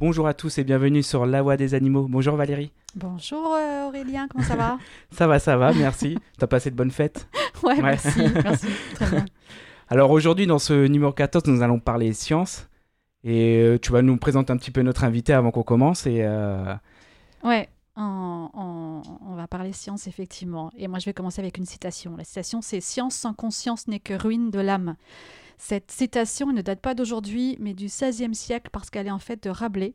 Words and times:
Bonjour 0.00 0.26
à 0.26 0.32
tous 0.32 0.56
et 0.56 0.64
bienvenue 0.64 1.02
sur 1.02 1.26
La 1.26 1.42
Voix 1.42 1.58
des 1.58 1.74
animaux. 1.74 2.06
Bonjour 2.08 2.34
Valérie. 2.34 2.72
Bonjour 2.94 3.54
euh, 3.54 3.86
Aurélien, 3.86 4.28
comment 4.30 4.42
ça 4.42 4.56
va 4.56 4.78
Ça 5.10 5.26
va, 5.26 5.38
ça 5.38 5.58
va, 5.58 5.74
merci. 5.74 6.16
T'as 6.38 6.46
passé 6.46 6.70
de 6.70 6.74
bonnes 6.74 6.90
fêtes 6.90 7.28
ouais, 7.62 7.82
merci, 7.82 8.22
merci, 8.42 8.68
très 8.94 9.10
bien. 9.10 9.26
Alors 9.90 10.10
aujourd'hui, 10.10 10.46
dans 10.46 10.58
ce 10.58 10.86
numéro 10.86 11.12
14, 11.12 11.44
nous 11.48 11.60
allons 11.60 11.78
parler 11.80 12.14
science. 12.14 12.70
Et 13.24 13.58
euh, 13.58 13.78
tu 13.78 13.92
vas 13.92 14.00
nous 14.00 14.16
présenter 14.16 14.50
un 14.50 14.56
petit 14.56 14.70
peu 14.70 14.80
notre 14.80 15.04
invité 15.04 15.34
avant 15.34 15.50
qu'on 15.50 15.64
commence. 15.64 16.06
Et, 16.06 16.22
euh, 16.22 16.74
Ouais, 17.44 17.68
on, 17.94 18.48
on, 18.54 19.34
va 19.34 19.46
parler 19.48 19.74
science, 19.74 20.06
effectivement. 20.06 20.70
Et 20.78 20.88
moi, 20.88 20.98
je 20.98 21.04
vais 21.04 21.12
commencer 21.12 21.42
avec 21.42 21.58
une 21.58 21.66
citation. 21.66 22.16
La 22.16 22.24
citation, 22.24 22.62
c'est 22.62 22.80
Science 22.80 23.16
sans 23.16 23.34
conscience 23.34 23.86
n'est 23.86 24.00
que 24.00 24.14
ruine 24.14 24.50
de 24.50 24.60
l'âme. 24.60 24.96
Cette 25.62 25.90
citation 25.90 26.54
ne 26.54 26.62
date 26.62 26.80
pas 26.80 26.94
d'aujourd'hui, 26.94 27.58
mais 27.60 27.74
du 27.74 27.84
XVIe 27.84 28.34
siècle, 28.34 28.70
parce 28.72 28.88
qu'elle 28.88 29.06
est 29.06 29.10
en 29.10 29.18
fait 29.18 29.42
de 29.42 29.50
Rabelais. 29.50 29.94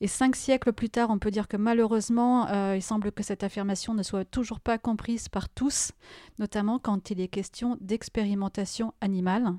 Et 0.00 0.08
cinq 0.08 0.34
siècles 0.34 0.72
plus 0.72 0.88
tard, 0.88 1.10
on 1.10 1.18
peut 1.18 1.30
dire 1.30 1.46
que 1.46 1.58
malheureusement, 1.58 2.48
euh, 2.48 2.74
il 2.74 2.82
semble 2.82 3.12
que 3.12 3.22
cette 3.22 3.44
affirmation 3.44 3.92
ne 3.92 4.02
soit 4.02 4.24
toujours 4.24 4.60
pas 4.60 4.78
comprise 4.78 5.28
par 5.28 5.50
tous, 5.50 5.92
notamment 6.38 6.78
quand 6.78 7.10
il 7.10 7.20
est 7.20 7.28
question 7.28 7.76
d'expérimentation 7.82 8.94
animale. 9.02 9.52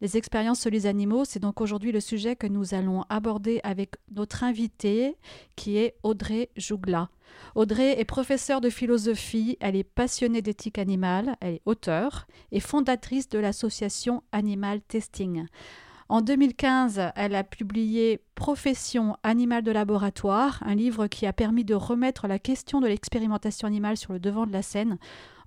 Les 0.00 0.16
expériences 0.16 0.60
sur 0.60 0.70
les 0.70 0.86
animaux, 0.86 1.26
c'est 1.26 1.40
donc 1.40 1.60
aujourd'hui 1.60 1.92
le 1.92 2.00
sujet 2.00 2.34
que 2.34 2.46
nous 2.46 2.72
allons 2.72 3.04
aborder 3.10 3.60
avec 3.64 3.96
notre 4.10 4.44
invitée, 4.44 5.16
qui 5.56 5.76
est 5.76 5.96
Audrey 6.02 6.48
Jougla. 6.56 7.10
Audrey 7.54 8.00
est 8.00 8.06
professeure 8.06 8.62
de 8.62 8.70
philosophie, 8.70 9.58
elle 9.60 9.76
est 9.76 9.84
passionnée 9.84 10.40
d'éthique 10.40 10.78
animale, 10.78 11.36
elle 11.40 11.54
est 11.54 11.62
auteure 11.66 12.26
et 12.50 12.60
fondatrice 12.60 13.28
de 13.28 13.38
l'association 13.38 14.22
Animal 14.32 14.80
Testing. 14.80 15.44
En 16.08 16.22
2015, 16.22 17.12
elle 17.14 17.36
a 17.36 17.44
publié 17.44 18.20
Profession 18.34 19.16
animale 19.22 19.62
de 19.62 19.70
laboratoire, 19.70 20.60
un 20.66 20.74
livre 20.74 21.06
qui 21.06 21.24
a 21.26 21.32
permis 21.32 21.64
de 21.64 21.74
remettre 21.74 22.26
la 22.26 22.40
question 22.40 22.80
de 22.80 22.88
l'expérimentation 22.88 23.68
animale 23.68 23.96
sur 23.96 24.12
le 24.12 24.18
devant 24.18 24.46
de 24.46 24.52
la 24.52 24.62
scène 24.62 24.98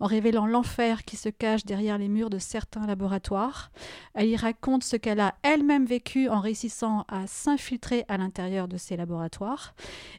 en 0.04 0.06
révélant 0.06 0.46
l'enfer 0.46 1.06
qui 1.06 1.16
se 1.16 1.30
cache 1.30 1.64
derrière 1.64 1.98
les 1.98 2.10
murs 2.10 2.30
de 2.30 2.38
certains 2.38 2.86
laboratoires. 2.86 3.72
Elle 4.14 4.28
y 4.28 4.36
raconte 4.36 4.84
ce 4.84 4.98
qu'elle 4.98 5.22
a 5.22 5.36
elle-même 5.44 5.86
vécu 5.86 6.28
en 6.28 6.42
réussissant 6.42 7.06
à 7.08 7.26
s'infiltrer 7.26 8.04
à 8.10 8.18
l'intérieur 8.18 8.68
de 8.68 8.76
ces 8.76 8.98
laboratoires. 8.98 9.74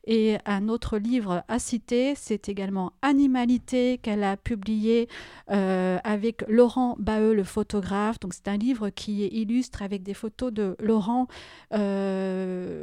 Et 0.07 0.39
un 0.47 0.71
autre 0.71 0.97
livre 0.97 1.45
à 1.49 1.59
citer, 1.59 2.15
c'est 2.17 2.49
également 2.49 2.95
Animalité 3.03 3.99
qu'elle 3.99 4.25
a 4.25 4.39
publié 4.39 5.07
euh, 5.51 5.99
avec 6.03 6.45
Laurent 6.49 6.97
Baheux, 6.99 7.35
le 7.35 7.45
photographe. 7.45 8.19
Donc 8.21 8.33
c'est 8.33 8.49
un 8.49 8.57
livre 8.57 8.89
qui 8.89 9.27
illustre 9.27 9.83
avec 9.83 10.03
des 10.03 10.15
photos 10.15 10.51
de 10.51 10.77
Laurent. 10.81 11.29
Euh, 11.75 12.74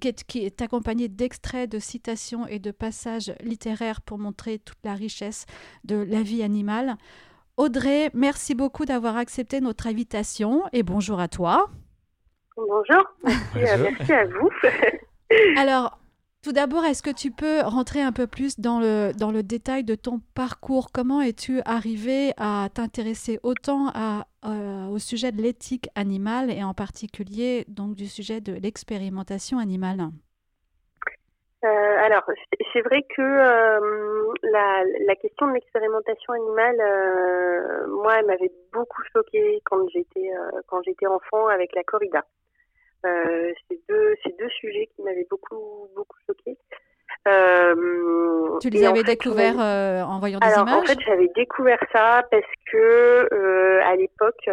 qui 0.00 0.44
est, 0.44 0.62
accompagné 0.62 1.08
d'extraits, 1.08 1.70
de 1.70 1.78
citations 1.78 2.46
et 2.46 2.58
de 2.58 2.70
passages 2.70 3.32
littéraires 3.42 4.00
pour 4.00 4.18
montrer 4.18 4.58
toute 4.58 4.78
la 4.84 4.94
richesse 4.94 5.46
de 5.84 5.96
la 5.96 6.22
vie 6.22 6.42
animale. 6.42 6.96
Audrey, 7.56 8.10
merci 8.14 8.54
beaucoup 8.54 8.84
d'avoir 8.84 9.16
accepté 9.16 9.60
notre 9.60 9.86
invitation 9.86 10.64
et 10.72 10.82
bonjour 10.82 11.20
à 11.20 11.28
toi. 11.28 11.70
Bonjour, 12.56 13.04
merci, 13.54 14.12
à 14.12 14.26
vous. 14.26 14.50
Alors, 15.56 15.99
tout 16.42 16.52
d'abord, 16.52 16.84
est-ce 16.84 17.02
que 17.02 17.14
tu 17.14 17.30
peux 17.30 17.60
rentrer 17.60 18.00
un 18.00 18.12
peu 18.12 18.26
plus 18.26 18.58
dans 18.58 18.80
le, 18.80 19.12
dans 19.18 19.30
le 19.30 19.42
détail 19.42 19.84
de 19.84 19.94
ton 19.94 20.20
parcours? 20.34 20.88
Comment 20.92 21.20
es-tu 21.20 21.60
arrivé 21.66 22.32
à 22.38 22.68
t'intéresser 22.72 23.38
autant 23.42 23.88
à, 23.94 24.24
euh, 24.46 24.86
au 24.88 24.98
sujet 24.98 25.32
de 25.32 25.42
l'éthique 25.42 25.88
animale 25.94 26.50
et 26.50 26.64
en 26.64 26.72
particulier 26.72 27.66
donc 27.68 27.94
du 27.94 28.06
sujet 28.06 28.40
de 28.40 28.54
l'expérimentation 28.54 29.58
animale? 29.58 30.00
Euh, 31.62 31.68
alors, 31.68 32.22
c'est 32.72 32.80
vrai 32.80 33.02
que 33.02 33.20
euh, 33.20 34.32
la, 34.44 34.82
la, 35.06 35.16
question 35.16 35.46
de 35.46 35.52
l'expérimentation 35.52 36.32
animale, 36.32 36.76
moi, 37.88 38.14
elle 38.18 38.24
m'avait 38.24 38.52
beaucoup 38.72 39.02
choquée 39.12 39.60
quand 39.64 39.86
j'étais 39.90 40.30
quand 40.68 40.80
j'étais 40.84 41.06
enfant 41.06 41.48
avec 41.48 41.74
la 41.74 41.84
corrida. 41.84 42.24
Euh, 43.06 43.52
c'est 43.68 43.78
deux, 43.88 44.14
deux 44.38 44.48
sujets 44.60 44.88
qui 44.94 45.02
m'avaient 45.02 45.26
beaucoup, 45.30 45.88
beaucoup 45.96 46.16
choqué. 46.26 46.56
Euh, 47.28 48.58
tu 48.60 48.70
les 48.70 48.84
avais 48.84 49.02
découverts 49.02 49.60
euh, 49.60 50.02
en 50.02 50.20
voyant 50.20 50.38
des 50.38 50.46
images 50.46 50.74
En 50.74 50.82
fait, 50.82 50.98
j'avais 51.04 51.28
découvert 51.34 51.80
ça 51.92 52.22
parce 52.30 52.52
que 52.70 53.80
à 53.82 53.96
l'époque, 53.96 54.48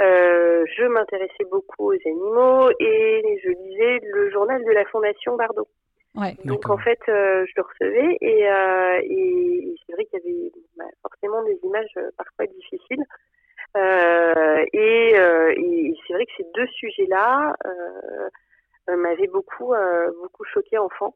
je 0.00 0.86
m'intéressais 0.86 1.44
beaucoup 1.50 1.92
aux 1.92 1.98
animaux 2.06 2.70
et 2.80 3.40
je 3.44 3.50
lisais 3.50 4.00
le 4.12 4.30
journal 4.30 4.64
de 4.64 4.70
la 4.70 4.84
Fondation 4.86 5.36
Bardot. 5.36 5.68
Ouais, 6.16 6.34
Donc 6.44 6.68
en 6.68 6.78
fait, 6.78 6.98
je 7.06 7.52
le 7.56 7.62
recevais 7.62 8.18
et, 8.20 8.42
et 8.42 9.74
c'est 9.86 9.92
vrai 9.92 10.04
qu'il 10.06 10.20
y 10.20 10.22
avait 10.22 10.52
bah, 10.76 10.84
forcément 11.02 11.42
des 11.44 11.58
images 11.64 11.94
parfois 12.16 12.46
difficiles. 12.46 13.04
Euh, 13.76 14.64
et, 14.72 15.18
euh, 15.18 15.54
et 15.56 15.94
c'est 16.06 16.12
vrai 16.14 16.26
que 16.26 16.32
ces 16.36 16.46
deux 16.54 16.66
sujets-là 16.68 17.54
euh, 17.66 18.96
m'avaient 18.96 19.28
beaucoup, 19.28 19.74
beaucoup 20.22 20.44
choqué 20.52 20.78
enfant. 20.78 21.14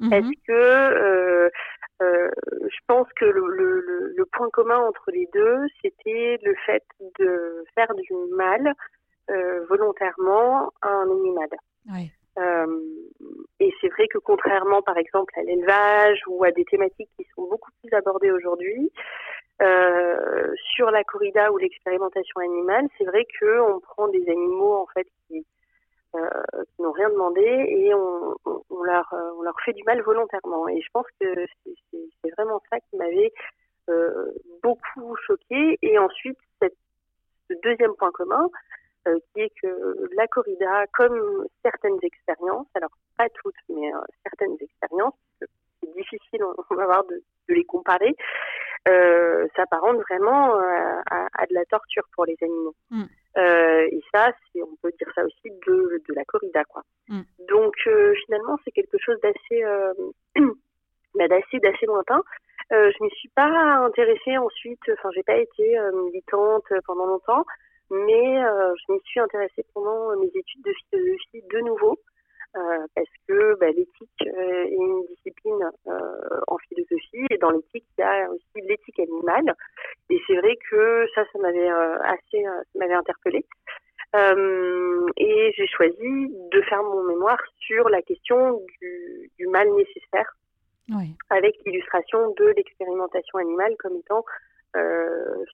Mhm. 0.00 0.12
Est-ce 0.12 0.46
que 0.46 1.50
je 2.00 2.78
pense 2.86 3.08
que 3.14 3.24
le, 3.24 3.46
le, 3.48 4.12
le, 4.16 4.26
point 4.26 4.48
commun 4.50 4.78
entre 4.78 5.10
les 5.10 5.28
deux, 5.32 5.66
c'était 5.82 6.38
le 6.42 6.54
fait 6.66 6.84
de 7.18 7.64
faire 7.74 7.94
du 7.94 8.12
mal 8.34 8.74
volontairement 9.68 10.72
à 10.82 10.88
un 10.88 11.10
animal. 11.10 11.48
Oui. 11.92 12.12
Euh, 12.38 12.66
et 13.60 13.72
c'est 13.80 13.88
vrai 13.88 14.08
que 14.08 14.18
contrairement, 14.18 14.82
par 14.82 14.96
exemple, 14.98 15.32
à 15.38 15.42
l'élevage 15.42 16.20
ou 16.28 16.44
à 16.44 16.50
des 16.52 16.64
thématiques 16.64 17.08
qui 17.18 17.26
sont 17.34 17.48
beaucoup 17.48 17.70
plus 17.82 17.96
abordées 17.96 18.30
aujourd'hui, 18.30 18.92
euh, 19.62 20.54
sur 20.74 20.90
la 20.90 21.04
corrida 21.04 21.50
ou 21.52 21.58
l'expérimentation 21.58 22.40
animale, 22.40 22.86
c'est 22.98 23.04
vrai 23.04 23.26
que 23.40 23.60
on 23.60 23.80
prend 23.80 24.08
des 24.08 24.28
animaux 24.28 24.74
en 24.74 24.86
fait 24.86 25.06
qui, 25.26 25.46
euh, 26.14 26.28
n'ont 26.78 26.92
rien 26.92 27.10
demandé 27.10 27.42
et 27.42 27.94
on, 27.94 28.34
on, 28.44 28.82
leur 28.82 29.60
fait 29.64 29.72
du 29.72 29.82
mal 29.84 30.00
volontairement. 30.02 30.68
Et 30.68 30.80
je 30.80 30.88
pense 30.92 31.06
que 31.20 31.26
c'est 31.90 32.30
vraiment 32.36 32.62
ça 32.70 32.78
qui 32.80 32.96
m'avait 32.96 33.32
euh, 33.88 34.32
beaucoup 34.62 35.16
choqué. 35.26 35.78
Et 35.82 35.98
ensuite, 35.98 36.38
ce 36.60 37.54
deuxième 37.62 37.94
point 37.94 38.10
commun, 38.12 38.48
euh, 39.06 39.18
qui 39.32 39.42
est 39.42 39.52
que 39.62 40.08
la 40.16 40.26
corrida, 40.26 40.86
comme 40.92 41.46
certaines 41.62 41.98
expériences, 42.02 42.66
alors 42.74 42.90
pas 43.16 43.28
toutes, 43.28 43.54
mais 43.68 43.92
euh, 43.94 43.98
certaines 44.24 44.56
expériences, 44.60 45.14
c'est 45.80 45.92
difficile, 45.94 46.40
on 46.44 46.74
va 46.74 46.86
voir, 46.86 47.04
de, 47.04 47.22
de 47.48 47.54
les 47.54 47.64
comparer, 47.64 48.14
euh, 48.88 49.46
s'apparente 49.56 49.98
vraiment 50.08 50.54
euh, 50.54 51.00
à, 51.10 51.26
à, 51.34 51.46
de 51.46 51.54
la 51.54 51.64
torture 51.64 52.04
pour 52.14 52.24
les 52.24 52.36
animaux. 52.40 52.74
Mm. 52.90 53.02
Euh, 53.38 53.88
et 53.90 54.00
ça, 54.14 54.30
c'est, 54.52 54.62
on 54.62 54.76
peut 54.80 54.92
dire 54.96 55.10
ça 55.14 55.24
aussi 55.24 55.50
de, 55.66 56.02
de 56.08 56.14
la 56.14 56.24
corrida, 56.24 56.62
quoi. 56.64 56.82
Mm. 57.08 57.22
Donc 57.48 57.74
euh, 57.88 58.14
finalement, 58.24 58.56
c'est 58.64 58.70
quelque 58.70 58.98
chose 58.98 59.18
d'assez, 59.22 59.62
bah, 61.14 61.28
d'assez, 61.28 61.58
d'assez 61.58 61.86
lointain. 61.86 62.22
Je 62.70 63.02
m'y 63.04 63.10
suis 63.10 63.28
pas 63.28 63.48
intéressée 63.84 64.38
ensuite. 64.38 64.80
Enfin, 64.92 65.10
j'ai 65.14 65.22
pas 65.22 65.36
été 65.36 65.78
militante 66.04 66.66
pendant 66.84 67.06
longtemps, 67.06 67.44
mais 67.90 68.40
je 68.40 68.92
m'y 68.92 69.00
suis 69.04 69.20
intéressée 69.20 69.64
pendant 69.72 70.16
mes 70.16 70.26
études 70.26 70.62
de 70.64 70.72
philosophie 70.90 71.42
de 71.52 71.60
nouveau. 71.60 71.98
Euh, 72.56 72.86
parce 72.94 73.08
que 73.28 73.58
bah, 73.58 73.66
l'éthique 73.66 74.22
euh, 74.22 74.64
est 74.64 74.72
une 74.72 75.04
discipline 75.08 75.70
euh, 75.88 76.40
en 76.46 76.56
philosophie 76.56 77.26
et 77.28 77.36
dans 77.36 77.50
l'éthique 77.50 77.84
il 77.98 78.00
y 78.00 78.04
a 78.04 78.30
aussi 78.30 78.66
l'éthique 78.66 78.98
animale. 78.98 79.54
Et 80.08 80.18
c'est 80.26 80.36
vrai 80.36 80.56
que 80.70 81.06
ça 81.14 81.24
ça 81.32 81.38
m'avait 81.38 81.68
assez 81.68 82.42
ça 82.44 82.78
m'avait 82.78 82.94
interpellée. 82.94 83.44
Et 85.18 85.52
j'ai 85.54 85.66
choisi 85.66 86.30
de 86.50 86.62
faire 86.62 86.82
mon 86.82 87.02
mémoire 87.02 87.38
sur 87.58 87.90
la 87.90 88.00
question 88.00 88.62
du, 88.80 89.30
du 89.38 89.46
mal 89.48 89.68
nécessaire 89.74 90.34
oui. 90.88 91.14
avec 91.28 91.54
l'illustration 91.66 92.32
de 92.38 92.46
l'expérimentation 92.56 93.38
animale 93.38 93.74
comme 93.78 93.96
étant 93.96 94.24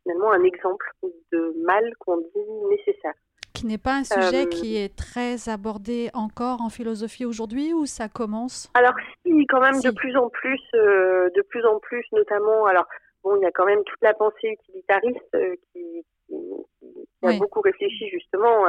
finalement 0.03 0.31
un 0.31 0.45
exemple 0.45 0.87
de 1.33 1.53
mal 1.65 1.93
qu'on 1.99 2.19
dit 2.19 2.53
nécessaire 2.71 3.15
qui 3.63 3.69
n'est 3.69 3.79
pas 3.79 3.95
un 3.95 4.03
sujet 4.03 4.47
euh, 4.47 4.49
qui 4.49 4.77
est 4.77 4.97
très 4.97 5.49
abordé 5.49 6.11
encore 6.15 6.63
en 6.63 6.69
philosophie 6.69 7.25
aujourd'hui 7.25 7.73
ou 7.73 7.87
ça 7.87 8.09
commence? 8.09 8.69
Alors 8.75 8.95
si, 9.25 9.47
quand 9.47 9.61
même 9.61 9.75
si. 9.75 9.87
de 9.87 9.93
plus 9.93 10.17
en 10.17 10.29
plus, 10.31 10.61
euh, 10.75 11.31
de 11.37 11.43
plus 11.43 11.65
en 11.65 11.79
plus, 11.79 12.05
notamment. 12.11 12.67
Alors 12.67 12.87
bon, 13.23 13.37
il 13.37 13.43
y 13.43 13.47
a 13.47 13.53
quand 13.53 13.65
même 13.65 13.85
toute 13.85 14.03
la 14.03 14.15
pensée 14.15 14.49
utilitariste 14.49 15.35
euh, 15.37 15.55
qui, 15.73 16.05
qui, 16.27 16.35
qui 16.81 17.07
oui. 17.23 17.37
a 17.37 17.39
beaucoup 17.39 17.61
réfléchi 17.61 18.09
justement. 18.11 18.67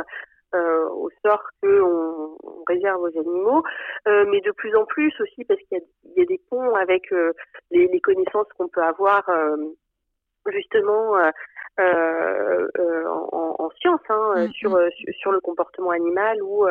Euh, 0.56 0.88
au 0.90 1.10
sort 1.25 1.42
qu'on 1.63 2.38
on 2.44 2.63
réserve 2.68 3.01
aux 3.01 3.19
animaux, 3.19 3.63
euh, 4.07 4.24
mais 4.30 4.40
de 4.42 4.51
plus 4.51 4.75
en 4.75 4.86
plus 4.86 5.12
aussi 5.19 5.44
parce 5.45 5.60
qu'il 5.62 5.80
y, 5.80 6.19
y, 6.19 6.22
a 6.22 6.25
des 6.25 6.40
ponts 6.48 6.75
avec 6.75 7.12
euh, 7.12 7.34
les, 7.72 7.88
les, 7.88 8.00
connaissances 8.00 8.45
qu'on 8.56 8.68
peut 8.68 8.84
avoir 8.84 9.28
justement 10.51 11.18
euh, 11.18 11.22
euh, 11.28 11.31
en, 11.80 13.56
en, 13.60 13.70
science 13.80 14.02
hein, 14.10 14.34
mm 14.36 14.46
-hmm. 14.46 14.52
sur, 14.54 14.72
sur 15.20 15.31
le 15.31 15.40
comportement 15.42 15.92
animal 15.92 16.42
ou 16.44 16.66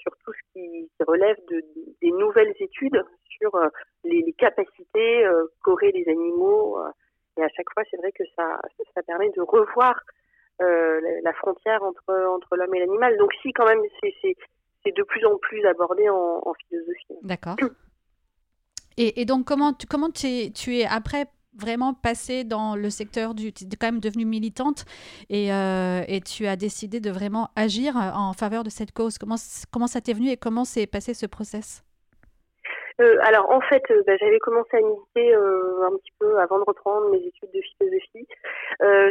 sur 0.00 0.12
tout 0.24 0.32
ce 0.38 0.42
qui, 0.52 0.90
relève 1.06 1.36
de, 1.50 1.58
des 2.02 2.12
nouvelles 2.22 2.54
études 2.58 3.00
sur 3.36 3.52
les, 4.04 4.34
capacités 4.46 5.12
qu'auraient 5.62 5.94
les 5.98 6.06
animaux. 6.16 6.78
et 7.36 7.42
à 7.48 7.50
chaque 7.54 7.70
fois, 7.72 7.84
c'est 7.88 8.00
vrai 8.02 8.12
que 8.12 8.24
ça, 8.36 8.46
ça 8.94 9.02
permet 9.02 9.30
de 9.30 9.42
revoir 9.56 9.94
la 11.28 11.32
frontière 11.40 11.82
entre, 11.90 12.12
entre 12.36 12.50
l'homme 12.56 12.74
et 12.74 12.80
l'animal. 12.80 13.12
Donc 13.22 13.32
si, 13.42 13.48
quand 13.52 13.68
même, 13.72 13.82
c'est 14.82 14.94
de 15.00 15.04
plus 15.12 15.24
en 15.24 15.36
plus 15.46 15.64
abordé 15.66 16.08
en, 16.08 16.42
en 16.48 16.54
philosophie. 16.54 17.18
D'accord. 17.22 17.56
Et, 18.96 19.24
donc, 19.24 19.46
comment, 19.46 19.72
tu, 19.72 19.86
comment 19.86 20.10
tu, 20.10 20.52
tu 20.52 20.76
es 20.78 20.84
après 20.84 21.24
vraiment 21.58 21.94
passé 21.94 22.44
dans 22.44 22.76
le 22.76 22.90
secteur 22.90 23.34
du... 23.34 23.52
Tu 23.52 23.64
es 23.64 23.76
quand 23.78 23.88
même 23.88 24.00
devenue 24.00 24.24
militante 24.24 24.84
et, 25.28 25.52
euh, 25.52 26.02
et, 26.08 26.20
tu 26.20 26.46
as 26.46 26.56
décidé 26.56 27.00
de 27.00 27.10
vraiment 27.10 27.48
agir 27.56 27.94
en 27.96 28.32
faveur 28.32 28.62
de 28.64 28.70
cette 28.70 28.92
cause. 28.92 29.18
Comment, 29.18 29.36
comment 29.72 29.86
ça 29.86 30.00
t'est 30.00 30.12
venu 30.12 30.30
et 30.30 30.36
comment 30.36 30.64
s'est 30.64 30.86
passé 30.86 31.14
ce 31.14 31.26
process? 31.26 31.82
Euh, 33.00 33.16
alors 33.22 33.50
en 33.50 33.62
fait, 33.62 33.82
euh, 33.90 34.02
bah, 34.06 34.16
j'avais 34.18 34.38
commencé 34.40 34.76
à 34.76 34.80
militer 34.80 35.34
un 35.34 35.96
petit 35.96 36.12
peu 36.18 36.38
avant 36.38 36.58
de 36.58 36.64
reprendre 36.66 37.10
mes 37.10 37.18
études 37.18 37.50
de 37.52 37.60
philosophie. 37.78 38.26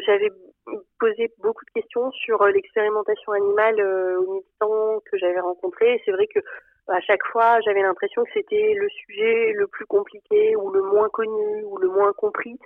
j'avais 0.06 0.32
posé 1.00 1.34
beaucoup 1.40 1.66
de 1.66 1.82
questions 1.82 2.12
sur 2.12 2.46
l'expérimentation 2.46 3.32
animale 3.32 3.82
aux 4.18 4.34
militants 4.34 5.02
que 5.12 5.18
j'avais 5.18 5.40
rencontrés. 5.40 6.02
C'est 6.06 6.12
vrai 6.12 6.28
que 6.28 6.40
à 6.90 7.00
chaque 7.02 7.24
fois, 7.32 7.60
j'avais 7.62 7.82
l'impression 7.82 8.24
que 8.24 8.30
c'était 8.34 8.74
le 8.74 8.90
sujet 8.90 9.54
le 9.54 9.68
plus 9.68 9.86
compliqué 9.86 10.56
ou 10.56 10.72
le 10.72 10.82
moins 10.82 11.10
connu 11.10 11.64
ou 11.66 11.78
le 11.78 11.88
moins 11.90 12.14
compris. 12.14 12.58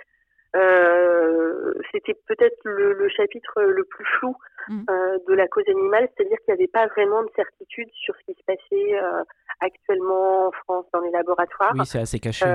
Euh, 0.55 1.73
c'était 1.91 2.13
peut-être 2.27 2.59
le, 2.63 3.09
chapitre 3.09 3.61
le 3.63 3.83
plus 3.85 4.05
flou 4.19 4.35
mm. 4.67 4.83
euh, 4.87 5.17
de 5.27 5.33
la 5.33 5.47
cause 5.47 5.63
animale, 5.67 6.07
c'est-à-dire 6.15 6.37
qu'il 6.45 6.53
n'y 6.53 6.61
avait 6.61 6.67
pas 6.67 6.85
vraiment 6.87 7.23
de 7.23 7.29
certitude 7.35 7.89
sur 7.93 8.13
ce 8.15 8.31
qui 8.31 8.39
se 8.39 8.45
passait 8.45 8.95
euh, 8.95 9.23
actuellement 9.61 10.47
en 10.47 10.51
France 10.51 10.85
dans 10.93 11.01
les 11.01 11.09
laboratoires. 11.09 11.73
Oui, 11.73 11.85
c'est 11.85 11.99
assez 11.99 12.19
caché. 12.19 12.45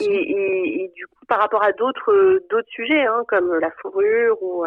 Et, 0.00 0.92
du 0.94 1.06
coup, 1.06 1.24
par 1.26 1.40
rapport 1.40 1.62
à 1.62 1.72
d'autres 1.72 2.42
d'autres 2.50 2.68
sujets, 2.68 3.06
hein, 3.06 3.24
comme 3.28 3.54
la 3.54 3.70
fourrure 3.80 4.42
ou, 4.42 4.66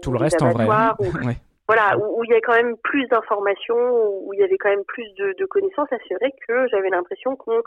tout 0.00 0.10
le 0.10 0.18
reste 0.18 0.40
en 0.40 0.52
vrai. 0.52 0.66
voilà, 1.74 1.96
où, 1.96 2.22
il 2.24 2.30
y 2.30 2.34
a 2.34 2.40
quand 2.42 2.52
même 2.52 2.76
plus 2.76 3.06
d'informations, 3.06 3.78
où 4.20 4.34
il 4.34 4.40
y 4.40 4.42
avait 4.42 4.58
quand 4.58 4.68
même 4.68 4.84
plus 4.84 5.08
de, 5.14 5.44
connaissances. 5.46 5.88
c'est 5.90 6.14
vrai 6.16 6.30
que 6.46 6.68
j'avais 6.68 6.90
l'impression 6.90 7.34
qu'on 7.34 7.62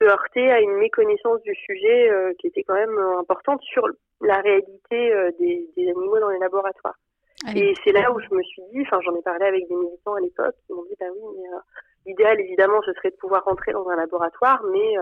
se 0.00 0.06
heurtait 0.06 0.50
à 0.50 0.60
une 0.60 0.78
méconnaissance 0.78 1.42
du 1.42 1.54
sujet 1.54 2.10
euh, 2.10 2.32
qui 2.38 2.46
était 2.46 2.62
quand 2.62 2.74
même 2.74 2.96
euh, 2.96 3.18
importante 3.18 3.60
sur 3.60 3.86
la 4.22 4.40
réalité 4.40 5.12
euh, 5.12 5.30
des, 5.38 5.68
animaux 5.76 6.18
dans 6.18 6.30
les 6.30 6.38
laboratoires. 6.38 6.96
Et 7.54 7.74
c'est 7.84 7.92
là 7.92 8.10
où 8.10 8.20
je 8.20 8.34
me 8.34 8.42
suis 8.42 8.62
dit, 8.72 8.80
enfin 8.82 9.00
j'en 9.02 9.14
ai 9.16 9.22
parlé 9.22 9.44
avec 9.44 9.68
des 9.68 9.74
militants 9.74 10.14
à 10.14 10.20
l'époque, 10.20 10.54
qui 10.66 10.72
m'ont 10.72 10.84
dit 10.84 10.96
bah 10.98 11.06
oui, 11.14 11.36
mais 11.36 11.48
l'idéal 12.06 12.40
évidemment 12.40 12.80
ce 12.86 12.92
serait 12.94 13.10
de 13.10 13.16
pouvoir 13.16 13.44
rentrer 13.44 13.72
dans 13.72 13.86
un 13.88 13.96
laboratoire, 13.96 14.62
mais 14.72 14.94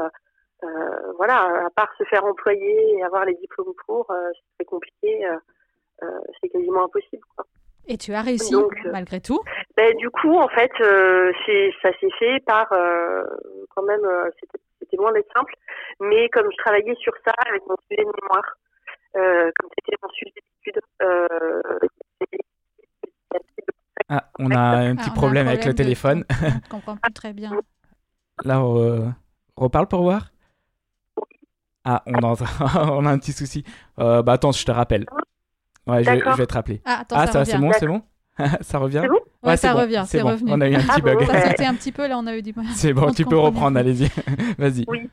voilà, 1.16 1.66
à 1.66 1.70
part 1.70 1.92
se 1.98 2.04
faire 2.04 2.24
employer 2.24 2.96
et 2.96 3.02
avoir 3.04 3.26
les 3.26 3.34
diplômes 3.34 3.74
pour, 3.86 4.06
c'est 4.08 4.54
très 4.58 4.64
compliqué, 4.64 5.28
c'est 6.40 6.48
quasiment 6.48 6.84
impossible. 6.84 7.22
Quoi. 7.36 7.44
Et 7.86 7.96
tu 7.98 8.14
as 8.14 8.22
réussi 8.22 8.54
euh, 8.54 8.68
malgré 8.92 9.20
tout 9.20 9.40
ben, 9.76 9.96
Du 9.96 10.10
coup, 10.10 10.36
en 10.36 10.48
fait, 10.48 10.70
euh, 10.80 11.32
ça 11.82 11.90
s'est 12.00 12.10
fait 12.18 12.40
par, 12.46 12.72
euh, 12.72 13.24
quand 13.74 13.82
même, 13.82 14.06
c'était 14.80 14.96
loin 14.96 15.12
d'être 15.12 15.32
simple, 15.34 15.54
mais 16.00 16.28
comme 16.28 16.46
je 16.50 16.56
travaillais 16.58 16.94
sur 16.96 17.12
ça 17.24 17.32
avec 17.48 17.62
mon 17.66 17.76
sujet 17.88 18.04
de 18.04 18.12
mémoire, 18.22 18.56
comme 19.14 19.68
c'était 19.78 19.96
mon 20.02 20.08
sujet 20.10 20.32
d'étude, 20.64 20.82
ah, 24.08 24.24
on 24.40 24.50
a 24.50 24.60
un 24.60 24.96
petit 24.96 25.10
ah, 25.12 25.14
problème, 25.14 25.46
avec 25.46 25.64
le 25.64 25.74
téléphone. 25.74 26.24
Je 26.30 26.46
ne 26.46 26.68
comprends 26.68 26.96
plus 26.96 27.12
très 27.12 27.32
bien. 27.32 27.52
Là, 28.44 28.60
on 28.60 29.14
reparle 29.56 29.86
pour 29.86 30.02
voir? 30.02 30.30
Ah, 31.84 32.02
on 32.06 32.18
a, 32.18 32.34
on 32.92 33.06
a 33.06 33.10
un 33.10 33.18
petit 33.18 33.32
souci. 33.32 33.64
bah 33.96 34.22
attends, 34.26 34.52
je 34.52 34.64
te 34.64 34.72
rappelle. 34.72 35.06
Ouais, 35.86 36.04
je 36.04 36.10
vais, 36.10 36.46
te 36.46 36.54
rappeler. 36.54 36.80
Ah, 36.84 37.00
attends, 37.00 37.16
ah 37.18 37.26
ça, 37.26 37.44
c'est 37.44 37.58
bon, 37.58 37.72
c'est 37.72 37.86
bon 37.86 38.02
Ça 38.60 38.78
revient 38.78 39.02
Ouais, 39.42 39.56
ça 39.56 39.72
revient, 39.72 40.04
c'est 40.06 40.22
revenu. 40.22 40.52
On 40.52 40.60
a 40.60 40.68
eu 40.68 40.74
un 40.74 40.80
petit 40.80 41.02
bug. 41.02 41.24
Ça 41.24 41.48
sautait 41.48 41.66
un 41.66 41.74
petit 41.74 41.92
peu, 41.92 42.06
là, 42.06 42.18
on 42.18 42.26
a 42.26 42.36
eu 42.36 42.42
du 42.42 42.52
mal. 42.54 42.66
C'est 42.74 42.92
bon, 42.92 43.10
tu 43.12 43.24
peux 43.24 43.38
reprendre, 43.38 43.78
allez-y. 43.78 44.08
Vas-y. 44.58 44.84
Oui. 44.88 45.08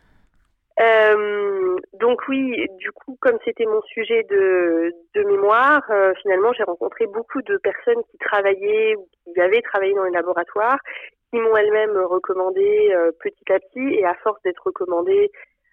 Euh, 0.80 1.76
donc 2.00 2.20
oui, 2.28 2.68
du 2.78 2.92
coup, 2.92 3.18
comme 3.20 3.38
c'était 3.44 3.66
mon 3.66 3.82
sujet 3.82 4.24
de, 4.30 4.92
de 5.16 5.24
mémoire, 5.24 5.82
euh, 5.90 6.14
finalement, 6.22 6.54
j'ai 6.54 6.64
rencontré 6.64 7.08
beaucoup 7.08 7.42
de 7.42 7.58
personnes 7.58 8.04
qui 8.12 8.18
travaillaient 8.20 8.96
ou 8.96 9.08
qui 9.34 9.42
avaient 9.42 9.62
travaillé 9.62 9.96
dans 9.96 10.04
les 10.04 10.12
laboratoires, 10.12 10.78
qui 11.32 11.40
m'ont 11.40 11.56
elles-mêmes 11.58 11.98
recommandé 11.98 12.92
euh, 12.94 13.12
petit 13.20 13.52
à 13.52 13.60
petit, 13.60 13.96
et 13.96 14.06
à 14.06 14.14
force 14.24 14.40
d'être 14.44 14.62
recommandées, 14.64 15.32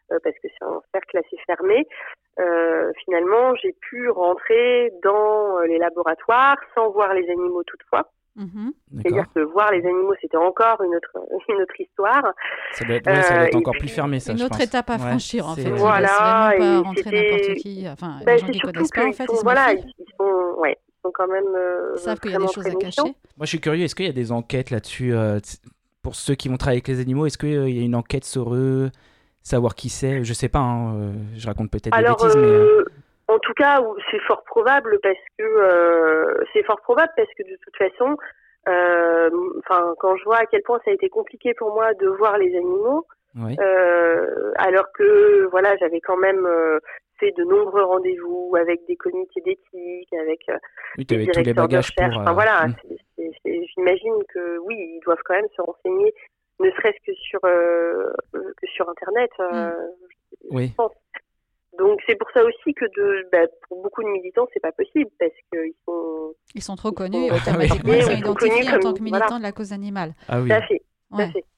parce 0.09 0.37
que 0.43 0.49
c'est 0.49 0.65
un 0.65 0.81
cercle 0.93 1.19
assez 1.19 1.37
fermé, 1.47 1.87
euh, 2.41 2.93
finalement, 3.05 3.55
j'ai 3.63 3.75
pu 3.81 4.09
rentrer 4.11 4.93
dans 5.03 5.59
euh, 5.59 5.67
les 5.67 5.79
laboratoires 5.79 6.57
sans 6.75 6.91
voir 6.91 7.15
les 7.15 7.29
animaux 7.31 7.63
toutefois. 7.65 8.11
Mhm. 8.35 8.73
C'est-à-dire 8.97 9.27
que 9.33 9.41
voir 9.41 9.71
les 9.71 9.87
animaux, 9.87 10.15
c'était 10.21 10.37
encore 10.37 10.83
une 10.83 10.97
autre, 10.97 11.17
une 11.49 11.63
autre 11.63 11.81
histoire. 11.81 12.25
Ça 12.73 12.85
doit 12.85 12.97
être, 12.97 13.07
euh, 13.07 13.57
encore 13.57 13.75
plus 13.79 13.89
fermé, 13.89 14.19
ça. 14.19 14.33
Une 14.33 14.43
autre 14.43 14.61
étape 14.61 14.91
à 14.91 14.99
franchir, 14.99 15.49
en 15.49 15.55
fait. 15.55 15.71
Voilà. 15.71 16.55
Pas 16.59 16.81
rentrer 16.81 17.11
n'importe 17.11 17.55
qui. 17.59 17.87
Enfin, 17.89 18.19
les 18.27 18.39
gens 18.39 18.49
qui 18.49 18.59
connaissent 18.59 18.91
pas, 18.91 19.07
en 19.07 19.13
fait. 19.13 19.25
Ils 19.31 19.37
sont, 19.37 19.43
voilà, 19.45 19.73
ils 19.73 19.85
sont, 20.19 20.55
ouais, 20.59 20.77
ils 20.89 21.01
sont 21.03 21.13
quand 21.13 21.29
même. 21.29 21.45
ils 21.95 22.01
savent 22.01 22.19
qu'il 22.19 22.33
y 22.33 22.35
a 22.35 22.39
des 22.39 22.49
choses 22.49 22.67
à 22.67 22.75
cacher. 22.75 23.03
Moi, 23.03 23.43
je 23.43 23.47
suis 23.47 23.61
curieux. 23.61 23.85
Est-ce 23.85 23.95
qu'il 23.95 24.07
y 24.07 24.11
a 24.11 24.13
des 24.13 24.33
enquêtes 24.33 24.71
là-dessus 24.71 25.15
pour 26.03 26.17
ceux 26.17 26.35
qui 26.35 26.49
vont 26.49 26.57
travailler 26.57 26.79
avec 26.79 26.89
les 26.89 27.01
animaux 27.01 27.27
Est-ce 27.27 27.39
qu'il 27.39 27.71
y 27.71 27.81
a 27.81 27.85
une 27.85 27.95
enquête 27.95 28.25
sur 28.25 28.53
eux? 28.57 28.91
Savoir 29.45 29.75
qui 29.75 29.91
c'est. 29.91 30.25
Je 30.25 30.33
sais 30.33 30.49
pas, 30.49 30.59
hein, 30.59 30.97
euh, 30.97 31.13
je 31.37 31.47
raconte 31.47 31.71
peut-être 31.71 31.97
des 31.97 32.03
bêtises, 32.03 32.37
mais. 32.37 32.43
Euh, 32.43 32.81
euh, 32.81 32.85
en 33.29 33.39
tout 33.39 33.55
cas, 33.55 33.81
c'est 34.11 34.21
fort 34.21 34.43
probable 34.45 34.99
parce 35.03 35.19
que 35.39 36.45
c'est 36.53 36.63
fort 36.65 36.81
probable 36.83 37.11
parce 37.17 37.29
que 37.39 37.43
de 37.43 37.57
toute 37.63 37.77
façon, 37.77 38.17
enfin, 38.67 39.95
quand 39.99 40.17
je 40.17 40.25
vois 40.25 40.39
à 40.39 40.47
quel 40.47 40.63
point 40.63 40.79
ça 40.85 40.91
a 40.91 40.95
été 40.95 41.09
compliqué 41.09 41.55
pour 41.55 41.73
moi 41.73 41.95
de 41.95 42.07
voir 42.07 42.37
les 42.37 42.55
animaux, 42.55 43.07
alors 44.57 44.93
que 44.93 45.49
voilà, 45.51 45.75
j'avais 45.79 46.01
quand 46.01 46.19
même 46.19 46.47
fait 47.19 47.33
de 47.39 47.45
nombreux 47.45 47.85
rendez-vous 47.85 48.55
avec 48.61 48.87
des 48.87 48.97
comités 48.97 49.41
d'éthique, 49.41 50.13
avec 50.13 50.41
oui, 50.99 51.07
des 51.07 51.17
directeurs 51.17 51.43
tous 51.43 51.47
les 51.47 51.55
bagages 51.55 51.95
de 51.95 52.03
recherche. 52.03 52.17
Enfin, 52.21 52.33
voilà, 52.35 52.67
hmm. 52.67 53.31
j'imagine 53.75 54.23
que 54.35 54.59
oui, 54.59 54.77
ils 54.77 55.01
doivent 55.03 55.23
quand 55.25 55.35
même 55.35 55.49
se 55.57 55.63
renseigner 55.63 56.13
ne 56.61 56.71
serait-ce 56.71 57.07
que 57.07 57.15
sur 57.15 57.41
euh, 57.45 58.13
que 58.33 58.67
sur 58.75 58.89
internet 58.89 59.31
euh, 59.41 59.71
mm. 59.71 60.57
oui. 60.57 60.73
donc 61.79 62.01
c'est 62.07 62.17
pour 62.17 62.31
ça 62.33 62.45
aussi 62.45 62.75
que 62.75 62.85
de 62.85 63.29
bah, 63.33 63.47
pour 63.69 63.83
beaucoup 63.83 64.03
de 64.03 64.09
militants 64.09 64.47
c'est 64.53 64.61
pas 64.61 64.73
possible 64.73 65.11
parce 65.19 65.33
qu'ils 65.53 65.75
sont 65.85 66.35
ils 66.55 66.63
sont 66.63 66.77
trop 66.77 66.93
connus 66.93 67.27
et 67.27 67.33
automatiquement 67.33 67.93
ils 67.93 68.03
sont 68.03 68.11
identifiés 68.17 68.71
en 68.71 68.79
tant 68.79 68.95
que 68.95 69.03
militants 69.03 69.39
de 69.39 69.43
la 69.43 69.53
cause 69.53 69.73
animale. 69.73 70.15
Ah 70.29 70.41
oui 70.41 70.51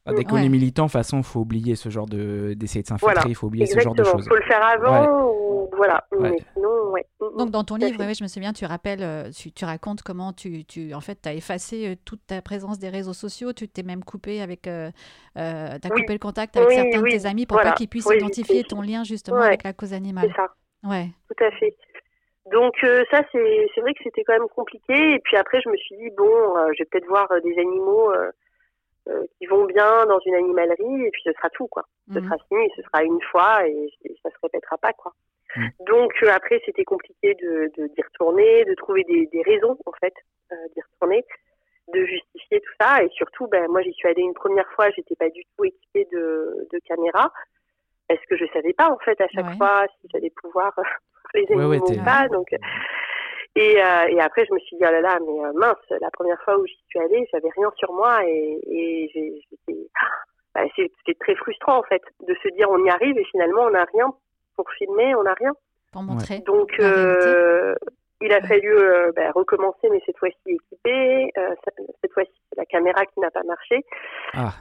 ah, 0.07 0.13
dès 0.13 0.25
qu'on 0.25 0.37
est 0.37 0.49
militant, 0.49 0.85
de 0.85 0.89
toute 0.89 0.93
façon, 0.93 1.19
il 1.19 1.25
faut 1.25 1.41
oublier 1.41 1.75
ce 1.75 1.89
genre 1.89 2.07
de 2.07 2.55
d'essayer 2.55 2.83
de 2.83 2.87
s'infiltrer, 2.87 3.29
il 3.29 3.35
faut 3.35 3.49
oublier 3.49 3.67
ce 3.67 3.81
genre 3.81 3.95
de 3.95 4.05
choses. 4.05 4.25
Il 4.25 4.29
faut 4.29 4.37
le 4.37 4.43
faire 4.43 4.65
avant, 4.65 5.31
ou... 5.33 5.69
voilà. 5.77 6.05
Mais 6.21 6.37
sinon, 6.55 6.91
ouais. 6.93 7.05
Mm, 7.21 7.25
mm. 7.25 7.37
Donc 7.37 7.51
dans 7.51 7.65
ton 7.65 7.75
livre, 7.75 7.99
je 7.99 8.23
me 8.23 8.29
souviens, 8.29 8.53
tu 8.53 8.65
rappelles, 8.65 9.03
euh, 9.03 9.31
tu, 9.31 9.51
tu 9.51 9.65
racontes 9.65 10.03
comment 10.03 10.33
tu, 10.33 10.65
tu 10.65 10.95
en 10.95 11.01
fait, 11.01 11.27
as 11.27 11.35
effacé 11.35 11.89
euh, 11.89 11.95
toute 12.05 12.21
ta 12.27 12.41
présence 12.41 12.79
des 12.79 12.89
réseaux 12.89 13.15
sociaux, 13.15 13.53
tu 13.53 13.69
t'es 13.69 13.83
même 13.83 14.05
coupé 14.05 14.41
avec, 14.41 14.69
euh, 14.69 14.91
euh 15.39 15.79
as 15.83 15.91
coupé 15.91 16.13
le 16.13 16.19
contact 16.21 16.57
avec 16.57 16.71
certains 16.71 17.03
de 17.03 17.09
tes 17.09 17.27
amis 17.27 17.47
pour 17.47 17.61
pas 17.61 17.73
qu'ils 17.73 17.89
puissent 17.89 18.09
identifier 18.15 18.63
ton 18.63 18.83
lien 18.83 19.03
justement 19.03 19.41
avec 19.41 19.65
la 19.65 19.73
cause 19.73 19.93
animale. 19.93 20.29
C'est 20.31 20.37
ça. 20.37 20.55
Ouais. 20.85 21.09
Tout 21.29 21.45
à 21.45 21.51
fait. 21.53 21.77
Donc 22.53 22.75
ça, 23.11 23.23
c'est 23.33 23.81
vrai 23.81 23.93
que 23.95 24.05
c'était 24.05 24.23
quand 24.23 24.35
même 24.35 24.49
compliqué. 24.55 25.15
Et 25.15 25.19
puis 25.25 25.37
après, 25.37 25.61
je 25.61 25.69
me 25.69 25.77
suis 25.77 25.97
dit, 25.97 26.11
bon, 26.17 26.31
je 26.75 26.79
vais 26.79 26.85
peut-être 26.85 27.09
voir 27.09 27.29
des 27.43 27.59
animaux 27.59 28.13
euh, 29.09 29.25
qui 29.39 29.47
vont 29.47 29.65
bien 29.67 30.07
dans 30.07 30.19
une 30.21 30.35
animalerie 30.35 31.07
et 31.07 31.11
puis 31.11 31.23
ce 31.25 31.33
sera 31.33 31.49
tout 31.51 31.69
quoi. 31.69 31.85
Ce 32.13 32.19
mhm. 32.19 32.25
sera 32.25 32.37
fini, 32.49 32.71
ce 32.77 32.83
sera 32.83 33.05
une 33.05 33.21
fois 33.31 33.67
et, 33.69 33.89
ça 34.23 34.31
se 34.31 34.37
répétera 34.43 34.77
pas 34.79 34.93
quoi. 34.93 35.13
Mhm. 35.57 35.71
Donc 35.87 36.13
euh, 36.23 36.31
après 36.35 36.61
c'était 36.67 36.85
compliqué 36.85 37.35
de 37.35 37.71
d'y 37.77 38.03
retourner, 38.03 38.65
de 38.65 38.75
trouver 38.75 39.05
des, 39.05 39.27
des 39.27 39.43
raisons 39.43 39.79
en 39.87 39.93
fait 40.01 40.15
euh, 40.53 40.57
d'y 40.75 40.83
retourner, 40.83 41.25
de 41.95 42.05
justifier 42.05 42.61
tout 42.61 42.73
ça 42.81 43.03
et 43.03 43.09
surtout 43.11 43.47
ben 43.47 43.69
moi 43.69 43.83
j'y 43.83 43.93
suis 43.93 44.09
allée 44.09 44.23
une 44.23 44.35
première 44.35 44.71
fois, 44.73 44.91
j'étais 44.91 45.17
pas 45.17 45.31
du 45.31 45.43
tout 45.57 45.65
équipée 45.65 46.09
de, 46.13 46.67
de 46.73 46.79
caméras 46.87 47.33
parce 48.09 48.25
que 48.27 48.37
je 48.37 48.45
savais 48.53 48.73
pas 48.73 48.91
en 48.91 48.99
fait 48.99 49.21
à 49.21 49.29
chaque 49.29 49.57
fois 49.57 49.87
si 50.01 50.09
j'allais 50.13 50.33
pouvoir 50.43 50.73
les 51.35 51.47
animaux 51.51 51.91
ou 51.91 52.05
pas 52.05 52.29
donc 52.29 52.49
et, 53.57 53.83
euh, 53.83 54.07
et, 54.09 54.21
après, 54.21 54.45
je 54.45 54.53
me 54.53 54.59
suis 54.61 54.77
dit, 54.77 54.83
oh 54.87 54.93
là 54.93 55.01
là, 55.01 55.19
mais 55.27 55.45
euh, 55.45 55.53
mince, 55.55 56.01
la 56.01 56.11
première 56.11 56.41
fois 56.43 56.59
où 56.59 56.67
j'y 56.67 56.79
suis 56.91 57.01
allée, 57.01 57.27
j'avais 57.33 57.49
rien 57.57 57.73
sur 57.77 57.91
moi 57.93 58.21
et, 58.27 58.61
et 58.67 59.43
bah, 60.55 60.61
c'était 60.77 61.15
très 61.19 61.35
frustrant 61.37 61.79
en 61.79 61.83
fait 61.85 62.03
de 62.29 62.35
se 62.43 62.49
dire 62.55 62.69
on 62.71 62.85
y 62.85 62.91
arrive 62.91 63.17
et 63.19 63.25
finalement 63.25 63.63
on 63.63 63.71
n'a 63.71 63.87
rien 63.95 64.13
pour 64.57 64.71
filmer, 64.73 65.15
on 65.15 65.23
n'a 65.23 65.33
rien. 65.35 65.53
Pour 65.91 66.03
montrer. 66.03 66.41
Donc, 66.41 66.71
euh, 66.81 67.75
Il 68.21 68.33
a 68.33 68.43
fallu 68.43 68.75
bah, 69.15 69.31
recommencer, 69.35 69.89
mais 69.91 70.03
cette 70.05 70.19
fois-ci 70.19 70.37
équipé. 70.47 71.33
cette 72.03 72.13
fois-ci, 72.13 72.33
c'est 72.51 72.59
la 72.59 72.67
caméra 72.67 73.07
qui 73.07 73.21
n'a 73.21 73.31
pas 73.31 73.43
marché. 73.45 73.85
Ah. 74.35 74.53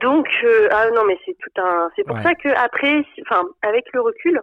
Donc, 0.00 0.28
ah 0.70 0.90
non, 0.90 1.04
mais 1.06 1.18
c'est 1.26 1.36
tout 1.38 1.60
un. 1.60 1.90
C'est 1.96 2.04
pour 2.04 2.18
ça 2.18 2.34
que 2.36 2.48
après, 2.50 3.04
enfin, 3.22 3.42
avec 3.62 3.92
le 3.92 4.00
recul, 4.00 4.40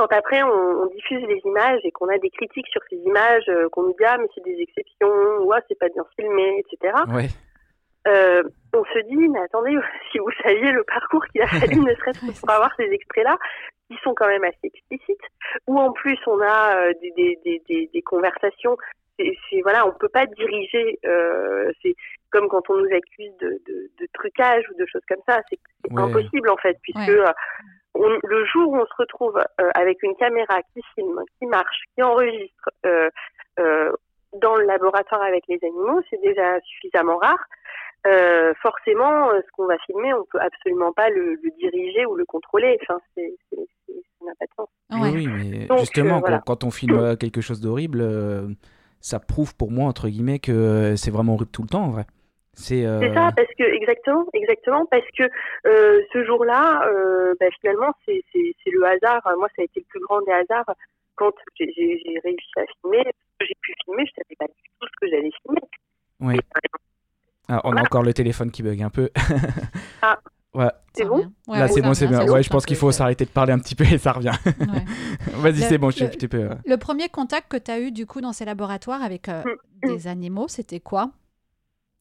quand 0.00 0.16
après 0.16 0.42
on, 0.42 0.86
diffuse 0.86 1.22
les 1.28 1.40
images 1.44 1.80
et 1.84 1.90
qu'on 1.92 2.08
a 2.08 2.18
des 2.18 2.30
critiques 2.30 2.66
sur 2.68 2.80
ces 2.88 2.96
images, 2.96 3.44
qu'on 3.72 3.82
nous 3.82 3.94
dit 3.98 4.04
ah 4.06 4.16
mais 4.18 4.26
c'est 4.34 4.44
des 4.44 4.58
exceptions, 4.60 5.42
ou 5.42 5.52
ah 5.52 5.60
c'est 5.68 5.78
pas 5.78 5.88
bien 5.88 6.04
filmé, 6.16 6.64
etc. 6.64 6.94
Ouais 7.12 7.28
euh, 8.08 8.42
on 8.72 8.84
se 8.84 8.98
dit, 9.08 9.28
mais 9.28 9.40
attendez, 9.40 9.76
si 10.12 10.18
vous 10.18 10.30
saviez 10.42 10.72
le 10.72 10.84
parcours 10.84 11.24
qu'il 11.26 11.42
a 11.42 11.46
fallu, 11.46 11.76
ne 11.80 11.94
serait-ce 11.94 12.40
pour 12.40 12.50
avoir 12.50 12.70
ces 12.76 12.84
extraits-là, 12.84 13.36
qui 13.88 13.96
sont 14.02 14.14
quand 14.14 14.28
même 14.28 14.44
assez 14.44 14.58
explicites, 14.62 15.24
ou 15.66 15.78
en 15.78 15.92
plus 15.92 16.18
on 16.26 16.40
a 16.40 16.76
euh, 16.76 16.92
des, 17.00 17.12
des, 17.44 17.62
des, 17.68 17.90
des, 17.92 18.02
conversations. 18.02 18.76
C'est, 19.18 19.60
voilà, 19.62 19.86
on 19.86 19.92
peut 19.92 20.08
pas 20.08 20.24
diriger. 20.26 20.98
Euh, 21.04 21.70
c'est 21.82 21.94
comme 22.30 22.48
quand 22.48 22.70
on 22.70 22.78
nous 22.78 22.86
accuse 22.86 23.36
de, 23.40 23.60
de, 23.66 23.90
de, 23.98 24.08
trucage 24.14 24.64
ou 24.70 24.78
de 24.78 24.86
choses 24.86 25.02
comme 25.06 25.20
ça. 25.28 25.42
C'est, 25.50 25.58
impossible 25.94 26.48
en 26.48 26.56
fait, 26.56 26.78
puisque 26.82 27.10
euh, 27.96 28.18
le 28.22 28.44
jour 28.46 28.70
où 28.70 28.76
on 28.76 28.86
se 28.86 28.94
retrouve 28.98 29.36
euh, 29.38 29.70
avec 29.74 30.02
une 30.02 30.14
caméra 30.16 30.62
qui 30.74 30.80
filme, 30.94 31.20
qui 31.38 31.46
marche, 31.46 31.82
qui 31.94 32.02
enregistre 32.02 32.70
dans 34.34 34.56
le 34.56 34.64
laboratoire 34.64 35.22
avec 35.22 35.44
les 35.48 35.58
animaux, 35.62 36.00
c'est 36.08 36.20
déjà 36.22 36.60
suffisamment 36.60 37.18
rare. 37.18 37.44
Euh, 38.06 38.54
forcément, 38.62 39.28
euh, 39.30 39.40
ce 39.44 39.50
qu'on 39.52 39.66
va 39.66 39.76
filmer, 39.84 40.14
on 40.14 40.24
peut 40.30 40.40
absolument 40.40 40.92
pas 40.92 41.10
le, 41.10 41.38
diriger 41.58 42.06
ou 42.06 42.14
le 42.14 42.24
contrôler. 42.24 42.78
Enfin, 42.82 42.98
c'est, 43.14 43.34
ça 43.50 44.24
n'a 44.24 44.32
pas 44.38 44.46
de 44.46 44.54
sens. 44.56 44.68
Oui, 44.90 45.26
mais 45.26 45.68
justement, 45.78 46.22
euh, 46.26 46.38
quand, 46.46 46.64
on 46.64 46.70
filme 46.70 47.16
quelque 47.18 47.42
chose 47.42 47.60
d'horrible, 47.60 48.02
ça 49.00 49.20
prouve 49.20 49.54
pour 49.54 49.70
moi 49.70 49.86
entre 49.86 50.08
guillemets 50.08 50.38
que 50.38 50.94
c'est 50.96 51.10
vraiment 51.10 51.34
horrible 51.34 51.50
tout 51.50 51.62
le 51.62 51.68
temps, 51.68 51.84
en 51.84 51.90
vrai. 51.90 52.06
C'est 52.54 52.84
ça, 53.14 53.30
parce 53.34 53.48
que 53.58 53.62
exactement, 53.62 54.26
exactement, 54.34 54.86
parce 54.86 55.06
que 55.16 55.24
ce 55.64 56.24
jour-là, 56.24 56.84
bah, 57.40 57.46
finalement, 57.60 57.92
c'est 58.06 58.22
le 58.66 58.84
hasard. 58.84 59.22
Moi, 59.38 59.48
ça 59.56 59.62
a 59.62 59.64
été 59.64 59.80
le 59.80 59.86
plus 59.88 60.00
grand 60.00 60.20
des 60.22 60.32
hasards 60.32 60.74
quand 61.16 61.32
j'ai 61.58 62.20
réussi 62.24 62.50
à 62.56 62.64
filmer. 62.80 63.04
J'ai 63.40 63.56
pu 63.62 63.74
filmer, 63.84 64.04
je 64.06 64.12
savais 64.22 64.36
pas 64.38 64.46
du 64.46 64.70
tout 64.80 64.86
ce 64.86 65.00
que 65.00 65.10
j'allais 65.10 65.30
filmer. 65.42 65.60
Oui. 66.20 66.36
Ah, 67.48 67.60
on 67.64 67.76
a 67.76 67.82
encore 67.82 68.02
le 68.02 68.12
téléphone 68.12 68.50
qui 68.50 68.62
bug 68.62 68.80
un 68.82 68.90
peu. 68.90 69.10
ah. 70.02 70.18
Ouais. 70.52 70.70
C'est 70.94 71.04
bon 71.04 71.30
Là, 71.46 71.68
c'est 71.68 71.80
bon, 71.80 71.94
c'est 71.94 72.08
bien. 72.08 72.26
Ouais, 72.26 72.42
je 72.42 72.50
pense 72.50 72.66
qu'il 72.66 72.74
faut 72.74 72.90
s'arrêter 72.90 73.24
de 73.24 73.30
parler 73.30 73.52
un 73.52 73.60
petit 73.60 73.76
peu 73.76 73.84
et 73.84 73.98
ça 73.98 74.10
revient. 74.10 74.32
Vas-y, 75.34 75.60
c'est 75.60 75.78
bon, 75.78 75.90
je 75.90 76.04
le, 76.04 76.28
peux. 76.28 76.48
Le 76.66 76.76
premier 76.76 77.08
contact 77.08 77.52
que 77.52 77.56
tu 77.56 77.70
as 77.70 77.78
eu, 77.78 77.92
du 77.92 78.04
coup, 78.04 78.20
dans 78.20 78.32
ces 78.32 78.44
laboratoires 78.44 79.00
avec 79.00 79.28
euh, 79.28 79.44
mm. 79.84 79.88
des 79.88 80.08
animaux, 80.08 80.48
c'était 80.48 80.80
quoi? 80.80 81.12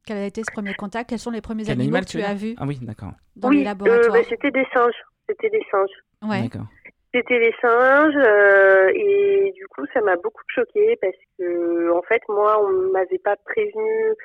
Quel 0.05 0.17
a 0.17 0.25
été 0.25 0.41
ce 0.43 0.51
premier 0.51 0.73
contact? 0.73 1.09
Quels 1.09 1.19
sont 1.19 1.31
les 1.31 1.41
premiers 1.41 1.69
animaux 1.69 1.99
que 1.99 2.05
tu 2.05 2.21
as 2.21 2.33
vus 2.33 2.55
Ah 2.57 2.65
oui, 2.65 2.79
d'accord. 2.81 3.11
Dans 3.35 3.49
les 3.49 3.61
euh, 3.61 3.65
laboratoires 3.65 4.13
bah, 4.13 4.27
C'était 4.27 4.51
des 4.51 4.65
singes. 4.73 5.03
C'était 5.27 5.49
des 5.49 5.63
singes. 5.71 6.29
Ouais. 6.29 6.43
D'accord. 6.43 6.67
C'était 7.13 7.39
des 7.39 7.53
singes 7.61 8.15
euh, 8.15 8.91
et 8.93 9.51
du 9.55 9.67
coup, 9.67 9.85
ça 9.93 10.01
m'a 10.01 10.15
beaucoup 10.15 10.43
choqué 10.47 10.97
parce 11.01 11.15
que, 11.37 11.91
en 11.91 12.01
fait, 12.03 12.21
moi, 12.29 12.63
on 12.63 12.91
m'avait 12.91 13.19
pas 13.19 13.35
prévenu 13.45 14.15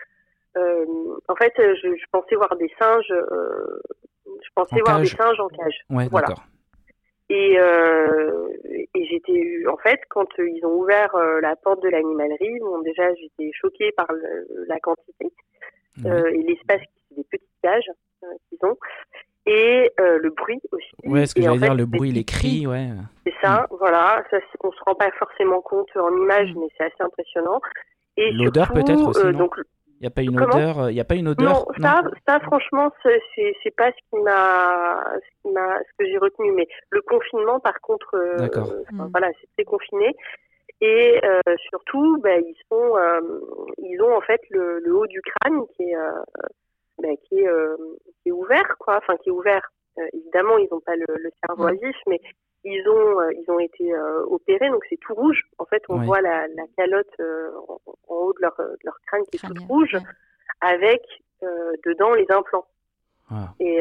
euh, 0.56 0.84
en 1.28 1.34
fait, 1.34 1.52
je, 1.56 2.04
pensais 2.12 2.36
voir 2.36 2.56
des 2.56 2.70
singes. 2.78 3.10
Euh, 3.10 3.80
je 4.26 4.48
pensais 4.54 4.80
voir 4.84 5.00
des 5.00 5.06
singes 5.06 5.40
en 5.40 5.48
cage. 5.48 5.84
Ouais, 5.90 6.08
voilà. 6.10 6.28
Et, 7.30 7.58
euh, 7.58 8.48
et 8.94 9.06
j'étais, 9.06 9.62
en 9.66 9.76
fait, 9.78 10.00
quand 10.10 10.28
ils 10.38 10.64
ont 10.64 10.74
ouvert 10.74 11.16
la 11.40 11.56
porte 11.56 11.82
de 11.82 11.88
l'animalerie, 11.88 12.58
bon, 12.60 12.80
déjà, 12.82 13.14
j'étais 13.14 13.50
choquée 13.52 13.92
par 13.92 14.08
la 14.68 14.78
quantité 14.80 15.32
et 16.04 16.42
l'espace, 16.42 16.82
des 17.16 17.24
petites 17.24 17.48
cages 17.62 17.90
qu'ils 18.48 18.58
ont, 18.62 18.76
et 19.46 19.90
le 19.98 20.30
bruit 20.30 20.60
aussi. 20.72 20.90
Ouais, 21.04 21.26
ce 21.26 21.34
que 21.34 21.42
j'allais 21.42 21.58
dire, 21.58 21.74
le 21.74 21.86
bruit, 21.86 22.12
les 22.12 22.24
cris, 22.24 22.66
ouais. 22.66 22.90
C'est 23.24 23.34
ça, 23.42 23.66
mm. 23.70 23.76
voilà. 23.78 24.22
Ça, 24.30 24.38
on 24.62 24.72
se 24.72 24.80
rend 24.84 24.94
pas 24.94 25.10
forcément 25.18 25.60
compte 25.60 25.88
en 25.96 26.14
image, 26.16 26.52
mm. 26.54 26.60
mais 26.60 26.66
c'est 26.76 26.84
assez 26.84 27.00
impressionnant. 27.02 27.60
Et 28.16 28.30
l'odeur 28.32 28.72
peut-être 28.72 29.08
aussi. 29.08 29.32
donc, 29.32 29.56
n'y 30.04 30.08
a 30.08 30.10
pas 30.10 30.22
une 30.22 30.40
odeur 30.40 30.90
Il 30.90 30.96
y 30.96 31.00
a 31.00 31.04
pas 31.04 31.14
une 31.14 31.28
odeur 31.28 31.48
Non, 31.48 31.66
ça, 31.80 32.02
ça 32.26 32.40
franchement, 32.40 32.92
c'est 33.02 33.76
pas 33.76 33.90
ce 33.90 33.96
qui 34.10 34.22
m'a, 34.22 35.00
ce, 35.44 35.48
ce 35.48 35.92
que 35.98 36.06
j'ai 36.06 36.18
retenu. 36.18 36.52
Mais 36.52 36.68
le 36.90 37.00
confinement, 37.02 37.60
par 37.60 37.80
contre, 37.80 38.14
euh, 38.14 38.36
D'accord. 38.36 38.72
Mm. 38.92 39.06
voilà, 39.10 39.30
c'est 39.56 39.64
confiné. 39.64 40.14
Et 40.80 41.20
euh, 41.24 41.40
surtout, 41.70 42.18
bah, 42.22 42.36
ils 42.36 42.56
sont, 42.70 42.96
euh, 42.96 43.20
ils 43.78 44.00
ont 44.02 44.14
en 44.16 44.20
fait 44.20 44.40
le, 44.50 44.80
le, 44.80 44.94
haut 44.94 45.06
du 45.06 45.20
crâne 45.22 45.62
qui 45.76 45.84
est, 45.84 45.96
bah, 46.98 47.08
qui 47.28 47.40
est, 47.40 47.48
qui 48.22 48.28
est 48.28 48.32
ouvert, 48.32 48.76
quoi. 48.78 48.98
Enfin, 48.98 49.16
qui 49.18 49.30
est 49.30 49.32
ouvert. 49.32 49.70
Évidemment, 50.12 50.58
ils 50.58 50.68
n'ont 50.70 50.80
pas 50.80 50.96
le, 50.96 51.06
le 51.08 51.30
cerveau 51.46 51.68
mm. 51.68 51.78
vif, 51.82 51.96
mais 52.06 52.20
ils 52.64 52.88
ont, 52.88 53.20
euh, 53.20 53.30
ils 53.32 53.50
ont 53.50 53.58
été 53.58 53.92
euh, 53.92 54.24
opérés, 54.26 54.70
donc 54.70 54.82
c'est 54.88 54.98
tout 55.00 55.14
rouge. 55.14 55.42
En 55.58 55.66
fait, 55.66 55.82
on 55.88 55.98
voit 55.98 56.20
la, 56.20 56.48
la 56.48 56.64
calotte 56.76 57.06
euh, 57.20 57.50
en, 57.68 57.78
haut 58.08 58.32
de 58.32 58.40
leur, 58.40 58.54
de 58.58 58.78
leur 58.84 58.98
crâne 59.06 59.22
qui 59.30 59.36
est 59.36 59.46
toute 59.46 59.58
rouge, 59.68 59.96
avec 60.60 61.02
dedans 61.84 62.14
les 62.14 62.24
implants. 62.30 62.66
Ah. 63.30 63.52
Et, 63.60 63.80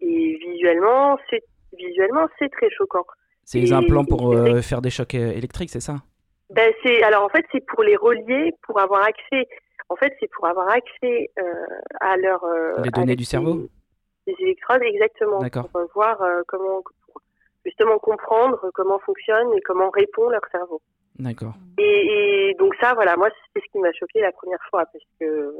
et 0.00 0.36
visuellement, 0.36 1.18
c'est 1.28 1.42
visuellement 1.76 2.26
c'est 2.38 2.50
très 2.50 2.70
choquant. 2.70 3.04
C'est 3.44 3.58
les 3.58 3.72
implants 3.72 4.06
pour 4.06 4.34
faire 4.62 4.80
des 4.80 4.88
chocs 4.88 5.14
électriques, 5.14 5.68
c'est 5.68 5.80
ça? 5.80 5.96
Ben 6.48 6.72
c'est 6.82 7.02
alors 7.02 7.24
en 7.24 7.28
fait 7.28 7.44
c'est 7.52 7.64
pour 7.66 7.82
les 7.82 7.96
relier, 7.96 8.54
pour 8.62 8.80
avoir 8.80 9.02
accès. 9.02 9.46
En 9.90 9.96
fait, 9.96 10.14
c'est 10.20 10.30
pour 10.30 10.46
avoir 10.46 10.70
accès 10.70 11.30
à 12.00 12.16
leur 12.16 12.46
les 12.82 12.90
données 12.90 13.16
du 13.16 13.24
cerveau? 13.24 13.68
Les 14.26 14.34
électrodes, 14.40 14.82
exactement. 14.82 15.40
Pour 15.72 15.88
voir 15.94 16.22
comment 16.46 16.82
justement 17.64 17.98
comprendre 17.98 18.70
comment 18.74 18.98
fonctionne 19.00 19.52
et 19.54 19.60
comment 19.62 19.90
répond 19.90 20.28
leur 20.28 20.42
cerveau. 20.50 20.80
D'accord. 21.18 21.54
Et, 21.78 22.54
donc 22.58 22.74
ça, 22.80 22.94
voilà, 22.94 23.16
moi, 23.16 23.28
c'est 23.52 23.60
ce 23.60 23.72
qui 23.72 23.78
m'a 23.78 23.92
choqué 23.92 24.20
la 24.20 24.32
première 24.32 24.62
fois 24.70 24.84
parce 24.86 25.04
que 25.20 25.54